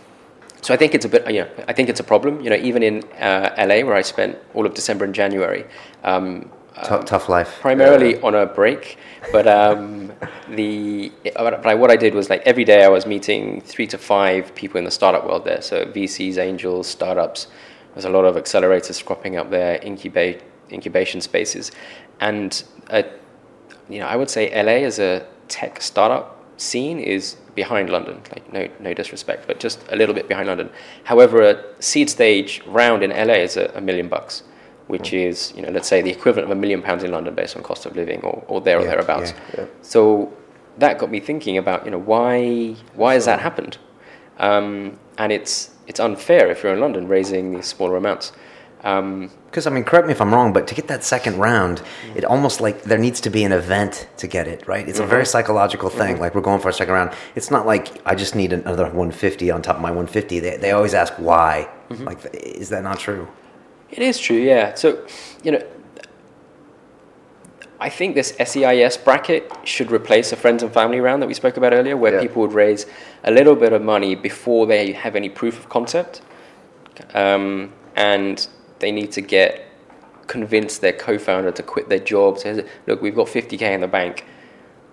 so 0.61 0.73
I 0.73 0.77
think 0.77 0.95
it's 0.95 1.05
a 1.05 1.09
bit, 1.09 1.29
you 1.31 1.41
know, 1.41 1.49
I 1.67 1.73
think 1.73 1.87
it's 1.87 1.99
a 1.99 2.03
problem. 2.03 2.41
You 2.41 2.49
know, 2.49 2.55
even 2.55 2.83
in 2.83 3.03
uh, 3.19 3.53
LA 3.57 3.85
where 3.85 3.93
I 3.93 4.01
spent 4.01 4.37
all 4.53 4.65
of 4.65 4.73
December 4.73 5.05
and 5.05 5.13
January, 5.13 5.65
um, 6.03 6.51
Tou- 6.83 7.03
tough 7.03 7.29
life. 7.29 7.59
primarily 7.61 8.19
on 8.21 8.35
a 8.35 8.45
break. 8.45 8.97
But 9.31 9.47
um, 9.47 10.13
the 10.49 11.11
but 11.35 11.65
I, 11.65 11.75
what 11.75 11.91
I 11.91 11.95
did 11.95 12.13
was 12.13 12.29
like 12.29 12.41
every 12.45 12.63
day 12.63 12.83
I 12.83 12.87
was 12.89 13.05
meeting 13.05 13.61
three 13.61 13.87
to 13.87 13.97
five 13.97 14.53
people 14.55 14.77
in 14.77 14.85
the 14.85 14.91
startup 14.91 15.25
world 15.25 15.45
there. 15.45 15.61
So 15.61 15.85
VCs, 15.85 16.37
angels, 16.37 16.87
startups. 16.87 17.47
There's 17.93 18.05
a 18.05 18.09
lot 18.09 18.25
of 18.25 18.35
accelerators 18.35 19.03
cropping 19.03 19.37
up 19.37 19.49
there, 19.49 19.79
incubate 19.81 20.43
incubation 20.71 21.21
spaces, 21.21 21.71
and 22.19 22.63
uh, 22.89 23.03
you 23.89 23.99
know 23.99 24.07
I 24.07 24.15
would 24.15 24.29
say 24.29 24.49
LA 24.51 24.85
as 24.85 24.99
a 24.99 25.25
tech 25.47 25.81
startup 25.81 26.43
scene 26.57 26.99
is 26.99 27.37
behind 27.55 27.89
London. 27.89 28.21
Like 28.31 28.53
no 28.53 28.69
no 28.79 28.93
disrespect, 28.93 29.47
but 29.47 29.59
just 29.59 29.83
a 29.91 29.95
little 29.95 30.13
bit 30.13 30.27
behind 30.27 30.47
London. 30.47 30.69
However, 31.05 31.41
a 31.41 31.63
seed 31.81 32.09
stage 32.09 32.61
round 32.67 33.01
in 33.03 33.09
LA 33.09 33.35
is 33.35 33.57
a, 33.57 33.71
a 33.73 33.81
million 33.81 34.07
bucks 34.07 34.43
which 34.88 35.13
is, 35.13 35.54
you 35.56 35.62
know, 35.62 35.69
let's 35.69 35.88
say 35.88 36.02
the 36.02 36.10
equivalent 36.12 36.50
of 36.52 36.58
a 36.58 36.60
million 36.60 36.82
pounds 36.82 37.04
in 37.04 37.12
London 37.12 37.34
based 37.36 37.56
on 37.58 37.63
cost 37.63 37.86
of 37.86 37.95
living 37.95 38.21
or, 38.21 38.43
or 38.47 38.62
there 38.62 38.78
or 38.80 38.84
Yeah, 38.84 38.89
thereabouts. 38.91 39.32
yeah, 39.32 39.56
yeah. 39.62 39.65
So 39.82 40.32
that 40.78 40.97
got 41.00 41.10
me 41.12 41.19
thinking 41.19 41.58
about, 41.58 41.86
you 41.86 41.91
know, 41.91 41.97
why 42.00 42.76
why 42.95 43.13
has 43.15 43.26
that 43.26 43.39
happened? 43.39 43.78
Um, 44.39 44.97
and 45.17 45.32
it's 45.32 45.71
it's 45.88 46.00
unfair 46.00 46.50
if 46.52 46.63
you're 46.63 46.73
in 46.73 46.80
London 46.80 47.08
raising 47.08 47.54
these 47.56 47.65
smaller 47.65 47.95
amounts. 47.97 48.32
Um, 48.84 49.32
Because 49.45 49.65
I 49.65 49.71
mean, 49.71 49.84
correct 49.84 50.06
me 50.06 50.12
if 50.13 50.21
I'm 50.21 50.32
wrong, 50.34 50.54
but 50.54 50.67
to 50.67 50.76
get 50.76 50.88
that 50.88 51.04
second 51.04 51.39
round, 51.39 51.82
it 52.15 52.23
almost 52.23 52.62
like 52.62 52.84
there 52.84 53.00
needs 53.00 53.19
to 53.21 53.30
be 53.32 53.43
an 53.43 53.52
event 53.52 54.08
to 54.17 54.28
get 54.28 54.47
it, 54.47 54.67
right? 54.67 54.88
It's 54.88 55.00
a 55.00 55.06
very 55.06 55.26
psychological 55.26 55.89
thing. 55.89 56.19
Like 56.19 56.36
we're 56.36 56.41
going 56.50 56.62
for 56.62 56.69
a 56.69 56.73
second 56.73 56.93
round. 56.93 57.12
It's 57.36 57.50
not 57.50 57.65
like 57.65 57.86
I 58.06 58.13
just 58.13 58.36
need 58.36 58.54
another 58.54 58.84
150 58.84 59.50
on 59.52 59.62
top 59.63 59.78
of 59.78 59.82
my 59.82 59.89
150. 59.89 60.39
They, 60.39 60.58
they 60.58 60.71
always 60.71 60.93
ask 60.93 61.13
why. 61.15 61.67
Like, 61.89 62.19
is 62.34 62.69
that 62.69 62.84
not 62.84 63.00
true? 63.00 63.28
It 63.89 64.00
is 64.00 64.19
true, 64.19 64.38
yeah. 64.38 64.73
So, 64.76 65.06
you 65.43 65.52
know, 65.52 65.63
I 67.80 67.89
think 67.89 68.15
this 68.15 68.34
SEIS 68.43 68.97
bracket 68.97 69.52
should 69.63 69.91
replace 69.91 70.32
a 70.32 70.36
friends 70.36 70.63
and 70.63 70.73
family 70.73 71.00
round 71.00 71.21
that 71.21 71.28
we 71.28 71.34
spoke 71.34 71.58
about 71.58 71.73
earlier, 71.73 71.95
where 71.95 72.13
Yeah. 72.15 72.21
people 72.21 72.41
would 72.41 72.54
raise 72.54 72.86
a 73.23 73.32
little 73.32 73.56
bit 73.56 73.71
of 73.71 73.82
money 73.82 74.15
before 74.15 74.65
they 74.65 74.93
have 74.93 75.15
any 75.15 75.30
proof 75.30 75.60
of 75.60 75.69
concept, 75.69 76.21
um, 77.13 77.71
and 77.95 78.47
they 78.80 78.91
need 78.91 79.12
to 79.13 79.21
get 79.21 79.63
convince 80.26 80.78
their 80.80 80.91
co-founder 80.91 81.52
to 81.52 81.63
quit 81.63 81.88
their 81.88 82.00
job. 82.00 82.38
Say, 82.38 82.65
look, 82.86 83.02
we've 83.02 83.15
got 83.15 83.28
50k 83.28 83.73
in 83.73 83.80
the 83.82 83.88
bank. 83.88 84.26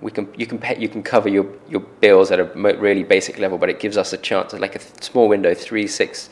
We 0.00 0.10
can 0.12 0.28
you 0.36 0.46
can 0.46 0.58
pay, 0.58 0.76
you 0.78 0.88
can 0.88 1.02
cover 1.02 1.28
your, 1.28 1.46
your 1.68 1.80
bills 1.80 2.30
at 2.30 2.38
a 2.38 2.44
really 2.44 3.02
basic 3.02 3.38
level, 3.38 3.58
but 3.58 3.68
it 3.70 3.80
gives 3.80 3.96
us 3.96 4.12
a 4.12 4.16
chance, 4.18 4.52
like 4.52 4.76
a 4.76 4.80
small 5.02 5.28
window, 5.28 5.54
three 5.54 5.86
six 5.86 6.28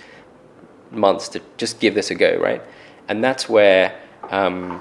months 0.93 1.29
to 1.29 1.41
just 1.57 1.81
give 1.81 1.95
this 1.95 2.11
a 2.11 2.15
go, 2.15 2.37
right? 2.39 2.63
And 3.09 3.23
that's 3.23 3.49
where 3.49 4.01
um, 4.31 4.81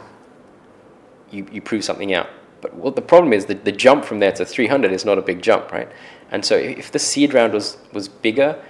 you, 1.31 1.47
you 1.51 1.61
prove 1.61 1.83
something 1.83 2.13
out. 2.13 2.29
But 2.61 2.75
what 2.75 2.95
the 2.95 3.01
problem 3.01 3.33
is, 3.33 3.45
the, 3.45 3.55
the 3.55 3.71
jump 3.71 4.05
from 4.05 4.19
there 4.19 4.31
to 4.33 4.45
300 4.45 4.91
is 4.91 5.03
not 5.03 5.17
a 5.17 5.21
big 5.21 5.41
jump, 5.41 5.71
right? 5.71 5.89
And 6.29 6.45
so 6.45 6.55
if 6.55 6.91
the 6.91 6.99
seed 6.99 7.33
round 7.33 7.53
was, 7.53 7.77
was 7.91 8.07
bigger, 8.07 8.63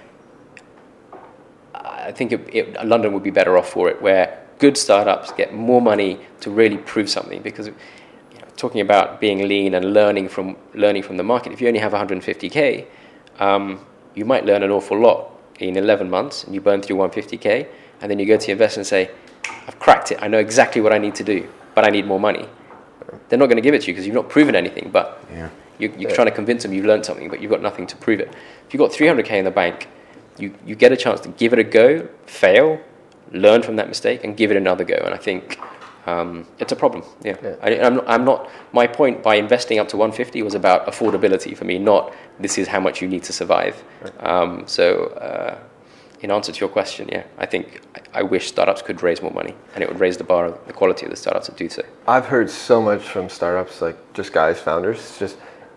I 1.74 2.10
think 2.12 2.32
it, 2.32 2.48
it, 2.52 2.84
London 2.86 3.12
would 3.12 3.22
be 3.22 3.30
better 3.30 3.56
off 3.58 3.70
for 3.70 3.88
it, 3.88 4.00
where 4.00 4.42
good 4.58 4.76
startups 4.76 5.32
get 5.32 5.52
more 5.52 5.82
money 5.82 6.18
to 6.40 6.50
really 6.50 6.78
prove 6.78 7.10
something. 7.10 7.42
Because 7.42 7.66
you 7.66 7.74
know, 8.38 8.46
talking 8.56 8.80
about 8.80 9.20
being 9.20 9.46
lean 9.46 9.74
and 9.74 9.92
learning 9.92 10.28
from 10.28 10.56
learning 10.74 11.02
from 11.02 11.16
the 11.16 11.22
market, 11.22 11.52
if 11.52 11.60
you 11.60 11.68
only 11.68 11.80
have 11.80 11.92
150k, 11.92 12.86
um, 13.38 13.84
you 14.14 14.24
might 14.24 14.44
learn 14.44 14.62
an 14.62 14.70
awful 14.70 14.98
lot 15.00 15.31
in 15.68 15.76
11 15.76 16.10
months, 16.10 16.44
and 16.44 16.54
you 16.54 16.60
burn 16.60 16.82
through 16.82 16.96
150k, 16.96 17.66
and 18.00 18.10
then 18.10 18.18
you 18.18 18.26
go 18.26 18.36
to 18.36 18.46
your 18.46 18.52
investor 18.52 18.80
and 18.80 18.86
say, 18.86 19.10
"I've 19.66 19.78
cracked 19.78 20.12
it. 20.12 20.18
I 20.20 20.28
know 20.28 20.38
exactly 20.38 20.80
what 20.80 20.92
I 20.92 20.98
need 20.98 21.14
to 21.16 21.24
do, 21.24 21.48
but 21.74 21.86
I 21.86 21.90
need 21.90 22.06
more 22.06 22.20
money." 22.20 22.46
They're 23.28 23.38
not 23.38 23.46
going 23.46 23.56
to 23.56 23.62
give 23.62 23.74
it 23.74 23.82
to 23.82 23.86
you 23.88 23.92
because 23.94 24.06
you've 24.06 24.14
not 24.14 24.28
proven 24.28 24.54
anything, 24.54 24.90
but 24.92 25.22
Yeah. 25.32 25.48
you, 25.78 25.92
you're 25.98 26.10
trying 26.10 26.26
to 26.28 26.32
convince 26.34 26.62
them 26.62 26.72
you've 26.72 26.86
learned 26.86 27.04
something, 27.04 27.28
but 27.28 27.40
you've 27.40 27.50
got 27.50 27.62
nothing 27.62 27.86
to 27.88 27.96
prove 27.96 28.20
it. 28.20 28.28
If 28.66 28.72
you've 28.74 28.80
got 28.80 28.90
300k 28.92 29.38
in 29.38 29.44
the 29.44 29.50
bank, 29.50 29.88
you, 30.38 30.54
you 30.66 30.74
get 30.74 30.92
a 30.92 30.96
chance 30.96 31.20
to 31.20 31.28
give 31.28 31.52
it 31.52 31.58
a 31.58 31.64
go, 31.64 32.08
fail, 32.26 32.80
learn 33.32 33.62
from 33.62 33.76
that 33.76 33.88
mistake, 33.88 34.24
and 34.24 34.36
give 34.36 34.50
it 34.50 34.56
another 34.56 34.84
go. 34.84 34.94
And 35.04 35.14
I 35.14 35.18
think 35.18 35.58
um, 36.06 36.46
it's 36.58 36.72
a 36.72 36.76
problem. 36.76 37.04
Yeah. 37.22 37.36
Yeah. 37.42 37.56
I, 37.62 37.80
I'm, 37.80 37.96
not, 37.96 38.04
I'm 38.08 38.24
not, 38.24 38.50
my 38.72 38.86
point 38.86 39.22
by 39.22 39.36
investing 39.36 39.78
up 39.78 39.88
to 39.88 39.96
150 39.96 40.42
was 40.42 40.54
about 40.54 40.86
affordability 40.86 41.56
for 41.56 41.64
me, 41.64 41.78
not 41.78 42.14
this 42.40 42.58
is 42.58 42.68
how 42.68 42.80
much 42.80 43.00
you 43.00 43.08
need 43.08 43.22
to 43.24 43.32
survive. 43.32 43.82
Um, 44.20 44.64
so, 44.66 45.06
uh, 45.06 45.58
in 46.20 46.30
answer 46.30 46.52
to 46.52 46.60
your 46.60 46.68
question, 46.68 47.08
yeah, 47.10 47.24
I 47.38 47.46
think 47.46 47.80
I, 47.94 48.20
I 48.20 48.22
wish 48.22 48.46
startups 48.46 48.80
could 48.82 49.02
raise 49.02 49.20
more 49.22 49.32
money 49.32 49.54
and 49.74 49.82
it 49.82 49.88
would 49.88 49.98
raise 50.00 50.16
the 50.16 50.24
bar, 50.24 50.56
the 50.66 50.72
quality 50.72 51.06
of 51.06 51.10
the 51.10 51.16
startups 51.16 51.48
that 51.48 51.56
do 51.56 51.68
so. 51.68 51.82
I've 52.06 52.26
heard 52.26 52.48
so 52.48 52.80
much 52.80 53.02
from 53.02 53.28
startups, 53.28 53.80
like 53.80 53.96
just 54.14 54.32
guys, 54.32 54.60
founders, 54.60 55.18
just 55.18 55.36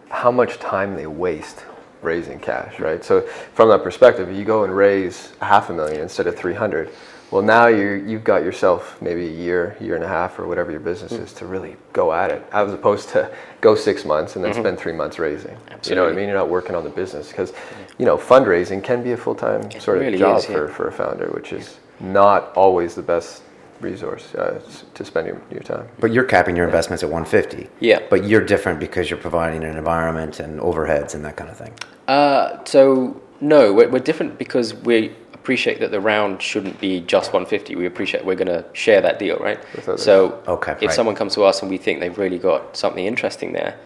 how 0.10 0.32
much 0.32 0.58
time 0.60 0.96
they 0.96 1.08
waste 1.08 1.66
raising 2.02 2.40
cash, 2.40 2.80
right? 2.80 3.04
So 3.04 3.22
from 3.54 3.70
that 3.70 3.84
perspective, 3.84 4.32
you 4.32 4.46
go 4.46 4.64
and 4.64 4.76
raise 4.76 5.34
half 5.42 5.70
a 5.70 5.74
million 5.74 6.02
instead 6.02 6.28
of 6.28 6.36
300. 6.36 6.90
Well, 7.32 7.42
now 7.42 7.68
you 7.68 8.04
you've 8.06 8.24
got 8.24 8.44
yourself 8.44 8.98
maybe 9.02 9.26
a 9.28 9.32
year, 9.32 9.76
year 9.82 9.96
and 9.96 10.04
a 10.04 10.08
half, 10.08 10.38
or 10.40 10.48
whatever 10.48 10.72
your 10.72 10.80
business 10.80 11.12
Mm. 11.14 11.24
is 11.24 11.34
to 11.34 11.46
really 11.46 11.76
go 11.92 12.14
at 12.14 12.32
it, 12.32 12.44
as 12.52 12.72
opposed 12.72 13.10
to 13.10 13.30
go 13.62 13.76
six 13.76 14.06
months 14.06 14.36
and 14.36 14.44
then 14.46 14.52
Mm-hmm. 14.52 14.62
spend 14.62 14.80
three 14.80 14.94
months 14.94 15.18
raising. 15.20 15.58
You 15.86 15.96
know 15.96 16.04
what 16.04 16.14
I 16.14 16.16
mean? 16.16 16.28
You're 16.28 16.38
not 16.38 16.50
working 16.50 16.76
on 16.76 16.84
the 16.84 16.90
business 16.90 17.30
because, 17.30 17.52
you 17.98 18.06
know, 18.06 18.18
fundraising 18.18 18.84
can 18.84 19.04
be 19.04 19.12
a 19.12 19.18
full 19.18 19.36
time 19.36 19.70
sort 19.80 19.98
of 19.98 20.04
really 20.04 20.18
job 20.18 20.38
is, 20.38 20.48
yeah. 20.50 20.56
for, 20.56 20.68
for 20.70 20.88
a 20.88 20.92
founder, 20.92 21.28
which 21.34 21.52
is 21.52 21.78
not 22.00 22.52
always 22.56 22.96
the 22.96 23.02
best 23.02 23.42
resource 23.82 24.34
uh, 24.36 24.62
to 24.94 25.04
spend 25.04 25.28
your, 25.28 25.42
your 25.52 25.62
time. 25.62 25.88
But 26.00 26.12
you're 26.14 26.24
capping 26.24 26.56
your 26.56 26.66
investments 26.66 27.04
at 27.04 27.10
150. 27.10 27.70
Yeah. 27.82 28.00
But 28.10 28.24
you're 28.26 28.42
different 28.46 28.80
because 28.80 29.10
you're 29.10 29.20
providing 29.20 29.64
an 29.64 29.76
environment 29.78 30.40
and 30.40 30.60
overheads 30.62 31.14
and 31.16 31.26
that 31.26 31.36
kind 31.36 31.50
of 31.50 31.58
thing. 31.58 31.74
Uh, 32.08 32.64
so 32.66 33.20
no, 33.42 33.74
we're, 33.74 33.90
we're 33.90 34.00
different 34.00 34.38
because 34.38 34.74
we 34.74 35.14
appreciate 35.46 35.80
that 35.80 35.92
the 35.92 36.00
round 36.00 36.42
shouldn't 36.42 36.80
be 36.82 37.02
just 37.02 37.32
150. 37.32 37.76
We 37.76 37.86
appreciate 37.86 38.26
we're 38.26 38.34
going 38.34 38.48
to 38.48 38.66
share 38.74 39.00
that 39.02 39.20
deal, 39.20 39.38
right? 39.38 39.60
With. 39.76 40.00
So 40.00 40.42
Okay, 40.48 40.72
if 40.72 40.82
right. 40.82 40.92
someone 40.92 41.14
comes 41.14 41.36
to 41.36 41.44
us 41.44 41.62
and 41.62 41.70
we 41.70 41.78
think 41.78 42.00
they've 42.00 42.18
really 42.18 42.40
got 42.40 42.76
something 42.76 43.06
interesting 43.06 43.54
there, 43.54 43.78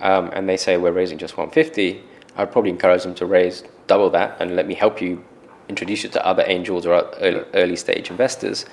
um, 0.00 0.30
and 0.32 0.48
they 0.48 0.56
say 0.56 0.78
we're 0.78 0.92
raising 0.92 1.18
just 1.18 1.36
150, 1.36 2.02
I'd 2.38 2.50
probably 2.50 2.70
encourage 2.70 3.02
them 3.02 3.14
to 3.16 3.26
raise 3.26 3.64
double 3.86 4.08
that 4.10 4.40
and 4.40 4.56
let 4.56 4.66
me 4.66 4.72
help 4.74 5.02
you 5.02 5.22
introduce 5.68 6.04
you 6.04 6.08
to 6.08 6.26
other 6.26 6.42
angels 6.46 6.86
or 6.86 6.94
early, 7.20 7.44
early 7.52 7.76
stage 7.76 8.08
investors, 8.08 8.64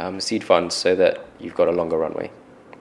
um, 0.00 0.20
seed 0.20 0.42
funds, 0.42 0.74
so 0.74 0.96
that 0.96 1.24
you've 1.38 1.54
got 1.54 1.68
a 1.68 1.72
longer 1.72 1.96
runway. 1.96 2.32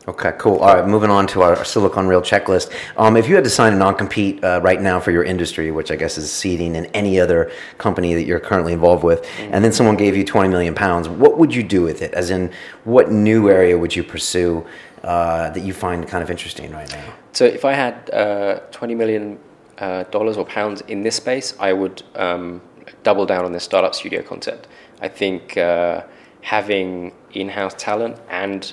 Okay, 0.08 0.34
cool. 0.38 0.58
All 0.60 0.76
right, 0.76 0.88
moving 0.88 1.10
on 1.10 1.26
to 1.28 1.42
our 1.42 1.66
Silicon 1.66 2.06
Real 2.08 2.22
checklist. 2.22 2.72
Um, 2.96 3.18
if 3.18 3.28
you 3.28 3.34
had 3.34 3.44
to 3.44 3.50
sign 3.50 3.74
a 3.74 3.76
non-compete 3.76 4.44
uh, 4.44 4.62
right 4.64 4.80
now 4.80 5.00
for 5.00 5.10
your 5.10 5.24
industry, 5.24 5.72
which 5.72 5.90
I 5.90 5.96
guess 5.96 6.20
is 6.20 6.32
seeding 6.32 6.76
in 6.76 6.86
any 6.88 7.20
other 7.20 7.52
company 7.80 8.14
that 8.14 8.26
you're 8.26 8.40
currently 8.40 8.74
involved 8.74 9.04
with, 9.04 9.28
and 9.40 9.64
then 9.64 9.72
someone 9.74 9.96
gave 9.96 10.16
you 10.16 10.24
20 10.24 10.48
million 10.50 10.76
pounds, 10.76 11.10
what 11.10 11.40
would 11.40 11.56
you 11.56 11.64
do 11.64 11.82
with 11.82 12.04
it? 12.04 12.14
As 12.14 12.30
in, 12.30 12.52
what 12.84 13.12
new 13.12 13.50
area 13.50 13.76
would 13.76 13.96
you 13.96 14.04
pursue 14.04 14.64
uh, 15.04 15.50
that 15.50 15.64
you 15.64 15.74
find 15.74 16.08
kind 16.08 16.24
of 16.24 16.30
interesting 16.30 16.72
right 16.72 16.90
now? 16.92 17.14
So 17.32 17.46
if 17.46 17.66
I 17.66 17.74
had 17.74 18.10
uh, 18.12 18.60
twenty 18.72 18.96
million 18.96 19.40
uh, 19.78 20.04
dollars 20.06 20.38
or 20.38 20.46
pounds 20.46 20.82
in 20.82 21.02
this 21.02 21.16
space, 21.16 21.56
I 21.60 21.74
would 21.74 22.04
um, 22.16 22.62
double 23.04 23.26
down 23.26 23.44
on 23.46 23.52
this 23.52 23.64
startup 23.64 23.96
studio 23.96 24.22
concept. 24.22 24.68
I 25.02 25.08
think 25.08 25.58
uh, 25.58 26.04
having 26.42 27.14
in-house 27.34 27.74
talent 27.78 28.18
and 28.30 28.72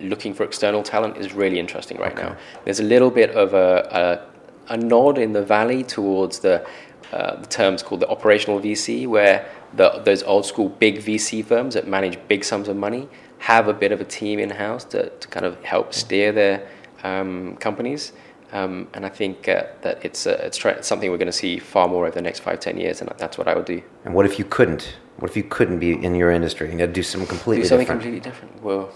looking 0.00 0.34
for 0.34 0.44
external 0.44 0.82
talent 0.82 1.16
is 1.16 1.32
really 1.32 1.58
interesting 1.58 1.98
right 1.98 2.16
now. 2.16 2.36
There's 2.64 2.80
a 2.80 2.84
little 2.84 3.10
bit 3.10 3.30
of 3.30 3.54
a, 3.54 4.26
a, 4.68 4.74
a 4.74 4.76
nod 4.76 5.18
in 5.18 5.32
the 5.32 5.42
valley 5.42 5.82
towards 5.82 6.38
the, 6.40 6.66
uh, 7.12 7.36
the 7.36 7.46
terms 7.46 7.82
called 7.82 8.00
the 8.00 8.08
operational 8.08 8.60
VC, 8.60 9.06
where 9.06 9.48
the, 9.74 10.00
those 10.04 10.22
old 10.22 10.46
school 10.46 10.68
big 10.68 10.98
VC 10.98 11.44
firms 11.44 11.74
that 11.74 11.86
manage 11.86 12.18
big 12.28 12.44
sums 12.44 12.68
of 12.68 12.76
money 12.76 13.08
have 13.38 13.68
a 13.68 13.74
bit 13.74 13.92
of 13.92 14.00
a 14.00 14.04
team 14.04 14.38
in 14.38 14.50
house 14.50 14.84
to, 14.84 15.10
to 15.10 15.28
kind 15.28 15.46
of 15.46 15.62
help 15.64 15.94
steer 15.94 16.32
their 16.32 16.68
um, 17.04 17.56
companies. 17.56 18.12
Um, 18.50 18.88
and 18.94 19.04
I 19.04 19.10
think 19.10 19.46
uh, 19.48 19.64
that 19.82 20.02
it's, 20.04 20.26
uh, 20.26 20.40
it's 20.42 20.56
try- 20.56 20.80
something 20.80 21.10
we're 21.10 21.18
going 21.18 21.26
to 21.26 21.32
see 21.32 21.58
far 21.58 21.86
more 21.86 22.06
over 22.06 22.14
the 22.14 22.22
next 22.22 22.40
five, 22.40 22.60
ten 22.60 22.78
years, 22.78 23.00
and 23.00 23.10
that's 23.18 23.36
what 23.36 23.46
I 23.46 23.54
would 23.54 23.66
do. 23.66 23.82
And 24.04 24.14
what 24.14 24.24
if 24.24 24.38
you 24.38 24.44
couldn't? 24.46 24.96
What 25.18 25.30
if 25.30 25.36
you 25.36 25.42
couldn't 25.42 25.80
be 25.80 25.92
in 25.92 26.14
your 26.14 26.30
industry 26.30 26.70
and 26.70 26.78
you 26.78 26.80
had 26.80 26.94
to 26.94 26.98
do 26.98 27.02
something 27.02 27.28
completely 27.28 27.62
Do 27.62 27.68
something 27.68 27.84
different? 27.84 28.02
completely 28.02 28.20
different. 28.20 28.62
Well. 28.62 28.90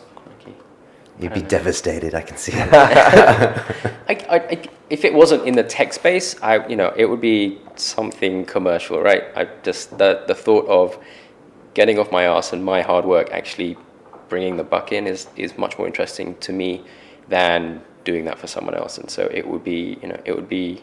You'd 1.23 1.35
be 1.35 1.43
devastated. 1.43 2.15
I 2.15 2.23
can 2.23 2.37
see 2.37 2.53
I, 2.57 3.95
I, 4.09 4.69
if 4.91 5.05
it 5.05 5.15
wasn't 5.15 5.47
in 5.47 5.55
the 5.55 5.63
tech 5.63 5.93
space, 5.93 6.41
I, 6.43 6.67
you 6.67 6.77
know, 6.77 6.93
it 6.97 7.07
would 7.07 7.21
be 7.21 7.59
something 7.77 8.45
commercial, 8.45 9.01
right? 9.01 9.25
I 9.37 9.49
just 9.63 9.97
the 9.99 10.25
the 10.27 10.35
thought 10.35 10.67
of 10.67 10.99
getting 11.75 11.99
off 11.99 12.11
my 12.13 12.25
ass 12.25 12.53
and 12.53 12.65
my 12.65 12.83
hard 12.83 13.05
work 13.05 13.31
actually 13.31 13.77
bringing 14.29 14.57
the 14.57 14.65
buck 14.65 14.93
in 14.93 15.07
is 15.07 15.29
is 15.37 15.57
much 15.57 15.79
more 15.79 15.87
interesting 15.87 16.37
to 16.39 16.53
me 16.53 16.85
than 17.29 17.81
doing 18.05 18.25
that 18.25 18.39
for 18.39 18.47
someone 18.47 18.75
else. 18.75 18.99
And 18.99 19.09
so 19.09 19.29
it 19.33 19.47
would 19.47 19.65
be, 19.65 19.99
you 20.03 20.09
know, 20.09 20.21
it 20.25 20.35
would 20.35 20.49
be 20.49 20.83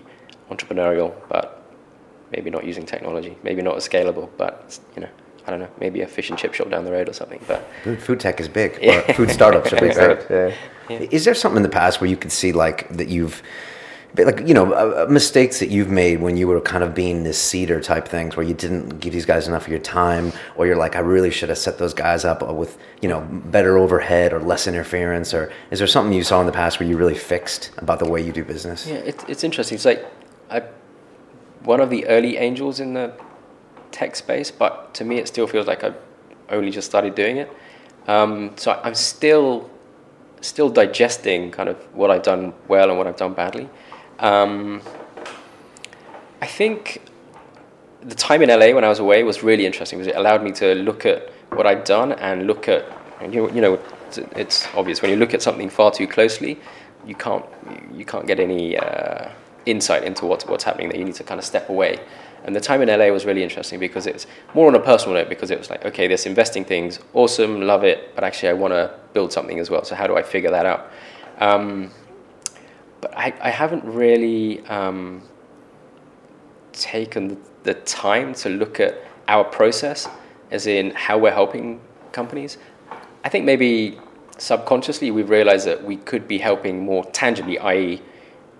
entrepreneurial, 0.49 1.13
but 1.27 1.61
maybe 2.31 2.49
not 2.49 2.65
using 2.65 2.85
technology, 2.85 3.37
maybe 3.43 3.61
not 3.61 3.75
as 3.75 3.87
scalable, 3.87 4.29
but 4.37 4.79
you 4.95 5.01
know, 5.01 5.09
I 5.49 5.51
don't 5.53 5.61
know, 5.61 5.69
maybe 5.79 6.01
a 6.01 6.07
fish 6.07 6.29
and 6.29 6.37
chip 6.37 6.53
shop 6.53 6.69
down 6.69 6.85
the 6.85 6.91
road 6.91 7.09
or 7.09 7.13
something. 7.13 7.41
But 7.47 7.67
Food, 7.83 7.99
food 7.99 8.19
tech 8.19 8.39
is 8.39 8.47
big. 8.47 8.77
Or 8.83 9.01
food 9.15 9.31
startups 9.31 9.73
are 9.73 9.79
big, 9.79 9.97
right? 9.97 10.23
Yeah. 10.29 11.07
Is 11.09 11.25
there 11.25 11.33
something 11.33 11.57
in 11.57 11.63
the 11.63 11.69
past 11.69 11.99
where 11.99 12.07
you 12.07 12.15
could 12.15 12.31
see 12.31 12.51
like 12.51 12.87
that 12.89 13.07
you've, 13.07 13.41
like 14.15 14.47
you 14.47 14.53
know, 14.53 14.71
uh, 14.73 15.07
uh, 15.07 15.11
mistakes 15.11 15.57
that 15.57 15.69
you've 15.69 15.89
made 15.89 16.21
when 16.21 16.37
you 16.37 16.47
were 16.47 16.61
kind 16.61 16.83
of 16.83 16.93
being 16.93 17.23
this 17.23 17.41
seeder 17.41 17.81
type 17.81 18.07
things, 18.07 18.37
where 18.37 18.45
you 18.45 18.53
didn't 18.53 18.99
give 18.99 19.11
these 19.11 19.25
guys 19.25 19.47
enough 19.47 19.63
of 19.63 19.69
your 19.69 19.79
time, 19.79 20.31
or 20.55 20.67
you're 20.67 20.77
like, 20.77 20.95
I 20.95 20.99
really 20.99 21.31
should 21.31 21.49
have 21.49 21.57
set 21.57 21.79
those 21.79 21.95
guys 21.95 22.25
up 22.25 22.47
with 22.53 22.77
you 23.01 23.09
know 23.09 23.21
better 23.31 23.75
overhead 23.75 24.33
or 24.33 24.39
less 24.39 24.67
interference, 24.67 25.33
or 25.33 25.51
is 25.71 25.79
there 25.79 25.87
something 25.87 26.13
you 26.13 26.23
saw 26.23 26.39
in 26.41 26.45
the 26.45 26.51
past 26.51 26.79
where 26.79 26.87
you 26.87 26.95
really 26.95 27.17
fixed 27.17 27.71
about 27.77 27.97
the 27.97 28.07
way 28.07 28.21
you 28.21 28.31
do 28.31 28.43
business? 28.43 28.85
Yeah, 28.85 28.97
it, 28.97 29.25
it's 29.27 29.43
interesting. 29.43 29.77
It's 29.77 29.85
like 29.85 30.05
I, 30.51 30.61
one 31.63 31.79
of 31.79 31.89
the 31.89 32.05
early 32.05 32.37
angels 32.37 32.79
in 32.79 32.93
the 32.93 33.13
tech 33.91 34.15
space, 34.15 34.51
but 34.51 34.93
to 34.95 35.03
me, 35.03 35.17
it 35.17 35.27
still 35.27 35.47
feels 35.47 35.67
like 35.67 35.83
I've 35.83 35.97
only 36.49 36.71
just 36.71 36.87
started 36.87 37.15
doing 37.15 37.37
it. 37.37 37.51
Um, 38.07 38.53
so 38.55 38.79
I'm 38.83 38.95
still 38.95 39.69
still 40.41 40.69
digesting 40.69 41.51
kind 41.51 41.67
of 41.67 41.75
what 41.93 42.09
I've 42.09 42.23
done 42.23 42.53
well 42.67 42.89
and 42.89 42.97
what 42.97 43.07
I've 43.07 43.17
done 43.17 43.33
badly. 43.33 43.69
Um, 44.19 44.81
I 46.41 46.47
think 46.47 47.01
the 48.01 48.15
time 48.15 48.41
in 48.41 48.49
LA 48.49 48.73
when 48.73 48.83
I 48.83 48.89
was 48.89 48.99
away 48.99 49.23
was 49.23 49.43
really 49.43 49.65
interesting 49.65 49.99
because 49.99 50.13
it 50.13 50.17
allowed 50.17 50.41
me 50.43 50.51
to 50.53 50.75
look 50.75 51.05
at 51.05 51.29
what 51.51 51.67
I'd 51.67 51.83
done 51.83 52.13
and 52.13 52.47
look 52.47 52.69
at, 52.69 52.85
and 53.19 53.33
you, 53.33 53.51
you 53.51 53.61
know, 53.61 53.79
it's, 54.35 54.67
obvious 54.73 55.01
when 55.01 55.11
you 55.11 55.17
look 55.17 55.33
at 55.33 55.41
something 55.41 55.69
far 55.69 55.91
too 55.91 56.07
closely, 56.07 56.59
you 57.05 57.15
can't 57.15 57.45
you 57.93 58.05
can't 58.05 58.27
get 58.27 58.39
any 58.39 58.77
uh, 58.77 59.29
insight 59.65 60.03
into 60.03 60.25
what's 60.25 60.45
what's 60.45 60.63
happening 60.63 60.89
there. 60.89 60.97
You 60.97 61.05
need 61.05 61.15
to 61.15 61.23
kind 61.23 61.39
of 61.39 61.45
step 61.45 61.69
away. 61.69 61.99
And 62.43 62.55
the 62.55 62.61
time 62.61 62.81
in 62.81 62.87
LA 62.87 63.07
was 63.07 63.25
really 63.25 63.43
interesting 63.43 63.79
because 63.79 64.07
it's 64.07 64.25
more 64.53 64.67
on 64.67 64.75
a 64.75 64.79
personal 64.79 65.15
note 65.15 65.29
because 65.29 65.51
it 65.51 65.57
was 65.57 65.69
like, 65.69 65.85
okay, 65.85 66.07
this 66.07 66.25
investing 66.25 66.63
thing's 66.65 66.99
awesome, 67.13 67.61
love 67.61 67.83
it, 67.83 68.15
but 68.15 68.23
actually 68.23 68.49
I 68.49 68.53
want 68.53 68.73
to 68.73 68.93
build 69.13 69.33
something 69.33 69.59
as 69.59 69.69
well. 69.69 69.83
So 69.83 69.95
how 69.95 70.07
do 70.07 70.17
I 70.17 70.23
figure 70.23 70.51
that 70.51 70.65
out? 70.65 70.91
Um, 71.39 71.91
but 73.01 73.15
I, 73.17 73.33
I 73.41 73.49
haven't 73.49 73.83
really 73.85 74.65
um, 74.67 75.23
taken 76.73 77.37
the, 77.63 77.73
time 77.85 78.33
to 78.33 78.49
look 78.49 78.79
at 78.79 78.97
our 79.27 79.43
process, 79.43 80.07
as 80.49 80.65
in 80.65 80.91
how 80.91 81.17
we're 81.17 81.31
helping 81.31 81.79
companies. 82.11 82.57
I 83.23 83.29
think 83.29 83.45
maybe 83.45 83.99
subconsciously 84.37 85.11
we've 85.11 85.29
realized 85.29 85.67
that 85.67 85.83
we 85.83 85.97
could 85.97 86.27
be 86.27 86.39
helping 86.39 86.83
more 86.83 87.05
tangibly, 87.11 87.59
i.e., 87.59 88.01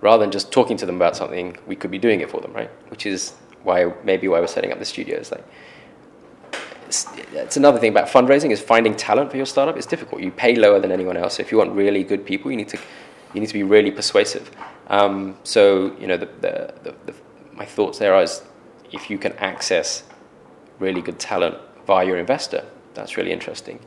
rather 0.00 0.22
than 0.22 0.30
just 0.30 0.52
talking 0.52 0.76
to 0.76 0.86
them 0.86 0.96
about 0.96 1.16
something, 1.16 1.56
we 1.66 1.76
could 1.76 1.90
be 1.90 1.98
doing 1.98 2.20
it 2.20 2.30
for 2.30 2.40
them, 2.40 2.52
right? 2.52 2.70
Which 2.90 3.04
is 3.04 3.34
why 3.62 3.92
maybe 4.04 4.28
why 4.28 4.40
we're 4.40 4.46
setting 4.46 4.72
up 4.72 4.78
the 4.78 4.84
studio. 4.84 5.16
It's 5.18 5.30
like 5.30 5.44
it's, 6.86 7.06
it's 7.32 7.56
another 7.56 7.78
thing 7.78 7.90
about 7.92 8.08
fundraising 8.08 8.50
is 8.50 8.60
finding 8.60 8.96
talent 8.96 9.30
for 9.30 9.36
your 9.36 9.46
startup. 9.46 9.76
It's 9.76 9.86
difficult. 9.86 10.22
You 10.22 10.32
pay 10.32 10.56
lower 10.56 10.80
than 10.80 10.90
anyone 10.90 11.16
else. 11.16 11.38
If 11.38 11.52
you 11.52 11.58
want 11.58 11.72
really 11.72 12.02
good 12.02 12.26
people, 12.26 12.50
you 12.50 12.56
need 12.56 12.68
to 12.68 12.78
you 13.32 13.40
need 13.40 13.46
to 13.46 13.54
be 13.54 13.62
really 13.62 13.90
persuasive. 13.90 14.50
Um, 14.88 15.36
so 15.44 15.96
you 16.00 16.06
know 16.06 16.16
the, 16.16 16.26
the, 16.26 16.74
the, 16.82 16.94
the 17.06 17.14
my 17.52 17.64
thoughts 17.64 17.98
there 17.98 18.14
are 18.14 18.22
is 18.22 18.42
if 18.92 19.08
you 19.08 19.18
can 19.18 19.32
access 19.34 20.02
really 20.80 21.00
good 21.00 21.18
talent 21.18 21.56
via 21.86 22.04
your 22.04 22.16
investor, 22.16 22.64
that's 22.94 23.16
really 23.16 23.32
interesting. 23.32 23.78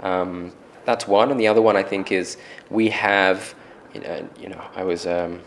Um, 0.00 0.52
that's 0.84 1.06
one, 1.06 1.30
and 1.30 1.38
the 1.38 1.46
other 1.46 1.62
one 1.62 1.76
I 1.76 1.82
think 1.82 2.10
is 2.10 2.38
we 2.70 2.88
have, 2.88 3.54
you 3.94 4.00
know, 4.00 4.28
you 4.40 4.48
know 4.48 4.64
I 4.74 4.82
was 4.82 5.06
um, 5.06 5.42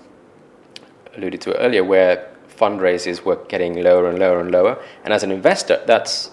alluded 1.18 1.42
to 1.42 1.58
earlier, 1.58 1.84
where 1.84 2.31
fundraisers 2.62 3.24
were 3.24 3.38
getting 3.48 3.82
lower 3.82 4.08
and 4.08 4.20
lower 4.20 4.40
and 4.40 4.52
lower, 4.52 4.82
and 5.04 5.14
as 5.14 5.24
an 5.24 5.32
investor, 5.32 5.82
that's 5.88 6.30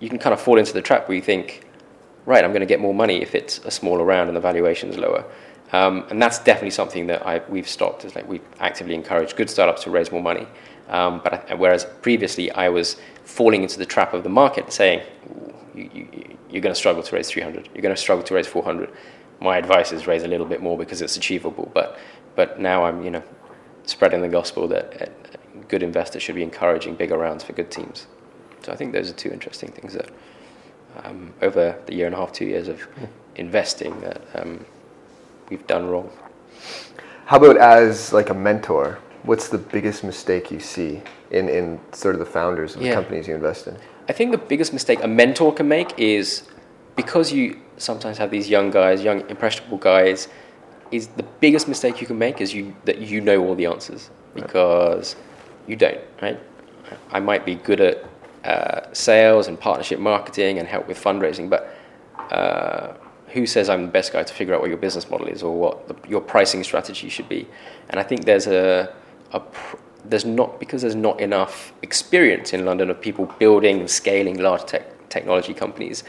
you 0.00 0.08
can 0.08 0.18
kind 0.18 0.32
of 0.32 0.40
fall 0.40 0.58
into 0.58 0.72
the 0.72 0.82
trap 0.82 1.08
where 1.08 1.16
you 1.16 1.22
think, 1.22 1.66
right, 2.26 2.44
I'm 2.44 2.52
going 2.52 2.60
to 2.60 2.66
get 2.66 2.80
more 2.80 2.94
money 2.94 3.22
if 3.22 3.34
it's 3.34 3.58
a 3.64 3.70
smaller 3.70 4.04
round 4.04 4.28
and 4.28 4.36
the 4.36 4.40
valuation 4.40 4.88
is 4.88 4.96
lower. 4.96 5.24
Um, 5.72 6.06
and 6.10 6.20
that's 6.20 6.38
definitely 6.38 6.70
something 6.70 7.06
that 7.06 7.24
I, 7.26 7.42
we've 7.48 7.68
stopped. 7.68 8.04
Is 8.04 8.14
like 8.14 8.28
we 8.28 8.40
actively 8.58 8.94
encourage 8.94 9.36
good 9.36 9.48
startups 9.48 9.84
to 9.84 9.90
raise 9.90 10.10
more 10.10 10.22
money. 10.22 10.46
Um, 10.88 11.20
but 11.22 11.50
I, 11.50 11.54
whereas 11.54 11.84
previously 12.02 12.50
I 12.50 12.68
was 12.68 12.96
falling 13.24 13.62
into 13.62 13.78
the 13.78 13.86
trap 13.86 14.12
of 14.12 14.24
the 14.24 14.28
market, 14.28 14.72
saying 14.72 15.02
you, 15.74 15.90
you, 15.94 16.38
you're 16.50 16.62
going 16.62 16.74
to 16.74 16.78
struggle 16.78 17.02
to 17.02 17.14
raise 17.14 17.30
300, 17.30 17.68
you're 17.74 17.82
going 17.82 17.94
to 17.94 18.00
struggle 18.00 18.24
to 18.24 18.34
raise 18.34 18.46
400. 18.46 18.90
My 19.40 19.56
advice 19.56 19.92
is 19.92 20.06
raise 20.06 20.24
a 20.24 20.28
little 20.28 20.46
bit 20.46 20.60
more 20.60 20.76
because 20.76 21.00
it's 21.00 21.16
achievable. 21.16 21.70
But 21.72 21.98
but 22.34 22.58
now 22.58 22.84
I'm 22.84 23.04
you 23.04 23.10
know 23.10 23.22
spreading 23.84 24.20
the 24.20 24.28
gospel 24.28 24.68
that 24.68 25.10
good 25.68 25.82
investors 25.82 26.22
should 26.22 26.34
be 26.34 26.42
encouraging 26.42 26.94
bigger 26.94 27.18
rounds 27.18 27.44
for 27.44 27.52
good 27.52 27.70
teams. 27.70 28.06
So 28.62 28.72
I 28.72 28.76
think 28.76 28.92
those 28.92 29.10
are 29.10 29.14
two 29.14 29.30
interesting 29.30 29.70
things 29.70 29.94
that 29.94 30.10
um, 31.04 31.32
over 31.40 31.78
the 31.86 31.94
year 31.94 32.06
and 32.06 32.14
a 32.14 32.18
half, 32.18 32.32
two 32.32 32.46
years 32.46 32.68
of 32.68 32.86
investing 33.36 33.98
that 34.00 34.20
um, 34.34 34.64
we've 35.48 35.66
done 35.66 35.86
wrong. 35.86 36.10
How 37.26 37.36
about 37.36 37.56
as 37.56 38.12
like 38.12 38.30
a 38.30 38.34
mentor? 38.34 38.98
What's 39.22 39.48
the 39.48 39.58
biggest 39.58 40.02
mistake 40.02 40.50
you 40.50 40.60
see 40.60 41.02
in, 41.30 41.48
in 41.48 41.78
sort 41.92 42.14
of 42.14 42.18
the 42.18 42.26
founders 42.26 42.74
of 42.74 42.82
the 42.82 42.92
companies 42.92 43.28
you 43.28 43.34
invest 43.34 43.66
in? 43.66 43.76
I 44.08 44.12
think 44.12 44.32
the 44.32 44.38
biggest 44.38 44.72
mistake 44.72 45.02
a 45.02 45.08
mentor 45.08 45.52
can 45.52 45.68
make 45.68 45.96
is 45.98 46.48
because 46.96 47.32
you 47.32 47.60
sometimes 47.76 48.18
have 48.18 48.30
these 48.30 48.48
young 48.48 48.70
guys, 48.70 49.04
young 49.04 49.28
impressionable 49.30 49.78
guys, 49.78 50.28
is 50.90 51.08
the 51.08 51.22
biggest 51.40 51.68
mistake 51.68 52.00
you 52.00 52.06
can 52.06 52.18
make 52.18 52.40
is 52.40 52.52
you 52.52 52.74
that 52.84 52.98
you 52.98 53.20
know 53.20 53.44
all 53.44 53.54
the 53.54 53.66
answers 53.66 54.10
because 54.34 55.16
you 55.66 55.76
don't, 55.76 56.00
right? 56.22 56.38
I 57.10 57.20
might 57.20 57.44
be 57.44 57.54
good 57.54 57.80
at 57.80 58.04
uh, 58.44 58.92
sales 58.92 59.48
and 59.48 59.58
partnership 59.58 60.00
marketing 60.00 60.58
and 60.58 60.66
help 60.66 60.88
with 60.88 61.02
fundraising, 61.02 61.48
but 61.48 61.76
uh, 62.32 62.94
who 63.28 63.46
says 63.46 63.68
I'm 63.68 63.82
the 63.82 63.92
best 63.92 64.12
guy 64.12 64.22
to 64.22 64.34
figure 64.34 64.54
out 64.54 64.60
what 64.60 64.68
your 64.68 64.78
business 64.78 65.08
model 65.10 65.28
is 65.28 65.42
or 65.42 65.56
what 65.56 65.88
the, 65.88 66.08
your 66.08 66.20
pricing 66.20 66.64
strategy 66.64 67.08
should 67.08 67.28
be? 67.28 67.46
And 67.88 68.00
I 68.00 68.02
think 68.02 68.24
there's 68.24 68.46
a, 68.46 68.92
a 69.32 69.40
pr- 69.40 69.76
there's 70.04 70.24
not 70.24 70.58
because 70.58 70.82
there's 70.82 70.94
not 70.94 71.20
enough 71.20 71.72
experience 71.82 72.52
in 72.52 72.64
London 72.64 72.90
of 72.90 73.00
people 73.00 73.26
building 73.38 73.80
and 73.80 73.90
scaling 73.90 74.38
large 74.38 74.64
tech 74.64 75.08
technology 75.10 75.52
companies. 75.52 76.02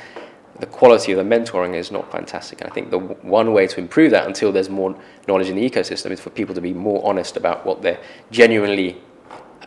The 0.60 0.66
quality 0.68 1.12
of 1.12 1.18
the 1.18 1.24
mentoring 1.24 1.74
is 1.74 1.92
not 1.92 2.12
fantastic, 2.12 2.62
and 2.62 2.70
I 2.70 2.74
think 2.74 2.92
the 2.92 3.00
w- 3.00 3.20
one 3.22 3.54
way 3.54 3.68
to 3.68 3.80
improve 3.80 4.12
that 4.12 4.28
until 4.28 4.52
there's 4.52 4.70
more 4.70 4.96
knowledge 5.28 5.50
in 5.50 5.56
the 5.56 5.68
ecosystem 5.68 6.12
is 6.12 6.20
for 6.20 6.30
people 6.30 6.54
to 6.54 6.62
be 6.62 6.74
more 6.74 7.02
honest 7.08 7.38
about 7.38 7.66
what 7.66 7.82
they're 7.82 8.00
genuinely 8.30 9.02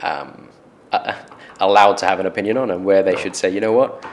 um, 0.02 0.48
uh, 0.92 1.14
allowed 1.58 1.96
to 1.96 2.06
have 2.06 2.20
an 2.20 2.26
opinion 2.26 2.56
on, 2.56 2.70
and 2.70 2.84
where 2.84 3.02
they 3.02 3.16
should 3.16 3.34
say, 3.34 3.50
you 3.50 3.60
know 3.60 3.72
what, 3.72 4.04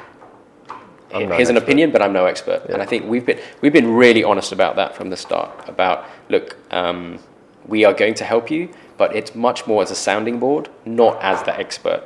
I'm 1.13 1.31
here's 1.31 1.49
an 1.49 1.57
opinion, 1.57 1.91
but 1.91 2.01
I'm 2.01 2.13
no 2.13 2.25
expert. 2.25 2.63
Yeah. 2.65 2.73
And 2.73 2.81
I 2.81 2.85
think 2.85 3.05
we've 3.05 3.25
been 3.25 3.39
we've 3.61 3.73
been 3.73 3.93
really 3.93 4.23
honest 4.23 4.51
about 4.51 4.75
that 4.77 4.95
from 4.95 5.09
the 5.09 5.17
start. 5.17 5.67
About 5.67 6.05
look, 6.29 6.57
um, 6.71 7.19
we 7.65 7.85
are 7.85 7.93
going 7.93 8.13
to 8.15 8.23
help 8.23 8.49
you, 8.49 8.69
but 8.97 9.15
it's 9.15 9.35
much 9.35 9.67
more 9.67 9.83
as 9.83 9.91
a 9.91 9.95
sounding 9.95 10.39
board, 10.39 10.69
not 10.85 11.21
as 11.21 11.43
the 11.43 11.57
expert. 11.57 12.03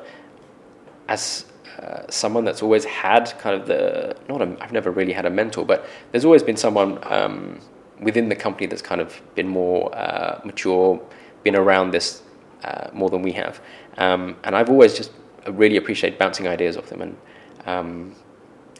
As 1.07 1.44
uh, 1.79 2.09
someone 2.09 2.45
that's 2.45 2.61
always 2.61 2.85
had 2.85 3.33
kind 3.39 3.59
of 3.59 3.67
the 3.67 4.15
not 4.29 4.41
I've 4.61 4.71
never 4.71 4.91
really 4.91 5.13
had 5.13 5.25
a 5.25 5.29
mentor, 5.29 5.65
but 5.65 5.85
there's 6.11 6.25
always 6.25 6.43
been 6.43 6.57
someone 6.57 6.99
um, 7.03 7.59
within 7.99 8.29
the 8.29 8.35
company 8.35 8.67
that's 8.67 8.81
kind 8.81 9.01
of 9.01 9.21
been 9.35 9.47
more 9.47 9.95
uh, 9.95 10.41
mature, 10.43 11.01
been 11.43 11.55
around 11.55 11.91
this 11.91 12.21
uh, 12.63 12.89
more 12.93 13.09
than 13.09 13.21
we 13.21 13.31
have, 13.33 13.61
um, 13.97 14.35
and 14.43 14.55
I've 14.55 14.69
always 14.69 14.93
just 14.95 15.11
really 15.47 15.77
appreciated 15.77 16.17
bouncing 16.19 16.47
ideas 16.47 16.77
off 16.77 16.87
them 16.87 17.01
and. 17.01 17.17
Um, 17.65 18.15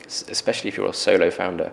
especially 0.06 0.68
if 0.68 0.76
you're 0.76 0.88
a 0.88 0.92
solo 0.92 1.30
founder, 1.30 1.72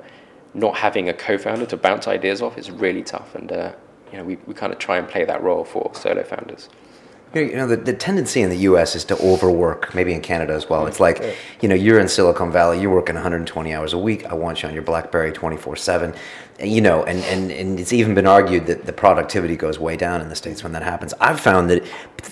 not 0.53 0.77
having 0.77 1.09
a 1.09 1.13
co-founder 1.13 1.65
to 1.67 1.77
bounce 1.77 2.07
ideas 2.07 2.41
off 2.41 2.57
is 2.57 2.71
really 2.71 3.03
tough. 3.03 3.35
And 3.35 3.51
uh, 3.51 3.73
you 4.11 4.17
know, 4.17 4.23
we, 4.23 4.37
we 4.47 4.53
kind 4.53 4.71
of 4.71 4.79
try 4.79 4.97
and 4.97 5.07
play 5.07 5.25
that 5.25 5.41
role 5.41 5.63
for 5.63 5.91
solo 5.93 6.23
founders. 6.23 6.69
You 7.33 7.55
know, 7.55 7.67
the, 7.67 7.77
the 7.77 7.93
tendency 7.93 8.41
in 8.41 8.51
the 8.51 8.57
U.S. 8.57 8.95
is 8.95 9.03
to 9.05 9.17
overwork, 9.17 9.95
maybe 9.95 10.13
in 10.13 10.21
Canada 10.21 10.53
as 10.53 10.69
well. 10.69 10.85
It's 10.85 10.99
like, 10.99 11.35
you 11.61 11.67
know, 11.67 11.73
you're 11.73 11.99
in 11.99 12.07
Silicon 12.07 12.51
Valley, 12.51 12.79
you're 12.79 12.93
working 12.93 13.15
120 13.15 13.73
hours 13.73 13.93
a 13.93 13.97
week. 13.97 14.25
I 14.27 14.35
want 14.35 14.61
you 14.61 14.69
on 14.69 14.75
your 14.75 14.83
BlackBerry 14.83 15.31
24/7. 15.31 16.15
You 16.59 16.81
know, 16.81 17.03
and, 17.03 17.23
and, 17.25 17.51
and 17.51 17.79
it's 17.79 17.91
even 17.91 18.13
been 18.13 18.27
argued 18.27 18.67
that 18.67 18.85
the 18.85 18.93
productivity 18.93 19.55
goes 19.55 19.79
way 19.79 19.97
down 19.97 20.21
in 20.21 20.29
the 20.29 20.35
states 20.35 20.63
when 20.63 20.71
that 20.73 20.83
happens. 20.83 21.13
I've 21.19 21.39
found 21.39 21.69
that 21.71 21.83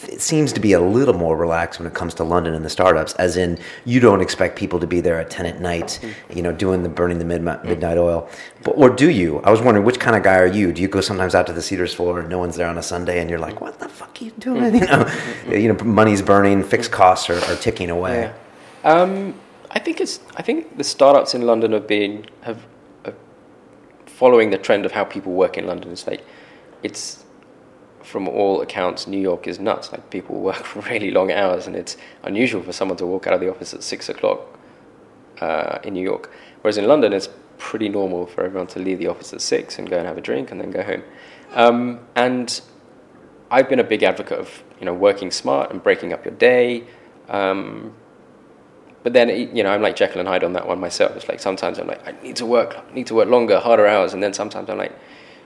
it 0.07 0.21
seems 0.21 0.53
to 0.53 0.59
be 0.59 0.73
a 0.73 0.79
little 0.79 1.15
more 1.15 1.35
relaxed 1.35 1.79
when 1.79 1.87
it 1.87 1.93
comes 1.93 2.13
to 2.15 2.23
London 2.23 2.53
and 2.53 2.63
the 2.63 2.69
startups, 2.69 3.13
as 3.15 3.35
in 3.35 3.57
you 3.83 3.99
don't 3.99 4.21
expect 4.21 4.55
people 4.57 4.79
to 4.79 4.87
be 4.87 5.01
there 5.01 5.19
at 5.19 5.29
10 5.29 5.45
at 5.47 5.59
night, 5.59 5.99
mm-hmm. 6.01 6.37
you 6.37 6.43
know, 6.43 6.51
doing 6.51 6.83
the 6.83 6.89
burning 6.89 7.17
the 7.17 7.25
midnight, 7.25 7.59
mm-hmm. 7.59 7.69
midnight 7.69 7.97
oil. 7.97 8.29
But, 8.63 8.71
or 8.71 8.89
do 8.89 9.09
you? 9.09 9.39
I 9.39 9.49
was 9.49 9.59
wondering 9.59 9.85
which 9.85 9.99
kind 9.99 10.15
of 10.15 10.23
guy 10.23 10.37
are 10.37 10.47
you? 10.47 10.71
Do 10.71 10.81
you 10.81 10.87
go 10.87 11.01
sometimes 11.01 11.33
out 11.33 11.47
to 11.47 11.53
the 11.53 11.61
Cedars 11.61 11.93
floor 11.93 12.19
and 12.19 12.29
no 12.29 12.37
one's 12.37 12.55
there 12.55 12.67
on 12.67 12.77
a 12.77 12.83
Sunday 12.83 13.19
and 13.19 13.29
you're 13.29 13.39
like, 13.39 13.59
what 13.59 13.79
the 13.79 13.89
fuck 13.89 14.21
are 14.21 14.25
you 14.25 14.31
doing? 14.31 14.73
Mm-hmm. 14.73 15.47
You 15.51 15.51
know, 15.51 15.57
you 15.57 15.73
know, 15.73 15.83
money's 15.83 16.21
burning, 16.21 16.63
fixed 16.63 16.91
costs 16.91 17.29
are, 17.29 17.39
are 17.51 17.55
ticking 17.55 17.89
away. 17.89 18.31
Um, 18.83 19.33
I 19.71 19.79
think 19.79 20.01
it's. 20.01 20.19
I 20.35 20.41
think 20.41 20.77
the 20.77 20.83
startups 20.83 21.33
in 21.33 21.43
London 21.43 21.71
have 21.71 21.87
been 21.87 22.25
have 22.41 22.65
following 24.21 24.51
the 24.51 24.57
trend 24.67 24.85
of 24.85 24.91
how 24.91 25.03
people 25.03 25.31
work 25.31 25.57
in 25.57 25.65
London. 25.65 25.91
It's 25.91 26.05
like 26.05 26.23
it's 26.83 27.25
from 28.03 28.27
all 28.27 28.61
accounts, 28.61 29.07
New 29.07 29.19
York 29.19 29.47
is 29.47 29.59
nuts. 29.59 29.91
Like 29.91 30.11
people 30.11 30.35
work 30.49 30.75
really 30.75 31.09
long 31.09 31.31
hours, 31.31 31.65
and 31.65 31.75
it's 31.75 31.97
unusual 32.21 32.61
for 32.61 32.71
someone 32.71 32.97
to 32.97 33.07
walk 33.07 33.25
out 33.25 33.33
of 33.33 33.41
the 33.41 33.49
office 33.49 33.73
at 33.73 33.81
six 33.81 34.09
o'clock 34.09 34.39
uh, 35.41 35.79
in 35.83 35.95
New 35.95 36.03
York. 36.03 36.29
Whereas 36.61 36.77
in 36.77 36.87
London, 36.87 37.13
it's 37.13 37.29
pretty 37.57 37.89
normal 37.89 38.27
for 38.27 38.43
everyone 38.43 38.67
to 38.67 38.79
leave 38.79 38.99
the 38.99 39.07
office 39.07 39.33
at 39.33 39.41
six 39.41 39.79
and 39.79 39.89
go 39.89 39.97
and 39.97 40.05
have 40.05 40.19
a 40.19 40.21
drink 40.29 40.51
and 40.51 40.61
then 40.61 40.69
go 40.69 40.83
home. 40.83 41.03
Um, 41.53 41.99
and 42.15 42.61
I've 43.49 43.69
been 43.69 43.79
a 43.79 43.89
big 43.95 44.03
advocate 44.03 44.37
of 44.37 44.63
you 44.79 44.85
know 44.85 44.93
working 44.93 45.31
smart 45.31 45.71
and 45.71 45.81
breaking 45.81 46.13
up 46.13 46.25
your 46.25 46.35
day. 46.35 46.83
Um, 47.27 47.95
but 49.03 49.13
then 49.13 49.29
you 49.55 49.63
know 49.63 49.71
I'm 49.71 49.81
like 49.81 49.95
Jekyll 49.95 50.19
and 50.19 50.27
Hyde 50.27 50.43
on 50.43 50.53
that 50.53 50.67
one 50.67 50.79
myself. 50.79 51.15
It's 51.15 51.27
like 51.27 51.39
sometimes 51.39 51.79
I'm 51.79 51.87
like 51.87 52.05
I 52.07 52.11
need 52.23 52.35
to 52.37 52.45
work, 52.45 52.75
I 52.77 52.93
need 52.93 53.07
to 53.07 53.15
work 53.15 53.29
longer, 53.29 53.59
harder 53.59 53.87
hours, 53.87 54.13
and 54.13 54.21
then 54.21 54.33
sometimes 54.33 54.69
I'm 54.69 54.77
like, 54.77 54.93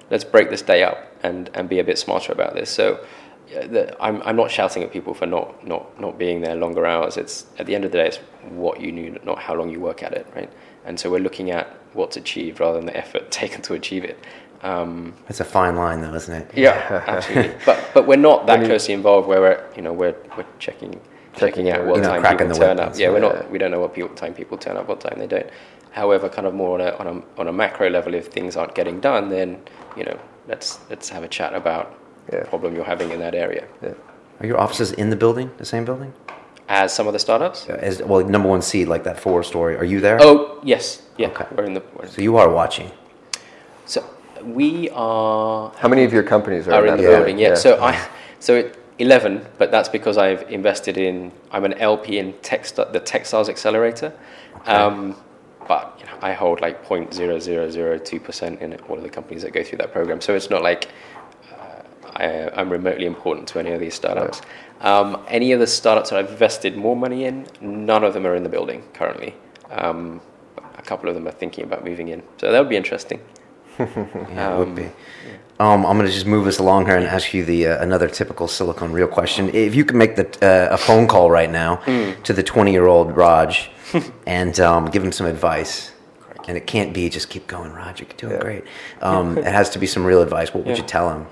let's 0.10 0.24
break 0.24 0.50
this 0.50 0.62
day 0.62 0.84
up 0.84 0.98
and 1.24 1.50
and 1.54 1.68
be 1.70 1.80
a 1.80 1.84
bit 1.84 1.98
smarter 1.98 2.32
about 2.32 2.54
this. 2.54 2.70
So. 2.70 3.00
The, 3.48 3.96
I'm 4.02 4.24
I'm 4.24 4.36
not 4.36 4.50
shouting 4.50 4.82
at 4.82 4.92
people 4.92 5.14
for 5.14 5.28
not, 5.28 5.66
not, 5.66 6.02
not 6.02 6.18
being 6.18 6.42
there 6.42 6.56
longer 6.56 6.84
hours. 6.84 7.16
It's 7.16 7.46
at 7.60 7.68
the 7.68 7.76
end 7.76 7.86
of 7.86 7.92
the 7.92 8.00
day, 8.00 8.08
it's 8.08 8.18
what 8.50 8.82
you 8.82 8.92
knew, 8.92 9.20
not 9.24 9.38
how 9.38 9.54
long 9.54 9.70
you 9.70 9.80
work 9.80 10.02
at 10.02 10.14
it, 10.14 10.26
right? 10.36 10.52
And 10.84 11.00
so 11.00 11.12
we're 11.12 11.20
looking 11.20 11.52
at 11.52 11.68
what's 11.94 12.18
achieved 12.18 12.60
rather 12.60 12.78
than 12.80 12.88
the 12.88 12.98
effort 12.98 13.30
taken 13.42 13.62
to 13.62 13.76
achieve 13.76 14.04
it. 14.04 14.18
Um, 14.64 15.14
It's 15.30 15.42
a 15.42 15.46
fine 15.46 15.76
line, 15.76 16.02
though, 16.02 16.16
isn't 16.16 16.34
it? 16.34 16.52
yeah, 16.56 17.04
absolutely. 17.06 17.54
But 17.68 17.78
but 17.94 18.08
we're 18.08 18.16
not 18.16 18.48
that 18.48 18.66
closely 18.66 18.96
involved 18.96 19.28
where 19.28 19.40
we're 19.40 19.64
you 19.76 19.84
know 19.84 19.94
we're 19.94 20.16
we're 20.36 20.48
checking 20.58 21.00
checking 21.38 21.70
out 21.70 21.86
what 21.86 21.96
You're 21.98 22.06
not 22.06 22.22
time 22.22 22.38
people 22.38 22.48
the 22.54 22.60
turn 22.60 22.78
whip, 22.78 22.88
up. 22.88 22.98
Yeah, 22.98 23.10
we're 23.10 23.22
right. 23.22 23.36
not 23.36 23.52
we 23.52 23.58
don't 23.58 23.72
know 23.72 23.80
what 23.80 23.94
people, 23.94 24.16
time 24.16 24.34
people 24.34 24.58
turn 24.58 24.78
up, 24.78 24.88
what 24.88 25.00
time 25.02 25.18
they 25.20 25.28
don't. 25.28 25.50
However, 25.92 26.28
kind 26.30 26.48
of 26.48 26.54
more 26.54 26.80
on 26.80 26.82
a 26.88 26.92
on 26.98 27.08
a 27.08 27.40
on 27.42 27.48
a 27.48 27.54
macro 27.54 27.90
level, 27.90 28.14
if 28.14 28.28
things 28.28 28.56
aren't 28.58 28.76
getting 28.76 29.00
done, 29.00 29.30
then 29.30 29.60
you 29.98 30.04
know 30.04 30.18
let's 30.48 30.80
let's 30.90 31.10
have 31.10 31.24
a 31.24 31.28
chat 31.28 31.54
about 31.54 31.96
Yeah. 32.32 32.40
the 32.42 32.46
problem 32.48 32.76
you're 32.76 32.84
having 32.86 33.12
in 33.12 33.20
that 33.20 33.36
area. 33.36 33.66
Yeah. 33.82 33.94
Are 34.42 34.46
your 34.48 34.60
offices 34.60 34.92
in 34.92 35.10
the 35.10 35.16
building, 35.16 35.50
the 35.58 35.66
same 35.66 35.86
building? 35.86 36.12
As 36.68 36.92
some 36.94 37.06
of 37.08 37.14
the 37.14 37.20
startups. 37.20 37.70
As 37.70 38.02
well, 38.02 38.26
number 38.28 38.50
one 38.50 38.62
seed, 38.62 38.88
like 38.88 39.04
that 39.04 39.20
four 39.20 39.44
story. 39.44 39.78
Are 39.78 39.86
you 39.86 40.00
there? 40.02 40.18
Oh 40.22 40.60
yes, 40.64 41.04
yeah, 41.18 41.28
Okay. 41.28 41.46
we're 41.56 41.64
in 41.66 41.74
the. 41.76 41.84
We're 41.96 42.08
So 42.08 42.22
you 42.22 42.38
are 42.38 42.50
watching. 42.50 42.92
so 43.86 44.04
we 44.44 44.90
are 44.92 45.72
How 45.78 45.88
many 45.88 46.04
of 46.04 46.12
your 46.12 46.24
companies 46.24 46.68
are, 46.68 46.74
are 46.74 46.86
in 46.86 46.98
that 46.98 46.98
the 46.98 47.04
Yeah. 47.04 47.18
building. 47.18 47.38
Yeah. 47.40 47.54
So 47.56 47.82
I, 47.82 47.94
so 48.40 48.56
it, 48.56 48.78
eleven, 49.00 49.46
but 49.58 49.72
that's 49.72 49.90
because 49.90 50.18
I've 50.18 50.44
invested 50.52 50.98
in. 50.98 51.32
I'm 51.52 51.66
an 51.66 51.74
LP 51.74 52.18
in 52.20 52.34
Techst- 52.42 52.92
the 52.92 53.00
Techstars 53.00 53.50
Accelerator, 53.50 54.14
um, 54.66 55.16
but 55.68 55.96
you 56.00 56.06
know, 56.06 56.18
I 56.22 56.34
hold 56.34 56.62
like 56.62 56.86
0.0002 56.86 58.24
percent 58.24 58.62
in 58.62 58.74
all 58.88 58.98
of 58.98 59.04
the 59.04 59.10
companies 59.10 59.42
that 59.44 59.52
go 59.54 59.64
through 59.64 59.80
that 59.80 59.92
program. 59.92 60.22
So 60.22 60.36
it's 60.36 60.50
not 60.50 60.62
like 60.62 60.88
uh, 61.52 61.82
I, 62.16 62.50
I'm 62.56 62.70
remotely 62.70 63.06
important 63.06 63.48
to 63.50 63.60
any 63.60 63.72
of 63.72 63.80
these 63.80 63.94
startups. 63.96 64.42
Um, 64.82 65.24
any 65.28 65.52
of 65.54 65.60
the 65.60 65.68
startups 65.68 66.10
that 66.10 66.20
I've 66.20 66.30
invested 66.32 66.76
more 66.78 66.96
money 66.96 67.26
in, 67.26 67.48
none 67.62 68.04
of 68.04 68.14
them 68.14 68.28
are 68.28 68.36
in 68.36 68.44
the 68.44 68.50
building 68.50 68.84
currently. 68.94 69.34
Um, 69.72 70.22
a 70.78 70.82
couple 70.82 71.10
of 71.10 71.16
them 71.16 71.28
are 71.28 71.32
thinking 71.32 71.64
about 71.64 71.84
moving 71.84 72.10
in, 72.10 72.22
so 72.38 72.52
that 72.52 72.60
would 72.60 72.70
be 72.70 72.76
interesting. 72.78 73.20
Yeah, 73.80 74.56
it 74.56 74.60
would 74.60 74.68
Um, 74.70 74.76
be. 74.76 74.90
Um, 75.58 75.86
I'm 75.86 75.98
going 75.98 76.06
to 76.08 76.12
just 76.14 76.26
move 76.26 76.48
us 76.48 76.60
along 76.60 76.86
here 76.88 76.98
and 76.98 77.06
ask 77.06 77.34
you 77.34 77.46
the 77.46 77.68
uh, 77.68 77.82
another 77.84 78.10
typical 78.10 78.48
Silicon 78.48 78.92
Real 78.92 79.08
question. 79.08 79.50
If 79.54 79.74
you 79.74 79.86
could 79.86 79.96
make 79.96 80.18
the, 80.18 80.26
uh, 80.46 80.74
a 80.74 80.78
phone 80.78 81.08
call 81.08 81.32
right 81.32 81.50
now 81.50 81.78
Hmm. 81.86 82.22
to 82.24 82.34
the 82.34 82.44
20 82.44 82.74
year 82.74 82.88
old 82.88 83.16
Raj 83.16 83.70
and 84.28 84.60
um, 84.60 84.86
give 84.88 85.02
him 85.04 85.14
some 85.14 85.28
advice, 85.28 85.94
and 86.50 86.58
it 86.58 86.68
can't 86.68 86.94
be 86.94 87.08
just 87.10 87.30
keep 87.30 87.48
going, 87.48 87.72
Raj, 87.72 88.02
you're 88.02 88.10
doing 88.18 88.34
Yeah. 88.34 88.40
great. 88.40 88.64
Um, 89.02 89.38
it 89.38 89.46
has 89.46 89.70
to 89.72 89.80
be 89.80 89.88
some 89.88 90.04
real 90.04 90.22
advice. 90.22 90.54
What 90.54 90.66
would 90.66 90.76
Yeah. 90.76 90.82
you 90.84 90.88
tell 90.88 91.10
him? 91.10 91.28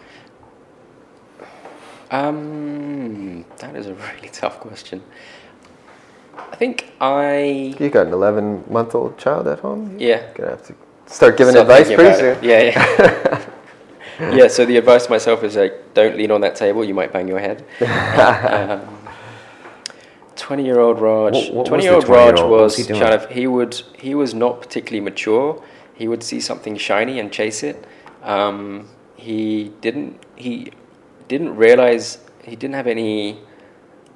Um, 2.09 3.45
that 3.57 3.75
is 3.75 3.87
a 3.87 3.93
really 3.93 4.29
tough 4.31 4.59
question. 4.61 5.01
I 6.37 6.55
think 6.55 6.93
I 7.01 7.75
You 7.77 7.89
got 7.89 8.07
an 8.07 8.13
11 8.13 8.63
month 8.69 8.95
old 8.95 9.17
child 9.17 9.47
at 9.49 9.59
home? 9.59 9.97
yeah. 9.99 10.21
Gonna 10.33 10.51
have 10.51 10.65
to 10.67 10.75
start 11.07 11.35
giving 11.35 11.51
start 11.55 11.69
advice 11.69 11.93
pretty 11.93 12.17
soon. 12.17 12.37
Yeah, 12.41 12.61
yeah. 12.61 13.41
yeah. 14.37 14.47
So 14.47 14.65
the 14.65 14.77
advice 14.77 15.05
to 15.05 15.11
myself 15.11 15.43
is 15.43 15.55
like, 15.55 15.93
don't 15.93 16.17
lean 16.17 16.31
on 16.31 16.41
that 16.41 16.55
table. 16.55 16.83
You 16.83 16.93
might 16.93 17.11
bang 17.13 17.27
your 17.27 17.39
head. 17.39 17.63
um, 17.81 18.97
Twenty-year-old 20.35 20.99
Raj. 20.99 21.33
What- 21.33 21.53
what 21.53 21.55
was 21.55 21.63
the 21.63 21.69
Twenty-year-old 21.69 22.09
Raj 22.09 22.41
was 22.41 22.49
was 22.49 22.77
he 22.77 22.93
kind 22.99 23.13
of 23.13 23.29
he 23.29 23.47
would 23.47 23.81
he 23.97 24.15
was 24.15 24.33
not 24.33 24.61
particularly 24.61 25.01
mature. 25.01 25.61
He 25.93 26.07
would 26.07 26.23
see 26.23 26.39
something 26.39 26.75
shiny 26.77 27.19
and 27.19 27.31
chase 27.31 27.61
it. 27.63 27.85
Um, 28.23 28.87
he 29.15 29.71
didn't 29.81 30.19
he 30.35 30.71
didn't 31.27 31.55
realize 31.55 32.17
he 32.43 32.55
didn't 32.55 32.75
have 32.75 32.87
any 32.87 33.39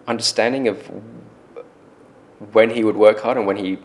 understanding 0.07 0.67
of 0.67 0.89
when 2.51 2.69
he 2.71 2.83
would 2.83 2.95
work 2.97 3.19
hard 3.21 3.37
and 3.37 3.45
when 3.45 3.57
he 3.57 3.77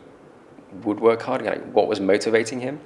would 0.84 1.00
work 1.00 1.22
hard, 1.22 1.42
like 1.42 1.62
what 1.72 1.88
was 1.88 2.00
motivating 2.00 2.60
him. 2.60 2.80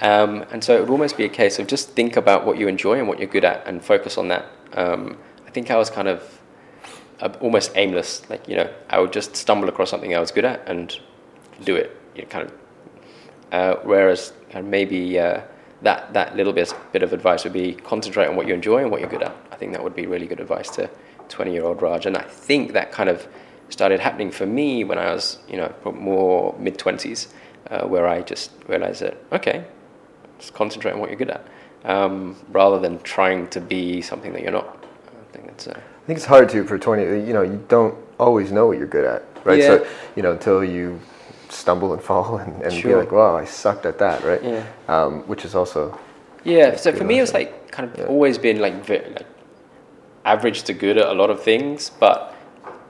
Um, 0.00 0.44
and 0.50 0.62
so 0.62 0.76
it 0.76 0.80
would 0.80 0.90
almost 0.90 1.16
be 1.16 1.24
a 1.24 1.28
case 1.28 1.58
of 1.58 1.66
just 1.66 1.90
think 1.90 2.16
about 2.16 2.46
what 2.46 2.58
you 2.58 2.68
enjoy 2.68 2.98
and 2.98 3.08
what 3.08 3.18
you're 3.18 3.28
good 3.28 3.44
at 3.44 3.66
and 3.66 3.84
focus 3.84 4.16
on 4.18 4.28
that. 4.28 4.46
Um, 4.72 5.18
I 5.46 5.50
think 5.50 5.70
I 5.70 5.76
was 5.76 5.90
kind 5.90 6.08
of 6.08 6.40
uh, 7.20 7.32
almost 7.40 7.72
aimless. 7.76 8.28
Like 8.30 8.48
you 8.48 8.56
know, 8.56 8.72
I 8.88 9.00
would 9.00 9.12
just 9.12 9.36
stumble 9.36 9.68
across 9.68 9.90
something 9.90 10.14
I 10.14 10.20
was 10.20 10.30
good 10.30 10.44
at 10.44 10.68
and 10.68 10.96
do 11.64 11.76
it. 11.76 11.96
You 12.14 12.22
know, 12.22 12.28
kind 12.28 12.48
of. 12.48 12.54
Uh, 13.52 13.76
whereas 13.84 14.32
uh, 14.52 14.62
maybe 14.62 15.18
uh, 15.18 15.40
that 15.82 16.12
that 16.12 16.36
little 16.36 16.52
bit 16.52 16.74
bit 16.92 17.02
of 17.02 17.12
advice 17.12 17.44
would 17.44 17.52
be 17.52 17.74
concentrate 17.74 18.26
on 18.26 18.36
what 18.36 18.48
you 18.48 18.54
enjoy 18.54 18.78
and 18.82 18.90
what 18.90 19.00
you're 19.00 19.10
good 19.10 19.22
at. 19.22 19.34
I 19.52 19.56
think 19.56 19.72
that 19.72 19.82
would 19.82 19.94
be 19.94 20.06
really 20.06 20.26
good 20.26 20.40
advice 20.40 20.70
to 20.70 20.90
20 21.28 21.52
year 21.52 21.64
old 21.64 21.80
Raj, 21.80 22.06
and 22.06 22.16
I 22.16 22.22
think 22.22 22.72
that 22.72 22.92
kind 22.92 23.08
of 23.08 23.26
started 23.68 24.00
happening 24.00 24.30
for 24.30 24.46
me 24.46 24.84
when 24.84 24.98
I 24.98 25.12
was 25.12 25.38
you 25.48 25.56
know 25.56 25.72
more 25.84 26.54
mid 26.58 26.78
20s, 26.78 27.28
uh, 27.70 27.86
where 27.86 28.06
I 28.06 28.22
just 28.22 28.50
realized 28.68 29.02
that 29.02 29.16
okay, 29.32 29.64
just 30.38 30.54
concentrate 30.54 30.92
on 30.92 31.00
what 31.00 31.10
you're 31.10 31.18
good 31.18 31.30
at, 31.30 31.46
um, 31.84 32.36
rather 32.50 32.78
than 32.78 33.00
trying 33.02 33.48
to 33.48 33.60
be 33.60 34.00
something 34.02 34.32
that 34.32 34.42
you're 34.42 34.52
not. 34.52 34.84
I 35.06 35.32
think 35.32 35.46
that's. 35.46 35.66
Uh, 35.68 35.80
I 35.80 36.06
think 36.06 36.18
it's 36.18 36.26
hard 36.26 36.48
to 36.50 36.64
for 36.64 36.78
20. 36.78 37.26
You 37.26 37.32
know, 37.32 37.42
you 37.42 37.64
don't 37.68 37.94
always 38.18 38.52
know 38.52 38.66
what 38.66 38.76
you're 38.78 38.86
good 38.86 39.06
at, 39.06 39.22
right? 39.44 39.58
Yeah. 39.58 39.66
So 39.66 39.86
you 40.16 40.22
know 40.22 40.32
until 40.32 40.62
you 40.62 41.00
stumble 41.48 41.92
and 41.92 42.02
fall 42.10 42.38
and, 42.38 42.62
and 42.62 42.82
be 42.82 42.94
like, 42.94 43.12
wow, 43.12 43.36
I 43.36 43.44
sucked 43.44 43.86
at 43.86 43.98
that, 43.98 44.22
right? 44.24 44.42
Yeah. 44.42 44.64
Um, 44.88 45.22
which 45.22 45.44
is 45.44 45.54
also 45.54 45.98
Yeah, 46.44 46.76
so 46.76 46.92
for 46.92 47.04
me, 47.04 47.18
it 47.18 47.22
was 47.22 47.32
like 47.32 47.70
kind 47.70 47.90
of 47.90 47.98
Yeah. 47.98 48.06
always 48.06 48.38
been 48.38 48.58
like, 48.60 48.84
very, 48.84 49.08
like 49.10 49.26
average 50.24 50.62
to 50.64 50.72
good 50.74 50.98
at 50.98 51.06
a 51.06 51.12
lot 51.12 51.30
of 51.30 51.42
things, 51.42 51.90
but 52.00 52.33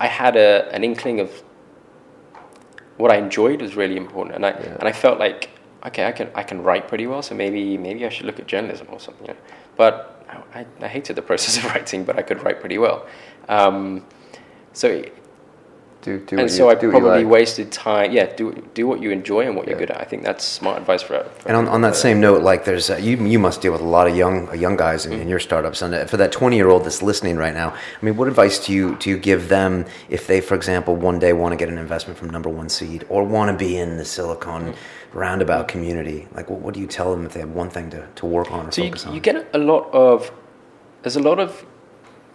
I 0.04 0.08
had 0.08 0.36
a, 0.36 0.50
an 0.76 0.82
inkling 0.84 1.18
of 1.20 1.30
what 2.96 3.10
I 3.10 3.16
enjoyed 3.16 3.62
was 3.62 3.74
really 3.82 3.96
important, 3.96 4.34
and 4.36 4.44
I 4.46 4.50
Yeah. 4.50 4.78
and 4.80 4.86
I 4.92 4.92
felt 5.04 5.18
like 5.26 5.40
okay, 5.88 6.04
I 6.10 6.12
can 6.18 6.28
I 6.40 6.42
can 6.50 6.58
write 6.66 6.84
pretty 6.88 7.06
well, 7.06 7.22
so 7.22 7.34
maybe 7.34 7.62
maybe 7.86 8.00
I 8.08 8.10
should 8.14 8.26
look 8.26 8.38
at 8.42 8.46
journalism 8.54 8.86
or 8.94 9.00
something. 9.06 9.26
You 9.28 9.34
know? 9.34 9.40
But 9.76 9.94
I, 10.58 10.66
I 10.86 10.88
hated 10.96 11.14
the 11.16 11.22
process 11.30 11.56
of 11.58 11.64
writing, 11.72 12.04
but 12.04 12.14
I 12.20 12.22
could 12.28 12.40
write 12.44 12.58
pretty 12.60 12.78
well. 12.86 12.98
Um, 13.48 14.04
so 14.72 14.86
do 16.04 16.18
do 16.18 16.36
and 16.36 16.44
what 16.44 16.50
so 16.50 16.64
you, 16.64 16.70
I 16.70 16.74
do 16.74 16.90
probably 16.90 17.24
like. 17.24 17.32
wasted 17.32 17.72
time. 17.72 18.12
Yeah, 18.12 18.26
do 18.36 18.52
do 18.74 18.86
what 18.86 19.00
you 19.00 19.10
enjoy 19.10 19.40
and 19.46 19.56
what 19.56 19.66
you're 19.66 19.74
Yeah. 19.76 19.86
good 19.86 19.90
at. 19.90 20.00
I 20.00 20.04
think 20.04 20.22
that's 20.22 20.44
smart 20.44 20.78
advice 20.78 21.02
for. 21.02 21.24
for 21.24 21.48
And 21.48 21.56
on, 21.56 21.66
on 21.66 21.80
that 21.80 21.96
same 21.96 22.20
note, 22.20 22.42
like 22.42 22.64
there's 22.64 22.90
uh, 22.90 22.96
you 22.96 23.16
you 23.26 23.38
must 23.38 23.62
deal 23.62 23.72
with 23.72 23.80
a 23.80 23.90
lot 23.98 24.06
of 24.06 24.14
young 24.16 24.48
uh, 24.50 24.52
young 24.52 24.76
guys 24.76 25.06
in, 25.06 25.12
in 25.14 25.28
your 25.28 25.40
startups. 25.40 25.82
And 25.82 25.94
uh, 25.94 26.04
for 26.04 26.18
that 26.18 26.30
20 26.30 26.56
year 26.56 26.68
old 26.68 26.84
that's 26.84 27.02
listening 27.02 27.36
right 27.36 27.54
now, 27.54 27.70
I 27.70 28.04
mean, 28.04 28.16
what 28.16 28.28
advice 28.28 28.64
do 28.64 28.72
you 28.72 28.96
do 28.96 29.08
you 29.10 29.18
give 29.18 29.48
them 29.48 29.86
if 30.08 30.26
they, 30.26 30.40
for 30.40 30.54
example, 30.54 30.94
one 30.94 31.18
day 31.18 31.32
want 31.32 31.52
to 31.52 31.56
get 31.56 31.68
an 31.68 31.78
investment 31.78 32.18
from 32.18 32.28
Number 32.30 32.50
One 32.50 32.68
Seed 32.68 33.04
or 33.08 33.24
want 33.24 33.50
to 33.50 33.56
be 33.56 33.76
in 33.78 33.96
the 33.96 34.04
Silicon 34.04 34.74
Roundabout 35.12 35.68
community? 35.68 36.26
Like, 36.34 36.50
what, 36.50 36.60
what 36.60 36.74
do 36.74 36.80
you 36.80 36.86
tell 36.86 37.10
them 37.14 37.24
if 37.26 37.32
they 37.32 37.40
have 37.40 37.50
one 37.50 37.70
thing 37.70 37.90
to, 37.90 38.06
to 38.16 38.26
work 38.26 38.52
on 38.52 38.66
or 38.68 38.72
So 38.72 38.82
you, 38.82 38.88
focus 38.88 39.06
on? 39.06 39.14
you 39.14 39.20
get 39.20 39.46
a 39.54 39.58
lot 39.58 39.90
of 39.92 40.30
there's 41.02 41.16
a 41.16 41.22
lot 41.30 41.38
of 41.40 41.64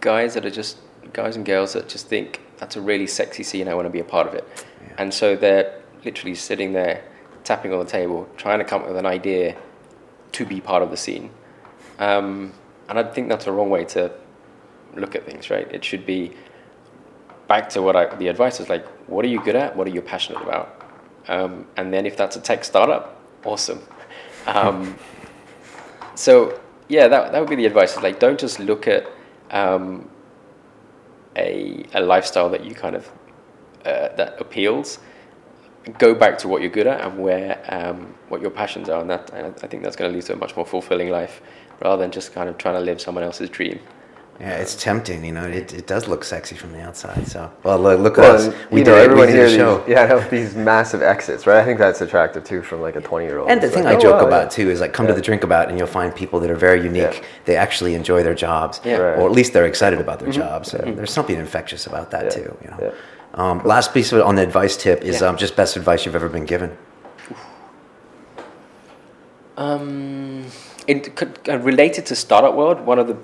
guys 0.00 0.34
that 0.34 0.44
are 0.46 0.50
just 0.50 0.78
guys 1.12 1.36
and 1.36 1.44
girls 1.44 1.72
that 1.74 1.88
just 1.88 2.06
think 2.08 2.40
that's 2.60 2.76
a 2.76 2.80
really 2.80 3.06
sexy 3.08 3.42
scene. 3.42 3.66
I 3.66 3.74
want 3.74 3.86
to 3.86 3.90
be 3.90 4.00
a 4.00 4.04
part 4.04 4.28
of 4.28 4.34
it, 4.34 4.46
Yeah. 4.56 4.94
and 4.98 5.12
so 5.12 5.34
they're 5.34 5.80
literally 6.04 6.34
sitting 6.36 6.72
there 6.72 7.02
tapping 7.42 7.72
on 7.72 7.78
the 7.80 7.90
table, 7.90 8.28
trying 8.36 8.58
to 8.60 8.64
come 8.64 8.82
up 8.82 8.88
with 8.88 8.96
an 8.96 9.06
idea 9.06 9.56
to 10.32 10.44
be 10.46 10.60
part 10.60 10.82
of 10.82 10.90
the 10.90 10.96
scene. 10.96 11.30
Um, 11.98 12.52
and 12.88 12.98
I 12.98 13.02
think 13.02 13.28
that's 13.28 13.46
a 13.46 13.52
wrong 13.52 13.70
way 13.70 13.84
to 13.86 14.12
look 14.94 15.14
at 15.16 15.24
things. 15.26 15.50
Right? 15.50 15.66
It 15.72 15.84
should 15.84 16.06
be 16.06 16.32
back 17.48 17.68
to 17.70 17.82
what 17.82 17.96
I, 17.96 18.14
the 18.14 18.28
advice 18.28 18.60
is 18.60 18.68
like. 18.68 18.86
What 19.08 19.24
are 19.24 19.28
you 19.28 19.42
good 19.42 19.56
at? 19.56 19.74
What 19.76 19.86
are 19.88 19.90
you 19.90 20.02
passionate 20.02 20.42
about? 20.42 20.66
Um, 21.28 21.66
and 21.76 21.92
then 21.92 22.06
if 22.06 22.16
that's 22.16 22.36
a 22.36 22.40
tech 22.40 22.64
startup, 22.64 23.20
awesome. 23.44 23.80
Um, 24.46 24.96
so 26.14 26.58
yeah, 26.88 27.06
that 27.08 27.32
that 27.32 27.40
would 27.40 27.50
be 27.50 27.56
the 27.56 27.66
advice. 27.66 27.96
Is 27.96 28.02
like 28.02 28.18
don't 28.18 28.40
just 28.40 28.58
look 28.58 28.88
at 28.88 29.06
um, 29.50 30.08
a 31.36 31.84
a 31.94 32.00
lifestyle 32.00 32.48
that 32.50 32.64
you 32.64 32.74
kind 32.74 32.96
of 32.96 33.10
uh, 33.84 34.08
that 34.16 34.40
appeals. 34.40 34.98
Go 35.98 36.14
back 36.14 36.36
to 36.38 36.48
what 36.48 36.60
you're 36.60 36.70
good 36.70 36.86
at 36.86 37.00
and 37.00 37.18
where 37.18 37.64
um, 37.68 38.14
what 38.28 38.42
your 38.42 38.50
passions 38.50 38.88
are, 38.88 39.00
and 39.00 39.10
that 39.10 39.32
I 39.32 39.66
think 39.66 39.82
that's 39.82 39.96
going 39.96 40.10
to 40.10 40.14
lead 40.14 40.26
to 40.26 40.34
a 40.34 40.36
much 40.36 40.54
more 40.54 40.66
fulfilling 40.66 41.08
life 41.08 41.40
rather 41.82 42.02
than 42.02 42.10
just 42.10 42.32
kind 42.34 42.48
of 42.48 42.58
trying 42.58 42.74
to 42.74 42.80
live 42.80 43.00
someone 43.00 43.24
else's 43.24 43.48
dream. 43.48 43.80
Yeah, 44.40 44.56
it's 44.56 44.74
tempting. 44.74 45.22
You 45.22 45.32
know, 45.32 45.44
it, 45.44 45.74
it 45.74 45.86
does 45.86 46.08
look 46.08 46.24
sexy 46.24 46.56
from 46.56 46.72
the 46.72 46.80
outside. 46.80 47.26
So, 47.28 47.52
well, 47.62 47.78
look, 47.78 48.00
look 48.00 48.16
at 48.18 48.22
Well, 48.22 48.36
us. 48.36 48.54
We 48.70 48.78
you 48.78 48.84
did 48.84 48.90
know, 48.92 48.96
it. 48.96 49.04
everyone 49.04 49.26
we 49.26 49.32
did 49.32 49.36
here, 49.36 49.44
a 49.44 49.48
these, 49.48 49.56
show. 49.56 49.84
yeah, 49.88 50.28
these 50.28 50.56
massive 50.56 51.02
exits, 51.02 51.46
right? 51.46 51.58
I 51.58 51.64
think 51.64 51.78
that's 51.78 52.00
attractive 52.00 52.42
too 52.44 52.62
from 52.62 52.80
like 52.80 52.96
a 52.96 53.02
20 53.02 53.26
year 53.26 53.38
old. 53.38 53.50
And 53.50 53.60
the 53.60 53.66
It's 53.66 53.74
thing 53.74 53.84
like, 53.84 53.96
I 53.96 53.98
oh, 53.98 54.00
joke 54.00 54.22
wow, 54.22 54.28
about 54.28 54.44
yeah. 54.44 54.48
too 54.64 54.70
is 54.70 54.80
like 54.80 54.94
come 54.94 55.06
to 55.08 55.12
the 55.12 55.20
Drinkabout 55.20 55.68
and 55.68 55.76
you'll 55.76 55.86
find 55.86 56.14
people 56.14 56.40
that 56.40 56.50
are 56.50 56.56
very 56.56 56.82
unique. 56.82 57.18
Yeah. 57.20 57.24
They 57.44 57.56
actually 57.56 57.94
enjoy 57.94 58.22
their 58.22 58.34
jobs, 58.34 58.80
Yeah. 58.82 58.96
Right. 58.96 59.18
or 59.18 59.26
at 59.26 59.32
least 59.32 59.52
they're 59.52 59.66
excited 59.66 60.00
about 60.00 60.20
their 60.20 60.32
jobs. 60.32 60.72
And 60.72 60.96
There's 60.96 61.12
something 61.12 61.36
infectious 61.36 61.86
about 61.86 62.10
that 62.12 62.24
Yeah. 62.24 62.30
too. 62.30 62.56
You 62.64 62.70
know. 62.70 62.78
Yeah. 62.80 62.90
Um, 63.34 63.60
last 63.64 63.92
piece 63.92 64.10
of 64.10 64.18
it 64.20 64.24
on 64.24 64.36
the 64.36 64.42
advice 64.42 64.74
tip 64.76 65.02
is 65.02 65.20
Yeah. 65.20 65.28
um, 65.28 65.36
just 65.36 65.54
best 65.54 65.76
advice 65.76 66.06
you've 66.06 66.14
ever 66.16 66.30
been 66.30 66.46
given. 66.46 66.76
Um, 69.58 70.46
it 70.86 71.14
could, 71.14 71.38
uh, 71.46 71.58
related 71.58 72.06
to 72.06 72.16
startup 72.16 72.54
world, 72.54 72.80
one 72.86 72.98
of 72.98 73.06
the 73.06 73.16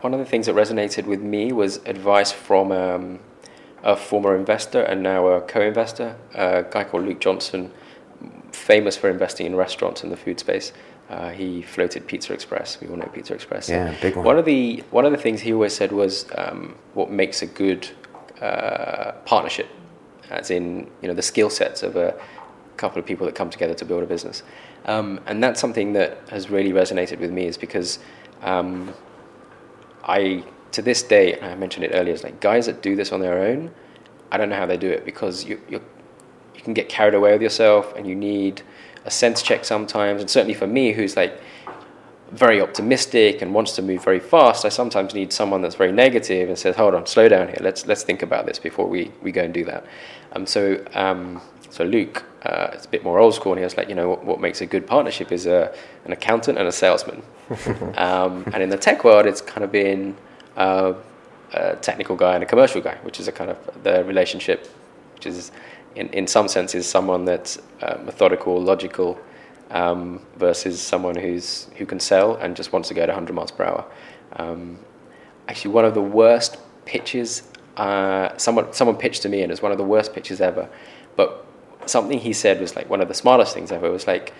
one 0.00 0.14
of 0.14 0.20
the 0.20 0.26
things 0.26 0.46
that 0.46 0.54
resonated 0.54 1.06
with 1.06 1.20
me 1.20 1.52
was 1.52 1.78
advice 1.86 2.32
from 2.32 2.72
um, 2.72 3.18
a 3.82 3.96
former 3.96 4.36
investor 4.36 4.82
and 4.82 5.02
now 5.02 5.26
a 5.28 5.40
co-investor, 5.40 6.16
a 6.34 6.64
guy 6.70 6.84
called 6.84 7.04
Luke 7.04 7.20
Johnson, 7.20 7.72
famous 8.52 8.96
for 8.96 9.10
investing 9.10 9.46
in 9.46 9.56
restaurants 9.56 10.02
in 10.02 10.10
the 10.10 10.16
food 10.16 10.38
space. 10.40 10.72
Uh, 11.08 11.30
he 11.30 11.62
floated 11.62 12.06
Pizza 12.06 12.32
Express. 12.34 12.80
We 12.80 12.88
all 12.88 12.96
know 12.96 13.06
Pizza 13.06 13.34
Express. 13.34 13.68
Yeah, 13.68 13.94
big 14.00 14.14
one. 14.14 14.24
One 14.26 14.38
of 14.38 14.44
the 14.44 14.84
one 14.90 15.06
of 15.06 15.12
the 15.12 15.18
things 15.18 15.40
he 15.40 15.54
always 15.54 15.74
said 15.74 15.90
was 15.90 16.26
um, 16.36 16.76
what 16.92 17.10
makes 17.10 17.40
a 17.40 17.46
good 17.46 17.88
uh, 18.42 19.12
partnership, 19.24 19.68
as 20.28 20.50
in 20.50 20.90
you 21.00 21.08
know 21.08 21.14
the 21.14 21.22
skill 21.22 21.48
sets 21.48 21.82
of 21.82 21.96
a 21.96 22.14
couple 22.76 22.98
of 22.98 23.06
people 23.06 23.24
that 23.24 23.34
come 23.34 23.48
together 23.48 23.72
to 23.74 23.86
build 23.86 24.02
a 24.02 24.06
business, 24.06 24.42
um, 24.84 25.18
and 25.24 25.42
that's 25.42 25.60
something 25.60 25.94
that 25.94 26.18
has 26.28 26.50
really 26.50 26.72
resonated 26.72 27.20
with 27.20 27.30
me. 27.30 27.46
Is 27.46 27.56
because 27.56 27.98
um, 28.42 28.92
I 30.08 30.44
to 30.72 30.82
this 30.82 31.02
day, 31.02 31.40
I 31.40 31.54
mentioned 31.54 31.84
it 31.84 31.92
earlier, 31.94 32.14
it's 32.14 32.24
like 32.24 32.40
guys 32.40 32.66
that 32.66 32.82
do 32.82 32.96
this 32.96 33.12
on 33.12 33.20
their 33.20 33.38
own. 33.38 33.70
I 34.30 34.36
don't 34.36 34.50
know 34.50 34.56
how 34.56 34.66
they 34.66 34.76
do 34.76 34.90
it 34.90 35.04
because 35.04 35.44
you 35.44 35.60
you 35.68 35.82
you 36.54 36.62
can 36.62 36.74
get 36.74 36.88
carried 36.88 37.14
away 37.14 37.32
with 37.32 37.42
yourself, 37.42 37.94
and 37.96 38.06
you 38.06 38.14
need 38.14 38.62
a 39.04 39.10
sense 39.10 39.42
check 39.42 39.64
sometimes. 39.64 40.20
And 40.20 40.30
certainly 40.30 40.54
for 40.54 40.66
me, 40.66 40.92
who's 40.92 41.16
like 41.16 41.40
very 42.30 42.60
optimistic 42.60 43.40
and 43.40 43.54
wants 43.54 43.72
to 43.72 43.82
move 43.82 44.04
very 44.04 44.20
fast, 44.20 44.64
I 44.64 44.68
sometimes 44.68 45.14
need 45.14 45.32
someone 45.32 45.62
that's 45.62 45.76
very 45.76 45.92
negative 45.92 46.48
and 46.48 46.58
says, 46.58 46.76
"Hold 46.76 46.94
on, 46.94 47.06
slow 47.06 47.28
down 47.28 47.48
here. 47.48 47.58
Let's 47.60 47.86
let's 47.86 48.02
think 48.02 48.22
about 48.22 48.46
this 48.46 48.58
before 48.58 48.86
we, 48.86 49.10
we 49.22 49.32
go 49.32 49.42
and 49.42 49.54
do 49.54 49.64
that." 49.64 49.86
Um, 50.32 50.46
so 50.46 50.84
um, 50.94 51.40
so 51.70 51.84
Luke, 51.84 52.24
uh, 52.42 52.70
it's 52.72 52.86
a 52.86 52.88
bit 52.88 53.04
more 53.04 53.18
old 53.18 53.34
school, 53.34 53.52
and 53.52 53.58
he 53.58 53.64
was 53.64 53.76
like, 53.76 53.88
you 53.88 53.94
know, 53.94 54.08
what, 54.08 54.24
what 54.24 54.40
makes 54.40 54.60
a 54.60 54.66
good 54.66 54.86
partnership 54.86 55.32
is 55.32 55.46
a, 55.46 55.74
an 56.04 56.12
accountant 56.12 56.58
and 56.58 56.66
a 56.66 56.72
salesman. 56.72 57.22
um, 57.96 58.44
and 58.52 58.62
in 58.62 58.68
the 58.68 58.76
tech 58.76 59.04
world, 59.04 59.26
it's 59.26 59.40
kind 59.40 59.64
of 59.64 59.72
been 59.72 60.16
uh, 60.56 60.94
a 61.52 61.76
technical 61.76 62.16
guy 62.16 62.34
and 62.34 62.42
a 62.42 62.46
commercial 62.46 62.80
guy, 62.80 62.96
which 63.02 63.20
is 63.20 63.28
a 63.28 63.32
kind 63.32 63.50
of 63.50 63.82
the 63.82 64.04
relationship, 64.04 64.66
which 65.14 65.26
is 65.26 65.52
in, 65.94 66.08
in 66.10 66.26
some 66.26 66.48
senses 66.48 66.86
someone 66.88 67.24
that's 67.24 67.58
uh, 67.82 67.98
methodical, 68.04 68.60
logical, 68.60 69.18
um, 69.70 70.20
versus 70.36 70.80
someone 70.80 71.14
who's 71.14 71.68
who 71.76 71.84
can 71.84 72.00
sell 72.00 72.36
and 72.36 72.56
just 72.56 72.72
wants 72.72 72.88
to 72.88 72.94
go 72.94 73.02
to 73.04 73.12
100 73.12 73.32
miles 73.34 73.50
per 73.50 73.64
hour. 73.64 73.84
Um, 74.36 74.78
actually, 75.48 75.72
one 75.72 75.84
of 75.84 75.94
the 75.94 76.02
worst 76.02 76.58
pitches. 76.84 77.42
Uh, 77.76 78.36
someone 78.36 78.72
someone 78.72 78.96
pitched 78.96 79.22
to 79.22 79.28
me, 79.28 79.42
and 79.42 79.50
it 79.50 79.52
was 79.52 79.62
one 79.62 79.72
of 79.72 79.78
the 79.78 79.84
worst 79.84 80.12
pitches 80.14 80.40
ever. 80.40 80.68
But 81.16 81.46
something 81.88 82.18
he 82.18 82.32
said 82.32 82.60
was 82.60 82.76
like 82.76 82.88
one 82.88 83.00
of 83.00 83.08
the 83.08 83.14
smartest 83.14 83.54
things 83.54 83.72
ever. 83.72 83.86
It 83.86 83.92
was 83.92 84.06
like, 84.06 84.32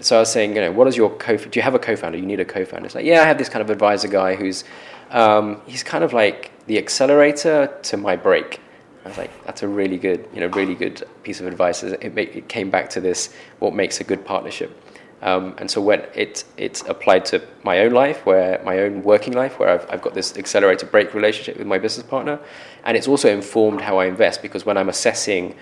so 0.00 0.16
I 0.16 0.20
was 0.20 0.30
saying, 0.30 0.54
you 0.54 0.60
know, 0.60 0.72
what 0.72 0.86
is 0.86 0.96
your 0.96 1.10
co? 1.10 1.36
Do 1.36 1.58
you 1.58 1.62
have 1.62 1.74
a 1.74 1.78
co-founder? 1.78 2.16
You 2.18 2.26
need 2.26 2.40
a 2.40 2.44
co-founder. 2.44 2.86
It's 2.86 2.94
like, 2.94 3.04
yeah, 3.04 3.22
I 3.22 3.24
have 3.24 3.38
this 3.38 3.48
kind 3.48 3.62
of 3.62 3.70
advisor 3.70 4.08
guy 4.08 4.36
who's, 4.36 4.64
um, 5.10 5.60
he's 5.66 5.82
kind 5.82 6.04
of 6.04 6.12
like 6.12 6.52
the 6.66 6.78
accelerator 6.78 7.76
to 7.82 7.96
my 7.96 8.16
brake. 8.16 8.60
I 9.04 9.08
was 9.08 9.18
like, 9.18 9.44
that's 9.44 9.62
a 9.62 9.68
really 9.68 9.96
good, 9.96 10.28
you 10.34 10.40
know, 10.40 10.46
really 10.48 10.74
good 10.74 11.02
piece 11.22 11.40
of 11.40 11.46
advice. 11.46 11.82
It, 11.82 12.14
ma- 12.14 12.20
it 12.20 12.48
came 12.48 12.70
back 12.70 12.90
to 12.90 13.00
this, 13.00 13.34
what 13.58 13.74
makes 13.74 14.00
a 14.00 14.04
good 14.04 14.24
partnership. 14.24 14.76
Um, 15.22 15.54
and 15.58 15.70
so 15.70 15.82
when 15.82 16.06
it 16.14 16.44
it's 16.56 16.82
applied 16.82 17.26
to 17.26 17.42
my 17.62 17.80
own 17.80 17.92
life, 17.92 18.24
where 18.24 18.60
my 18.64 18.78
own 18.78 19.02
working 19.02 19.34
life, 19.34 19.58
where 19.58 19.68
I've, 19.68 19.86
I've 19.90 20.02
got 20.02 20.14
this 20.14 20.36
accelerator 20.38 20.86
break 20.86 21.12
relationship 21.12 21.58
with 21.58 21.66
my 21.66 21.78
business 21.78 22.06
partner, 22.06 22.38
and 22.84 22.96
it's 22.96 23.08
also 23.08 23.28
informed 23.28 23.82
how 23.82 23.98
I 23.98 24.06
invest 24.06 24.40
because 24.40 24.64
when 24.64 24.78
I'm 24.78 24.88
assessing 24.88 25.54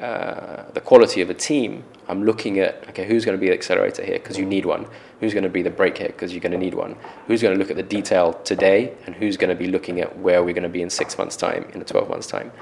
uh, 0.00 0.70
the 0.72 0.80
quality 0.80 1.20
of 1.22 1.30
a 1.30 1.34
team, 1.34 1.82
I'm 2.08 2.24
looking 2.24 2.58
at 2.58 2.88
okay, 2.90 3.06
who's 3.06 3.24
going 3.24 3.36
to 3.36 3.40
be 3.40 3.48
the 3.48 3.54
accelerator 3.54 4.04
here 4.04 4.18
because 4.18 4.36
you 4.38 4.44
need 4.44 4.66
one. 4.66 4.86
Who's 5.20 5.32
going 5.32 5.44
to 5.44 5.48
be 5.48 5.62
the 5.62 5.70
brake 5.70 5.96
here 5.96 6.08
because 6.08 6.32
you're 6.32 6.42
going 6.42 6.52
to 6.52 6.58
need 6.58 6.74
one. 6.74 6.96
Who's 7.26 7.40
going 7.40 7.54
to 7.54 7.58
look 7.58 7.70
at 7.70 7.76
the 7.76 7.82
detail 7.82 8.34
today, 8.44 8.94
and 9.06 9.14
who's 9.14 9.36
going 9.38 9.48
to 9.48 9.56
be 9.56 9.68
looking 9.68 10.00
at 10.00 10.18
where 10.18 10.44
we're 10.44 10.52
going 10.52 10.62
to 10.64 10.68
be 10.68 10.82
in 10.82 10.90
six 10.90 11.16
months' 11.16 11.36
time, 11.36 11.68
in 11.72 11.80
a 11.80 11.84
twelve 11.84 12.10
months' 12.10 12.26
time. 12.26 12.52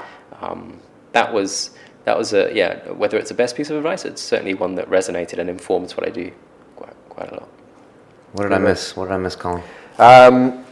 Um, 0.41 0.81
that 1.13 1.33
was 1.33 1.71
that 2.05 2.17
was 2.17 2.33
a 2.33 2.55
yeah. 2.55 2.89
Whether 2.91 3.19
it's 3.19 3.31
the 3.31 3.35
best 3.35 3.57
piece 3.57 3.71
of 3.71 3.77
advice, 3.77 4.05
it's 4.05 4.23
certainly 4.23 4.55
one 4.55 4.77
that 4.77 4.89
resonated 4.89 5.39
and 5.39 5.51
informs 5.51 5.97
what 5.97 6.07
I 6.07 6.11
do 6.11 6.31
quite 6.77 6.95
quite 7.09 7.31
a 7.33 7.35
lot. 7.35 7.49
What 8.33 8.45
did 8.45 8.53
I 8.53 8.59
miss? 8.59 8.97
What 8.97 9.07
did 9.07 9.15
I 9.15 9.19
miss, 9.19 9.37
Colin? 9.37 9.63
Um, 9.99 10.65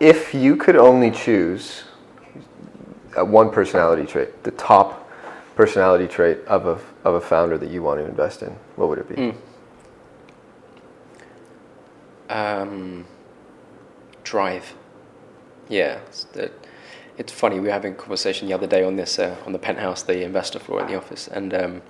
if 0.00 0.32
you 0.34 0.56
could 0.56 0.76
only 0.76 1.10
choose, 1.10 1.84
uh, 3.18 3.24
one 3.24 3.50
personality 3.50 4.06
trait, 4.06 4.44
the 4.44 4.52
top 4.52 5.07
personality 5.58 6.06
trait 6.06 6.38
of 6.46 6.68
a 6.68 6.78
of 7.04 7.14
a 7.16 7.20
founder 7.20 7.58
that 7.58 7.68
you 7.68 7.82
want 7.82 7.98
to 7.98 8.06
invest 8.06 8.42
in, 8.42 8.50
what 8.76 8.88
would 8.88 9.00
it 9.00 9.08
be? 9.08 9.34
Um, 12.30 13.04
drive. 14.22 14.76
Yeah, 15.68 15.98
it's, 16.06 16.28
it's 17.16 17.32
funny. 17.32 17.56
We 17.56 17.66
were 17.66 17.72
having 17.72 17.94
a 17.94 17.96
conversation 17.96 18.46
the 18.46 18.54
other 18.54 18.68
day 18.68 18.84
on 18.84 18.94
this 18.94 19.18
uh, 19.18 19.34
on 19.46 19.52
the 19.52 19.58
penthouse, 19.58 20.04
the 20.04 20.22
investor 20.22 20.60
floor 20.60 20.80
in 20.80 20.86
the 20.86 20.94
office, 20.96 21.26
and 21.26 21.52
um, 21.52 21.82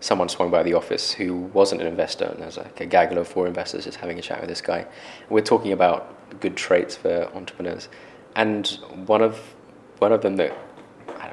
someone 0.00 0.28
swung 0.28 0.50
by 0.50 0.64
the 0.64 0.74
office 0.74 1.12
who 1.12 1.36
wasn't 1.54 1.80
an 1.80 1.86
investor, 1.86 2.24
and 2.24 2.42
there's 2.42 2.56
like 2.56 2.80
a 2.80 2.86
gaggle 2.86 3.18
of 3.18 3.28
four 3.28 3.46
investors 3.46 3.84
just 3.84 3.98
having 3.98 4.18
a 4.18 4.22
chat 4.22 4.40
with 4.40 4.48
this 4.48 4.60
guy. 4.60 4.84
We're 5.30 5.42
talking 5.42 5.70
about 5.70 6.40
good 6.40 6.56
traits 6.56 6.96
for 6.96 7.30
entrepreneurs, 7.36 7.88
and 8.34 8.66
one 9.06 9.22
of 9.22 9.54
one 10.00 10.10
of 10.10 10.22
them 10.22 10.34
that 10.38 10.52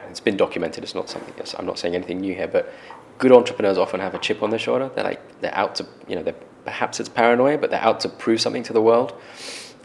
it's 0.09 0.19
been 0.19 0.37
documented. 0.37 0.83
It's 0.83 0.95
not 0.95 1.09
something. 1.09 1.33
I'm 1.57 1.65
not 1.65 1.79
saying 1.79 1.95
anything 1.95 2.21
new 2.21 2.33
here, 2.33 2.47
but 2.47 2.73
good 3.17 3.31
entrepreneurs 3.31 3.77
often 3.77 3.99
have 3.99 4.15
a 4.15 4.19
chip 4.19 4.41
on 4.41 4.49
their 4.49 4.59
shoulder. 4.59 4.89
They're 4.93 5.03
like 5.03 5.41
they're 5.41 5.55
out 5.55 5.75
to 5.75 5.85
you 6.07 6.15
know 6.15 6.33
perhaps 6.65 6.99
it's 6.99 7.09
paranoia, 7.09 7.57
but 7.57 7.71
they're 7.71 7.81
out 7.81 7.99
to 8.01 8.09
prove 8.09 8.41
something 8.41 8.63
to 8.63 8.73
the 8.73 8.81
world. 8.81 9.13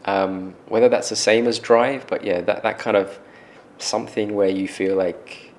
Um, 0.05 0.55
whether 0.69 0.89
that's 0.89 1.09
the 1.09 1.17
same 1.17 1.47
as 1.47 1.59
drive, 1.59 2.07
but 2.07 2.25
yeah, 2.25 2.43
that, 2.43 2.63
that 2.63 2.79
kind 2.79 2.97
of 2.97 3.19
something 3.79 4.35
where 4.35 4.51
you 4.51 4.69
feel 4.69 4.97
like, 4.97 5.53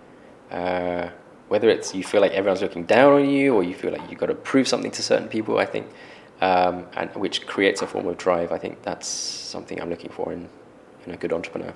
uh, 0.51 1.09
whether 1.47 1.67
it's 1.67 1.95
you 1.95 2.03
feel 2.03 2.21
like 2.21 2.31
everyone's 2.31 2.61
looking 2.61 2.85
down 2.85 3.13
on 3.13 3.29
you 3.29 3.55
or 3.55 3.63
you 3.63 3.73
feel 3.73 3.91
like 3.91 4.07
you've 4.09 4.19
got 4.19 4.27
to 4.27 4.35
prove 4.35 4.67
something 4.67 4.91
to 4.91 5.01
certain 5.01 5.27
people, 5.27 5.57
I 5.57 5.65
think, 5.65 5.87
um, 6.41 6.85
and 6.95 7.09
which 7.15 7.47
creates 7.47 7.81
a 7.81 7.87
form 7.87 8.07
of 8.07 8.17
drive. 8.17 8.51
I 8.51 8.59
think 8.59 8.83
that's 8.83 9.07
something 9.07 9.81
I'm 9.81 9.89
looking 9.89 10.11
for 10.11 10.31
in, 10.31 10.47
in 11.07 11.13
a 11.13 11.17
good 11.17 11.33
entrepreneur. 11.33 11.73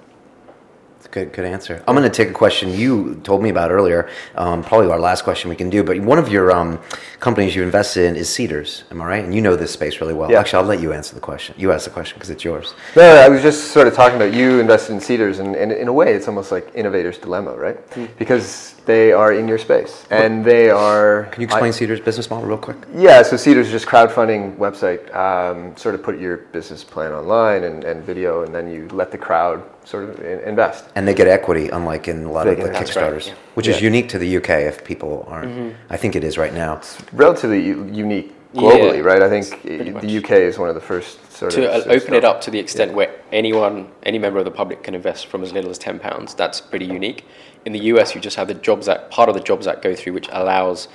Good, 1.11 1.33
good 1.33 1.45
answer. 1.45 1.83
I'm 1.87 1.95
going 1.95 2.09
to 2.09 2.15
take 2.15 2.29
a 2.29 2.33
question 2.33 2.69
you 2.69 3.15
told 3.23 3.41
me 3.41 3.49
about 3.49 3.71
earlier. 3.71 4.07
Um, 4.35 4.63
probably 4.63 4.91
our 4.91 4.99
last 4.99 5.23
question 5.23 5.49
we 5.49 5.55
can 5.55 5.69
do. 5.69 5.83
But 5.83 5.99
one 6.01 6.19
of 6.19 6.29
your 6.29 6.51
um, 6.51 6.79
companies 7.19 7.55
you 7.55 7.63
invested 7.63 8.05
in 8.05 8.15
is 8.15 8.29
Seedrs. 8.29 8.83
Am 8.91 9.01
I 9.01 9.05
right? 9.05 9.23
And 9.23 9.33
you 9.33 9.41
know 9.41 9.55
this 9.55 9.71
space 9.71 10.01
really 10.01 10.13
well. 10.13 10.29
Yeah. 10.29 10.39
Actually, 10.39 10.63
I'll 10.63 10.69
let 10.69 10.81
you 10.81 10.93
answer 10.93 11.15
the 11.15 11.21
question. 11.21 11.55
You 11.57 11.71
ask 11.71 11.85
the 11.85 11.91
question 11.91 12.15
because 12.17 12.29
it's 12.29 12.43
yours. 12.43 12.75
No, 12.95 13.03
I 13.03 13.27
was 13.27 13.41
just 13.41 13.71
sort 13.71 13.87
of 13.87 13.95
talking 13.95 14.17
about 14.17 14.33
you 14.33 14.59
invested 14.59 14.93
in 14.93 14.99
Seedrs, 14.99 15.39
and, 15.39 15.55
and 15.55 15.71
in 15.71 15.87
a 15.87 15.93
way, 15.93 16.13
it's 16.13 16.27
almost 16.27 16.51
like 16.51 16.71
innovator's 16.75 17.17
dilemma, 17.17 17.55
right? 17.55 17.77
Hmm. 17.93 18.05
Because 18.19 18.75
they 18.85 19.11
are 19.11 19.33
in 19.33 19.47
your 19.47 19.57
space, 19.57 20.05
and 20.11 20.45
they 20.45 20.69
are. 20.69 21.25
Can 21.31 21.41
you 21.41 21.45
explain 21.45 21.71
I- 21.71 21.75
Seedrs' 21.75 22.03
business 22.03 22.29
model 22.29 22.47
real 22.47 22.57
quick? 22.57 22.77
Yeah, 22.93 23.23
so 23.23 23.35
Seedrs 23.35 23.61
is 23.61 23.71
just 23.71 23.87
crowdfunding 23.87 24.57
website. 24.57 25.13
Um, 25.15 25.75
sort 25.75 25.95
of 25.95 26.03
put 26.03 26.19
your 26.19 26.37
business 26.37 26.83
plan 26.83 27.13
online 27.13 27.63
and, 27.63 27.83
and 27.83 28.03
video, 28.03 28.43
and 28.43 28.53
then 28.53 28.71
you 28.71 28.87
let 28.89 29.11
the 29.11 29.17
crowd 29.17 29.63
sort 29.89 30.03
of 30.03 30.19
invest. 30.51 30.85
And 30.95 31.07
they 31.07 31.15
get 31.15 31.27
equity, 31.27 31.69
unlike 31.69 32.07
in 32.07 32.23
a 32.25 32.31
lot 32.31 32.43
They 32.45 32.51
of 32.51 32.57
the 32.57 32.63
get- 32.65 32.73
That's 32.73 32.95
right, 32.95 33.11
Kickstarters, 33.13 33.27
yeah. 33.27 33.33
which 33.55 33.67
is 33.67 33.81
unique 33.81 34.07
to 34.09 34.19
the 34.19 34.37
UK 34.37 34.49
if 34.71 34.83
people 34.83 35.25
aren't. 35.27 35.75
I 35.89 35.97
think 35.97 36.15
it 36.15 36.23
is 36.23 36.37
right 36.37 36.53
now. 36.53 36.81
Relatively 37.11 37.61
unique 37.65 38.35
globally, 38.53 38.97
Yeah, 38.97 39.01
right? 39.11 39.21
I 39.23 39.29
think 39.29 39.45
pretty 39.61 39.89
i- 39.89 39.93
much. 39.93 40.03
the 40.03 40.09
UK 40.19 40.31
is 40.49 40.59
one 40.59 40.69
of 40.69 40.75
the 40.75 40.81
first 40.81 41.31
sort 41.31 41.51
to 41.53 41.63
of. 41.67 41.69
uh, 41.69 41.73
sort 41.83 41.95
of 41.95 42.01
open 42.03 42.13
it 42.13 42.23
up 42.23 42.39
to 42.41 42.51
the 42.51 42.59
extent 42.59 42.93
where 42.93 43.09
anyone, 43.31 43.87
any 44.03 44.19
member 44.19 44.37
of 44.37 44.45
the 44.45 44.51
public 44.51 44.83
can 44.83 44.93
invest 44.93 45.25
from 45.27 45.41
as 45.43 45.51
little 45.53 45.71
as 45.71 45.79
ten 45.79 45.97
pounds. 45.97 46.35
That's 46.35 46.61
pretty 46.61 46.85
unique. 46.85 47.25
In 47.65 47.71
the 47.73 47.79
US, 47.93 48.13
you 48.13 48.21
just 48.21 48.37
have 48.37 48.47
the 48.47 48.53
Jobs 48.53 48.87
Act, 48.87 49.09
part 49.09 49.27
of 49.29 49.33
the 49.35 49.41
Jobs 49.41 49.65
Act, 49.67 49.81
go 49.81 49.95
through, 49.95 50.13
which 50.13 50.29
allows 50.31 50.87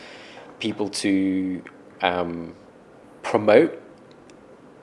people 0.60 0.88
to 0.88 1.62
um, 2.02 2.54
promote 3.22 3.80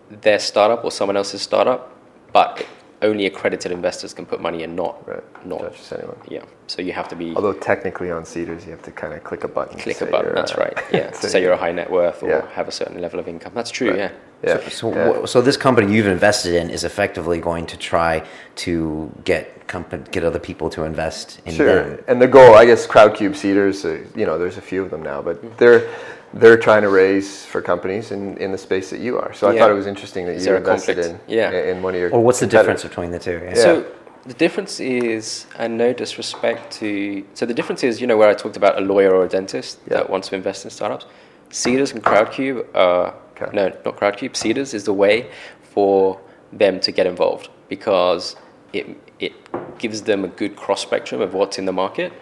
their 0.10 0.40
startup 0.40 0.84
or 0.84 0.92
someone 0.92 1.16
else's 1.16 1.42
startup, 1.42 1.92
but 2.34 2.66
only 3.02 3.26
accredited 3.26 3.72
investors 3.72 4.14
can 4.14 4.26
put 4.26 4.42
money 4.42 4.64
in, 4.64 4.76
not 4.76 5.08
Right. 5.08 5.24
not 5.46 5.62
Not 5.62 5.76
just 5.76 5.92
anyone. 5.94 6.18
yeah. 6.30 6.44
So 6.68 6.82
you 6.82 6.94
have 6.94 7.08
to 7.10 7.16
be 7.16 7.34
Although 7.36 7.54
technically 7.54 8.12
on 8.12 8.24
Seedrs, 8.24 8.66
you 8.66 8.72
have 8.72 8.82
to 8.84 8.92
kind 8.92 9.14
of 9.14 9.24
click 9.24 9.44
a 9.44 9.48
button. 9.48 9.80
click 9.80 10.02
a 10.02 10.06
button. 10.06 10.36
That's 10.36 10.54
uh, 10.54 10.62
right. 10.62 10.78
Yeah, 10.94 11.10
to 11.22 11.30
say 11.30 11.42
you're 11.42 11.54
a 11.54 11.58
high 11.58 11.72
net 11.72 11.90
worth 11.90 12.22
or 12.24 12.30
Yeah. 12.30 12.48
have 12.52 12.68
a 12.68 12.72
certain 12.72 13.02
level 13.02 13.20
of 13.20 13.28
income. 13.28 13.54
That's 13.56 13.72
true. 13.72 13.90
Right. 13.90 13.98
Yeah. 14.00 14.12
Yeah. 14.44 14.70
So, 14.70 14.94
yeah. 14.94 15.22
wh- 15.24 15.28
so 15.28 15.42
this 15.42 15.58
company 15.58 15.94
you've 15.94 16.08
invested 16.08 16.56
in 16.56 16.70
is 16.70 16.84
effectively 16.84 17.40
going 17.40 17.66
to 17.68 17.78
try 17.78 18.26
to 18.58 19.12
get 19.24 19.68
company, 19.68 20.04
get 20.12 20.24
other 20.24 20.40
people 20.40 20.70
to 20.72 20.84
invest 20.84 21.40
in 21.46 21.54
Sure. 21.54 21.66
them. 21.84 22.04
And 22.08 22.22
the 22.22 22.28
goal, 22.28 22.56
I 22.56 22.66
guess, 22.66 22.88
Crowdcube 22.88 23.32
Seedrs, 23.36 23.86
uh, 23.86 24.08
you 24.16 24.26
know, 24.26 24.38
there's 24.38 24.58
a 24.58 24.62
few 24.62 24.82
of 24.84 24.90
them 24.90 25.04
now, 25.04 25.22
but 25.22 25.38
Mm-hmm. 25.38 25.56
they're 25.58 25.88
they're 26.34 26.58
trying 26.58 26.82
to 26.82 26.88
raise 26.90 27.46
for 27.46 27.62
companies 27.62 28.12
in, 28.12 28.38
in 28.38 28.54
the 28.54 28.58
space 28.58 28.90
that 28.90 29.02
you 29.02 29.18
are. 29.20 29.34
So 29.34 29.50
I 29.50 29.58
thought 29.58 29.70
it 29.70 29.74
was 29.74 29.86
interesting 29.86 30.26
that 30.28 30.36
Is 30.36 30.44
you 30.44 30.46
there 30.46 30.56
a 30.56 30.60
invested 30.60 30.98
in 30.98 31.04
conflict? 31.18 31.30
Yeah. 31.30 31.52
in 31.52 31.82
one 31.84 31.94
of 31.94 32.00
your. 32.00 32.10
Or 32.12 32.24
what's 32.24 32.40
the 32.40 32.48
difference 32.48 32.84
between 32.84 33.12
the 33.12 33.20
two? 33.20 33.42
Yeah. 33.44 33.54
So 33.56 33.86
the 34.26 34.34
difference 34.36 34.80
is, 34.80 35.46
and 35.58 35.78
no 35.78 35.92
disrespect 35.92 36.72
to, 36.80 37.26
so 37.34 37.46
the 37.46 37.54
difference 37.54 37.84
is, 37.84 38.00
you 38.00 38.08
know, 38.08 38.16
where 38.16 38.30
I 38.30 38.34
talked 38.34 38.56
about 38.56 38.78
a 38.78 38.82
lawyer 38.82 39.12
or 39.14 39.26
a 39.26 39.28
dentist 39.28 39.80
Yeah. 39.90 39.98
that 39.98 40.10
wants 40.10 40.30
to 40.30 40.36
invest 40.36 40.64
in 40.64 40.72
startups. 40.72 41.06
Seedrs 41.50 41.92
and 41.94 42.02
Crowdcube 42.02 42.66
are 42.76 43.14
No, 43.54 43.70
not 43.70 43.98
Crowdcube. 43.98 44.34
Seedrs 44.34 44.74
is 44.74 44.84
the 44.84 44.94
way 44.94 45.30
for 45.62 46.20
them 46.52 46.80
to 46.82 46.92
get 46.92 47.08
involved 47.08 47.50
because 47.70 48.36
it 48.74 48.86
it 49.20 49.34
gives 49.80 50.04
them 50.04 50.24
a 50.24 50.28
good 50.28 50.56
cross 50.56 50.82
spectrum 50.82 51.22
of 51.22 51.34
what's 51.34 51.58
in 51.58 51.66
the 51.66 51.74
market. 51.74 52.14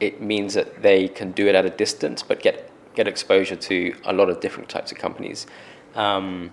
It 0.00 0.20
means 0.20 0.54
that 0.54 0.82
they 0.82 1.08
can 1.08 1.32
do 1.32 1.46
it 1.46 1.54
at 1.54 1.64
a 1.64 1.70
distance, 1.70 2.22
but 2.22 2.42
get 2.42 2.70
get 2.94 3.06
exposure 3.06 3.56
to 3.56 3.94
a 4.04 4.12
lot 4.12 4.28
of 4.28 4.40
different 4.40 4.68
types 4.68 4.90
of 4.92 4.98
companies. 4.98 5.46
Um, 5.94 6.52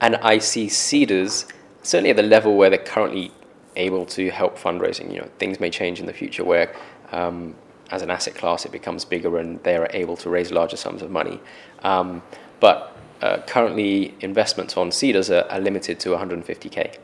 and 0.00 0.16
I 0.16 0.38
see 0.38 0.66
Seedrs 0.66 1.50
certainly 1.82 2.10
at 2.10 2.16
the 2.16 2.22
level 2.22 2.56
where 2.56 2.70
they're 2.70 2.78
currently 2.78 3.30
able 3.76 4.06
to 4.06 4.30
help 4.30 4.58
fundraising. 4.58 5.12
You 5.12 5.20
know, 5.20 5.30
things 5.38 5.60
may 5.60 5.70
change 5.70 6.00
in 6.00 6.06
the 6.06 6.12
future 6.12 6.44
where, 6.44 6.74
um, 7.12 7.54
as 7.90 8.02
an 8.02 8.10
asset 8.10 8.34
class, 8.34 8.64
it 8.64 8.72
becomes 8.72 9.04
bigger 9.04 9.38
and 9.38 9.62
they 9.62 9.76
are 9.76 9.88
able 9.92 10.16
to 10.18 10.30
raise 10.30 10.50
larger 10.50 10.76
sums 10.76 11.02
of 11.02 11.10
money. 11.10 11.40
Um, 11.82 12.22
but 12.60 12.93
uh, 13.24 13.42
currently, 13.46 14.14
investments 14.20 14.76
on 14.76 14.90
Seedrs 14.90 15.30
are, 15.30 15.50
are 15.50 15.60
limited 15.60 15.98
to 16.00 16.10
150k. 16.10 16.98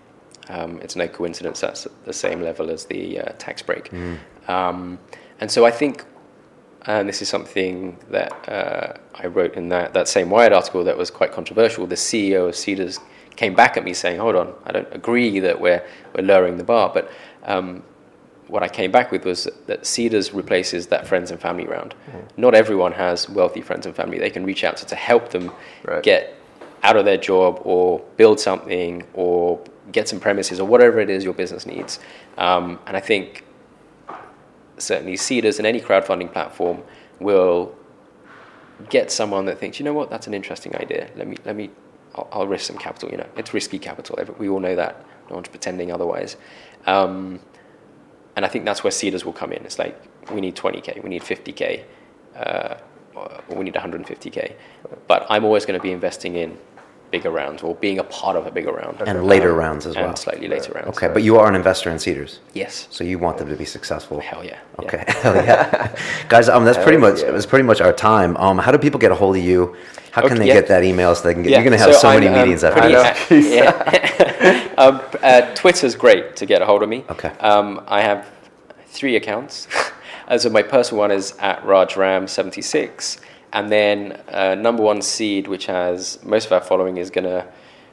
Um, 0.48 0.80
it's 0.82 0.96
no 0.96 1.08
coincidence 1.08 1.60
that's 1.60 1.86
at 1.86 2.04
the 2.04 2.12
same 2.12 2.42
level 2.42 2.70
as 2.70 2.86
the 2.86 3.20
uh, 3.20 3.32
tax 3.38 3.62
break. 3.62 3.90
Um, 4.48 4.98
and 5.40 5.50
so 5.50 5.64
I 5.64 5.70
think 5.70 6.04
and 6.86 7.08
this 7.08 7.20
is 7.20 7.28
something 7.28 7.98
that 8.10 8.48
uh, 8.48 8.94
I 9.14 9.26
wrote 9.26 9.54
in 9.54 9.68
that, 9.68 9.92
that 9.92 10.08
same 10.08 10.30
Wired 10.30 10.52
article 10.52 10.82
that 10.84 10.96
was 10.96 11.10
quite 11.10 11.32
controversial. 11.32 11.86
The 11.86 11.94
CEO 11.94 12.48
of 12.48 12.54
Seedrs 12.54 12.98
came 13.36 13.54
back 13.54 13.76
at 13.76 13.84
me 13.84 13.92
saying, 13.92 14.18
"Hold 14.18 14.36
on, 14.36 14.54
I 14.64 14.72
don't 14.72 14.88
agree 14.92 15.40
that 15.40 15.60
we're 15.60 15.82
we're 16.14 16.24
lowering 16.24 16.56
the 16.56 16.64
bar." 16.64 16.90
But 16.92 17.10
um, 17.44 17.82
what 18.50 18.62
I 18.62 18.68
came 18.68 18.90
back 18.90 19.10
with 19.12 19.24
was 19.24 19.48
that 19.66 19.82
Seedrs 19.82 20.34
replaces 20.34 20.88
that 20.88 21.06
friends 21.06 21.30
and 21.30 21.40
family 21.40 21.66
round. 21.66 21.94
Not 22.36 22.54
everyone 22.54 22.92
has 22.92 23.28
wealthy 23.28 23.60
friends 23.60 23.86
and 23.86 23.94
family 23.94 24.18
they 24.18 24.30
can 24.30 24.44
reach 24.44 24.64
out 24.64 24.76
to 24.78 24.86
to 24.86 24.96
help 24.96 25.30
them 25.30 25.52
Right. 25.84 26.02
get 26.02 26.34
out 26.82 26.96
of 26.96 27.04
their 27.04 27.16
job 27.18 27.60
or 27.64 28.00
build 28.16 28.40
something 28.40 29.04
or 29.14 29.60
get 29.92 30.08
some 30.08 30.18
premises 30.20 30.58
or 30.60 30.66
whatever 30.66 30.98
it 31.00 31.10
is 31.10 31.22
your 31.24 31.34
business 31.34 31.64
needs. 31.66 32.00
Um, 32.38 32.78
and 32.86 32.96
I 32.96 33.00
think 33.00 33.44
certainly 34.78 35.14
Seedrs 35.14 35.58
and 35.58 35.66
any 35.66 35.80
crowdfunding 35.80 36.32
platform 36.32 36.82
will 37.18 37.74
get 38.88 39.10
someone 39.12 39.44
that 39.46 39.58
thinks, 39.58 39.78
you 39.78 39.84
know 39.84 39.92
what, 39.92 40.08
that's 40.10 40.26
an 40.26 40.34
interesting 40.34 40.74
idea. 40.76 41.10
Let 41.16 41.28
me, 41.28 41.36
let 41.44 41.54
me, 41.54 41.70
I'll, 42.14 42.28
I'll 42.32 42.46
risk 42.46 42.64
some 42.66 42.78
capital. 42.78 43.10
You 43.10 43.18
know, 43.18 43.28
it's 43.36 43.52
risky 43.52 43.78
capital. 43.78 44.18
We 44.38 44.48
all 44.48 44.60
know 44.60 44.74
that. 44.76 45.04
No 45.28 45.36
one's 45.36 45.48
pretending 45.48 45.92
otherwise. 45.92 46.36
Um, 46.86 47.40
and 48.40 48.46
I 48.46 48.48
think 48.48 48.64
that's 48.64 48.82
where 48.82 48.90
Seedrs 48.90 49.22
will 49.26 49.34
come 49.34 49.52
in. 49.52 49.66
It's 49.66 49.78
like 49.78 50.00
we 50.32 50.40
need 50.40 50.56
20k, 50.56 51.02
we 51.02 51.10
need 51.10 51.20
50k, 51.20 51.84
uh, 52.36 52.76
or 53.14 53.54
we 53.54 53.64
need 53.64 53.74
150k. 53.74 54.54
But 55.06 55.26
I'm 55.28 55.44
always 55.44 55.66
going 55.66 55.78
to 55.78 55.82
be 55.82 55.92
investing 55.92 56.36
in 56.36 56.56
bigger 57.10 57.30
rounds 57.30 57.62
or 57.62 57.74
being 57.76 57.98
a 57.98 58.04
part 58.04 58.36
of 58.36 58.46
a 58.46 58.50
bigger 58.50 58.72
round 58.72 59.00
and 59.06 59.24
later 59.24 59.52
rounds 59.52 59.86
as 59.86 59.96
and 59.96 60.06
well. 60.06 60.16
slightly 60.16 60.48
later 60.48 60.72
rounds. 60.72 60.88
Okay, 60.96 61.08
but 61.08 61.22
you 61.22 61.36
are 61.38 61.48
an 61.48 61.54
investor 61.54 61.90
in 61.90 61.96
Seedrs, 61.96 62.38
Yes. 62.54 62.86
so 62.90 63.04
you 63.04 63.18
want 63.18 63.38
them 63.38 63.48
to 63.48 63.56
be 63.56 63.64
successful. 63.64 64.20
Hell 64.20 64.44
yeah. 64.44 64.58
yeah. 64.78 64.84
Okay, 64.86 65.04
hell 65.22 65.34
yeah, 65.34 65.96
guys. 66.28 66.48
Um, 66.48 66.64
that's 66.64 66.78
pretty 66.78 66.98
much 66.98 67.20
yeah. 67.20 67.30
that's 67.32 67.46
pretty 67.46 67.64
much 67.64 67.80
our 67.80 67.92
time. 67.92 68.36
Um, 68.36 68.58
how 68.58 68.72
do 68.72 68.78
people 68.78 69.00
get 69.00 69.12
a 69.12 69.14
hold 69.14 69.36
of 69.36 69.42
you? 69.42 69.76
How 70.12 70.22
can 70.22 70.32
Okay, 70.32 70.40
they 70.40 70.48
yeah. 70.48 70.54
get 70.54 70.68
that 70.68 70.82
email 70.82 71.14
so 71.14 71.28
they 71.28 71.34
can 71.34 71.42
get? 71.42 71.50
Yeah, 71.50 71.58
You're 71.58 71.70
going 71.70 71.78
to 71.78 71.84
have 71.84 71.94
so, 71.94 72.08
I'm, 72.08 72.20
many 72.20 72.34
um, 72.34 72.40
meetings 72.42 72.64
after 72.64 72.80
this. 72.80 73.54
yeah. 73.54 74.74
um, 74.78 75.00
uh, 75.22 75.54
Twitter's 75.54 75.94
great 75.94 76.34
to 76.36 76.46
get 76.46 76.62
a 76.62 76.66
hold 76.66 76.82
of 76.82 76.88
me. 76.88 77.04
Okay. 77.10 77.28
Um, 77.38 77.84
I 77.86 78.00
have 78.02 78.28
three 78.86 79.14
accounts. 79.16 79.68
Uh, 80.26 80.36
so 80.36 80.50
my 80.50 80.62
personal 80.62 81.00
one 81.00 81.10
is 81.12 81.34
at 81.38 81.62
RajRam76, 81.62 83.20
and 83.52 83.70
then 83.70 84.20
uh, 84.28 84.54
number 84.54 84.82
one 84.82 85.02
seed, 85.02 85.48
which 85.48 85.66
has 85.66 86.22
most 86.24 86.46
of 86.46 86.52
our 86.52 86.60
following, 86.60 86.96
is 86.96 87.10
going 87.10 87.24
to 87.24 87.46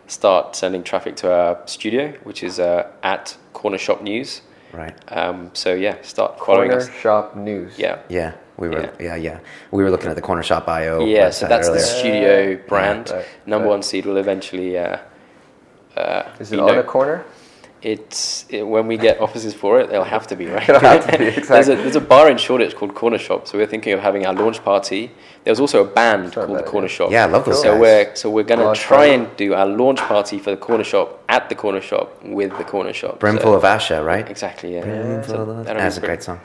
start 0.07 0.55
sending 0.55 0.83
traffic 0.83 1.15
to 1.17 1.31
our 1.33 1.59
studio, 1.65 2.13
which 2.23 2.43
is 2.43 2.59
uh, 2.59 2.89
at 3.03 3.35
Corner 3.53 3.77
Shop 3.77 4.01
News. 4.01 4.41
Right. 4.73 4.93
Um, 5.11 5.51
so 5.53 5.73
yeah, 5.73 6.01
start 6.01 6.37
following 6.39 6.69
Corner 6.69 6.83
us. 6.83 6.89
Shop 7.01 7.35
News. 7.35 7.77
Yeah. 7.79 7.99
Yeah, 8.09 8.33
we 8.57 8.69
were. 8.69 8.81
Yeah. 8.81 8.91
Yeah, 8.99 9.15
yeah. 9.15 9.39
We 9.71 9.83
were 9.83 9.89
looking 9.91 10.09
at 10.09 10.15
the 10.15 10.21
Corner 10.21 10.43
Shop 10.43 10.67
IO. 10.67 11.05
Yeah, 11.05 11.29
so 11.31 11.47
that's 11.47 11.67
earlier. 11.67 11.81
the 11.81 11.87
studio 11.87 12.67
brand. 12.67 13.09
right, 13.09 13.25
Number 13.45 13.65
right. 13.67 13.71
one 13.71 13.81
seed 13.83 14.05
will 14.05 14.17
eventually. 14.17 14.77
Uh, 14.77 14.97
uh, 15.95 16.29
Is 16.39 16.51
it 16.51 16.59
on 16.59 16.67
known- 16.67 16.77
a 16.79 16.83
corner? 16.83 17.25
It's 17.81 18.45
it, 18.49 18.63
when 18.67 18.87
we 18.87 18.97
get 18.97 19.19
offices 19.21 19.53
for 19.53 19.79
it, 19.79 19.89
they'll 19.89 20.03
have 20.03 20.27
to 20.27 20.35
be 20.35 20.47
right. 20.47 20.65
To 20.65 21.17
be, 21.17 21.29
there's, 21.47 21.69
a, 21.69 21.75
there's 21.75 21.95
a 21.95 22.01
bar 22.01 22.29
in 22.29 22.37
Shoreditch 22.37 22.75
called 22.75 22.95
Corner 22.95 23.17
Shop, 23.17 23.47
so 23.47 23.57
we're 23.57 23.67
thinking 23.67 23.93
of 23.93 23.99
having 23.99 24.25
our 24.25 24.33
launch 24.33 24.63
party. 24.63 25.11
There's 25.43 25.59
also 25.61 25.83
a 25.83 25.87
band 25.87 26.33
Sorry 26.33 26.47
called 26.47 26.59
it, 26.59 26.65
Corner 26.65 26.87
yeah. 26.87 26.93
Shop. 26.93 27.11
Yeah, 27.11 27.23
I 27.23 27.27
love 27.27 27.45
those 27.45 27.61
So 27.61 27.71
guys. 27.73 27.79
we're 27.81 28.15
so 28.15 28.29
we're 28.29 28.43
gonna 28.43 28.65
Launch 28.65 28.79
try 28.79 29.05
and 29.05 29.33
do 29.37 29.53
our 29.53 29.65
launch 29.65 29.99
party 29.99 30.39
for 30.39 30.51
the 30.51 30.57
Corner 30.57 30.83
Shop 30.83 31.23
at 31.29 31.47
the 31.49 31.55
Corner 31.55 31.79
Shop 31.81 32.21
with 32.23 32.57
the 32.57 32.63
Corner 32.63 32.93
Shop. 32.93 33.19
Brimful 33.19 33.51
So- 33.51 33.53
of 33.53 33.63
Asha, 33.63 34.03
right? 34.05 34.29
Exactly. 34.29 34.73
Yeah. 34.75 35.21
So 35.21 35.41
of- 35.41 35.47
that'll 35.47 35.63
be 35.63 35.79
That's 35.79 35.97
a 35.97 36.01
great 36.01 36.23
song. 36.23 36.39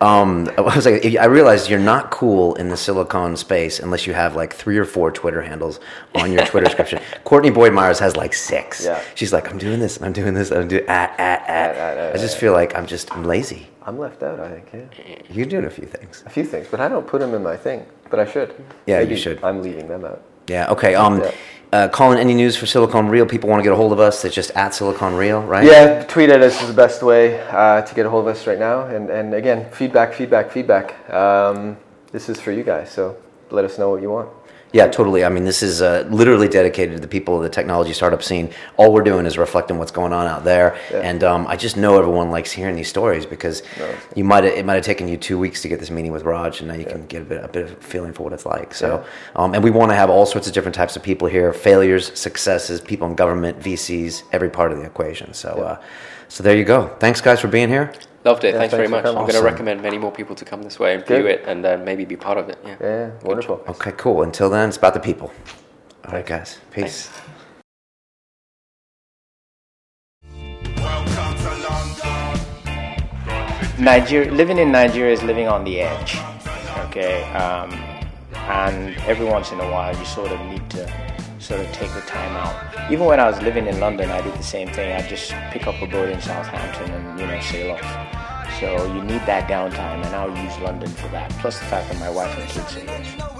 Um, 0.00 0.50
I 0.58 0.60
was 0.60 0.84
like, 0.86 1.04
I 1.16 1.24
realized 1.26 1.70
you're 1.70 1.78
not 1.78 2.10
cool 2.10 2.54
in 2.56 2.68
the 2.68 2.76
silicon 2.76 3.36
space 3.36 3.78
unless 3.80 4.06
you 4.06 4.12
have 4.12 4.36
like 4.36 4.52
three 4.52 4.76
or 4.76 4.84
four 4.84 5.10
Twitter 5.10 5.40
handles 5.40 5.80
on 6.14 6.30
your 6.32 6.44
Twitter 6.44 6.66
description. 6.70 7.00
Courtney 7.24 7.50
Boyd 7.50 7.72
Myers 7.72 8.00
has 8.00 8.16
like 8.16 8.34
six. 8.34 8.84
Yeah. 8.84 9.00
She's 9.14 9.32
like, 9.32 9.50
I'm 9.50 9.56
doing 9.56 9.78
this, 9.80 10.00
I'm 10.02 10.12
doing 10.12 10.34
this, 10.34 10.50
I'm 10.50 10.68
doing 10.68 10.73
at 10.82 11.18
at 11.18 11.48
at. 11.48 11.76
At, 11.76 12.16
I 12.16 12.18
just 12.18 12.36
feel 12.38 12.52
like 12.52 12.74
I'm 12.76 12.86
just 12.86 13.12
I'm 13.14 13.24
lazy. 13.24 13.68
I'm 13.82 13.98
left 13.98 14.22
out. 14.22 14.40
I 14.40 14.60
think. 14.60 14.92
Yeah. 14.98 15.16
You're 15.30 15.46
doing 15.46 15.64
a 15.66 15.70
few 15.70 15.86
things. 15.86 16.22
A 16.26 16.30
few 16.30 16.44
things, 16.44 16.66
but 16.70 16.80
I 16.80 16.88
don't 16.88 17.06
put 17.06 17.20
them 17.20 17.34
in 17.34 17.42
my 17.42 17.56
thing. 17.56 17.84
But 18.10 18.20
I 18.20 18.26
should. 18.30 18.54
Yeah, 18.86 19.00
you 19.00 19.16
should. 19.16 19.42
I'm 19.44 19.62
leaving 19.62 19.88
them 19.88 20.04
out. 20.04 20.22
Yeah. 20.48 20.70
Okay. 20.70 20.94
Um, 20.94 21.20
Yeah. 21.20 21.30
uh, 21.72 21.88
Colin, 21.88 22.18
any 22.18 22.34
news 22.34 22.56
for 22.56 22.66
Silicon 22.66 23.08
Real? 23.08 23.26
People 23.26 23.48
want 23.50 23.60
to 23.60 23.64
get 23.64 23.72
a 23.72 23.76
hold 23.76 23.92
of 23.92 24.00
us. 24.00 24.24
It's 24.24 24.34
just 24.34 24.50
at 24.52 24.74
Silicon 24.74 25.14
Real, 25.14 25.42
right? 25.42 25.64
Yeah, 25.64 26.04
tweet 26.04 26.30
at 26.30 26.40
us 26.42 26.60
is 26.62 26.68
the 26.68 26.74
best 26.74 27.02
way 27.02 27.40
uh, 27.50 27.82
to 27.82 27.94
get 27.94 28.06
a 28.06 28.10
hold 28.10 28.28
of 28.28 28.34
us 28.36 28.46
right 28.46 28.58
now. 28.58 28.86
And, 28.86 29.10
and 29.10 29.34
again, 29.34 29.70
feedback, 29.70 30.12
feedback, 30.14 30.50
feedback. 30.50 30.94
Um, 31.12 31.76
this 32.12 32.28
is 32.28 32.40
for 32.40 32.52
you 32.52 32.62
guys, 32.62 32.90
so 32.90 33.16
let 33.50 33.64
us 33.64 33.78
know 33.78 33.90
what 33.90 34.00
you 34.02 34.10
want. 34.10 34.28
Yeah, 34.74 34.88
totally. 34.88 35.24
I 35.24 35.28
mean, 35.28 35.44
this 35.44 35.62
is 35.62 35.80
uh, 35.82 36.04
literally 36.10 36.48
dedicated 36.48 36.96
to 36.96 37.00
the 37.00 37.06
people 37.06 37.36
of 37.36 37.44
the 37.44 37.48
technology 37.48 37.92
startup 37.92 38.24
scene. 38.24 38.50
All 38.76 38.92
we're 38.92 39.04
doing 39.04 39.24
is 39.24 39.38
reflecting 39.38 39.78
what's 39.78 39.92
going 39.92 40.12
on 40.12 40.26
out 40.26 40.42
there, 40.42 40.76
Yeah. 40.90 40.98
and 40.98 41.22
um, 41.22 41.46
I 41.46 41.54
just 41.54 41.76
know 41.76 41.96
everyone 41.96 42.32
likes 42.32 42.50
hearing 42.50 42.74
these 42.74 42.88
stories 42.88 43.24
because 43.24 43.62
No, 43.78 43.94
you 44.16 44.24
might 44.24 44.42
it 44.44 44.64
might 44.66 44.74
have 44.74 44.84
taken 44.84 45.06
you 45.06 45.16
two 45.16 45.38
weeks 45.38 45.62
to 45.62 45.68
get 45.68 45.78
this 45.78 45.92
meeting 45.92 46.10
with 46.10 46.24
Raj, 46.24 46.58
and 46.58 46.66
now 46.66 46.74
you 46.74 46.86
can 46.86 47.06
get 47.06 47.22
a 47.22 47.24
bit 47.24 47.44
a 47.44 47.46
bit 47.46 47.62
of 47.66 47.70
a 47.70 47.76
feeling 47.76 48.12
for 48.12 48.24
what 48.24 48.32
it's 48.32 48.46
like. 48.46 48.74
So, 48.74 49.04
um, 49.36 49.54
and 49.54 49.62
we 49.62 49.70
want 49.70 49.92
to 49.92 49.94
have 49.96 50.10
all 50.10 50.26
sorts 50.26 50.48
of 50.48 50.52
different 50.52 50.74
types 50.74 50.96
of 50.96 51.04
people 51.04 51.28
here: 51.28 51.52
failures, 51.52 52.10
successes, 52.18 52.80
people 52.80 53.06
in 53.06 53.14
government, 53.14 53.60
VCs, 53.60 54.24
every 54.32 54.50
part 54.50 54.72
of 54.72 54.78
the 54.78 54.84
equation. 54.84 55.34
So, 55.34 55.50
uh, 55.50 55.80
so 56.26 56.42
there 56.42 56.56
you 56.56 56.64
go. 56.64 56.88
Thanks, 56.98 57.20
guys, 57.20 57.38
for 57.40 57.46
being 57.46 57.68
here. 57.68 57.92
Loved 58.24 58.44
it. 58.44 58.54
Yeah, 58.54 58.60
thanks, 58.60 58.74
very 58.74 58.88
thanks 58.88 58.90
for 58.90 58.96
much. 58.96 59.04
coming. 59.04 59.18
I'm 59.18 59.24
going 59.30 59.38
to 59.38 59.44
recommend 59.44 59.82
many 59.82 59.98
more 59.98 60.10
people 60.10 60.34
to 60.34 60.44
come 60.46 60.62
this 60.62 60.78
way 60.78 60.94
and 60.94 61.04
Good. 61.04 61.18
view 61.22 61.26
it 61.26 61.44
and 61.46 61.64
uh, 61.66 61.76
maybe 61.76 62.06
be 62.06 62.16
part 62.16 62.38
of 62.38 62.48
it. 62.48 62.58
Yeah. 62.64 62.76
Yeah, 62.80 63.10
wonderful. 63.22 63.62
Okay, 63.68 63.92
cool. 63.92 64.22
Until 64.22 64.48
then, 64.48 64.68
it's 64.68 64.78
about 64.78 64.94
the 64.94 65.00
people. 65.00 65.30
All 66.06 66.12
right, 66.12 66.24
guys. 66.24 66.58
Peace. 66.70 67.10
Welcome 70.76 71.36
to 71.36 71.54
London. 71.68 73.84
Nigeria, 73.84 74.32
living 74.32 74.56
in 74.58 74.72
Nigeria 74.72 75.12
is 75.12 75.22
living 75.22 75.48
on 75.48 75.64
the 75.64 75.80
edge. 75.82 76.16
Okay, 76.86 77.24
um, 77.32 77.70
and 78.48 78.96
every 79.06 79.26
once 79.26 79.52
in 79.52 79.60
a 79.60 79.70
while 79.70 79.94
you 79.98 80.04
sort 80.06 80.32
of 80.32 80.40
need 80.46 80.70
to 80.70 81.13
sort 81.44 81.60
of 81.60 81.70
take 81.72 81.92
the 81.92 82.00
time 82.00 82.34
out. 82.36 82.90
Even 82.90 83.04
when 83.04 83.20
I 83.20 83.28
was 83.28 83.40
living 83.42 83.66
in 83.66 83.78
London, 83.78 84.10
I 84.10 84.22
did 84.22 84.32
the 84.34 84.42
same 84.42 84.68
thing. 84.68 84.92
I'd 84.92 85.08
just 85.08 85.30
pick 85.50 85.66
up 85.66 85.80
a 85.82 85.86
boat 85.86 86.08
in 86.08 86.20
Southampton 86.20 86.90
and 86.90 87.20
you 87.20 87.26
know 87.26 87.40
sail 87.40 87.72
off. 87.72 88.14
So 88.60 88.86
you 88.94 89.02
need 89.02 89.20
that 89.26 89.48
downtime, 89.48 90.04
and 90.04 90.14
I'll 90.16 90.34
use 90.44 90.58
London 90.58 90.88
for 90.88 91.08
that. 91.08 91.30
Plus 91.32 91.58
the 91.58 91.66
fact 91.66 91.90
that 91.90 92.00
my 92.00 92.08
wife 92.08 92.36
and 92.38 92.48
kids 92.48 92.76
are 92.76 92.80
here. 92.80 93.33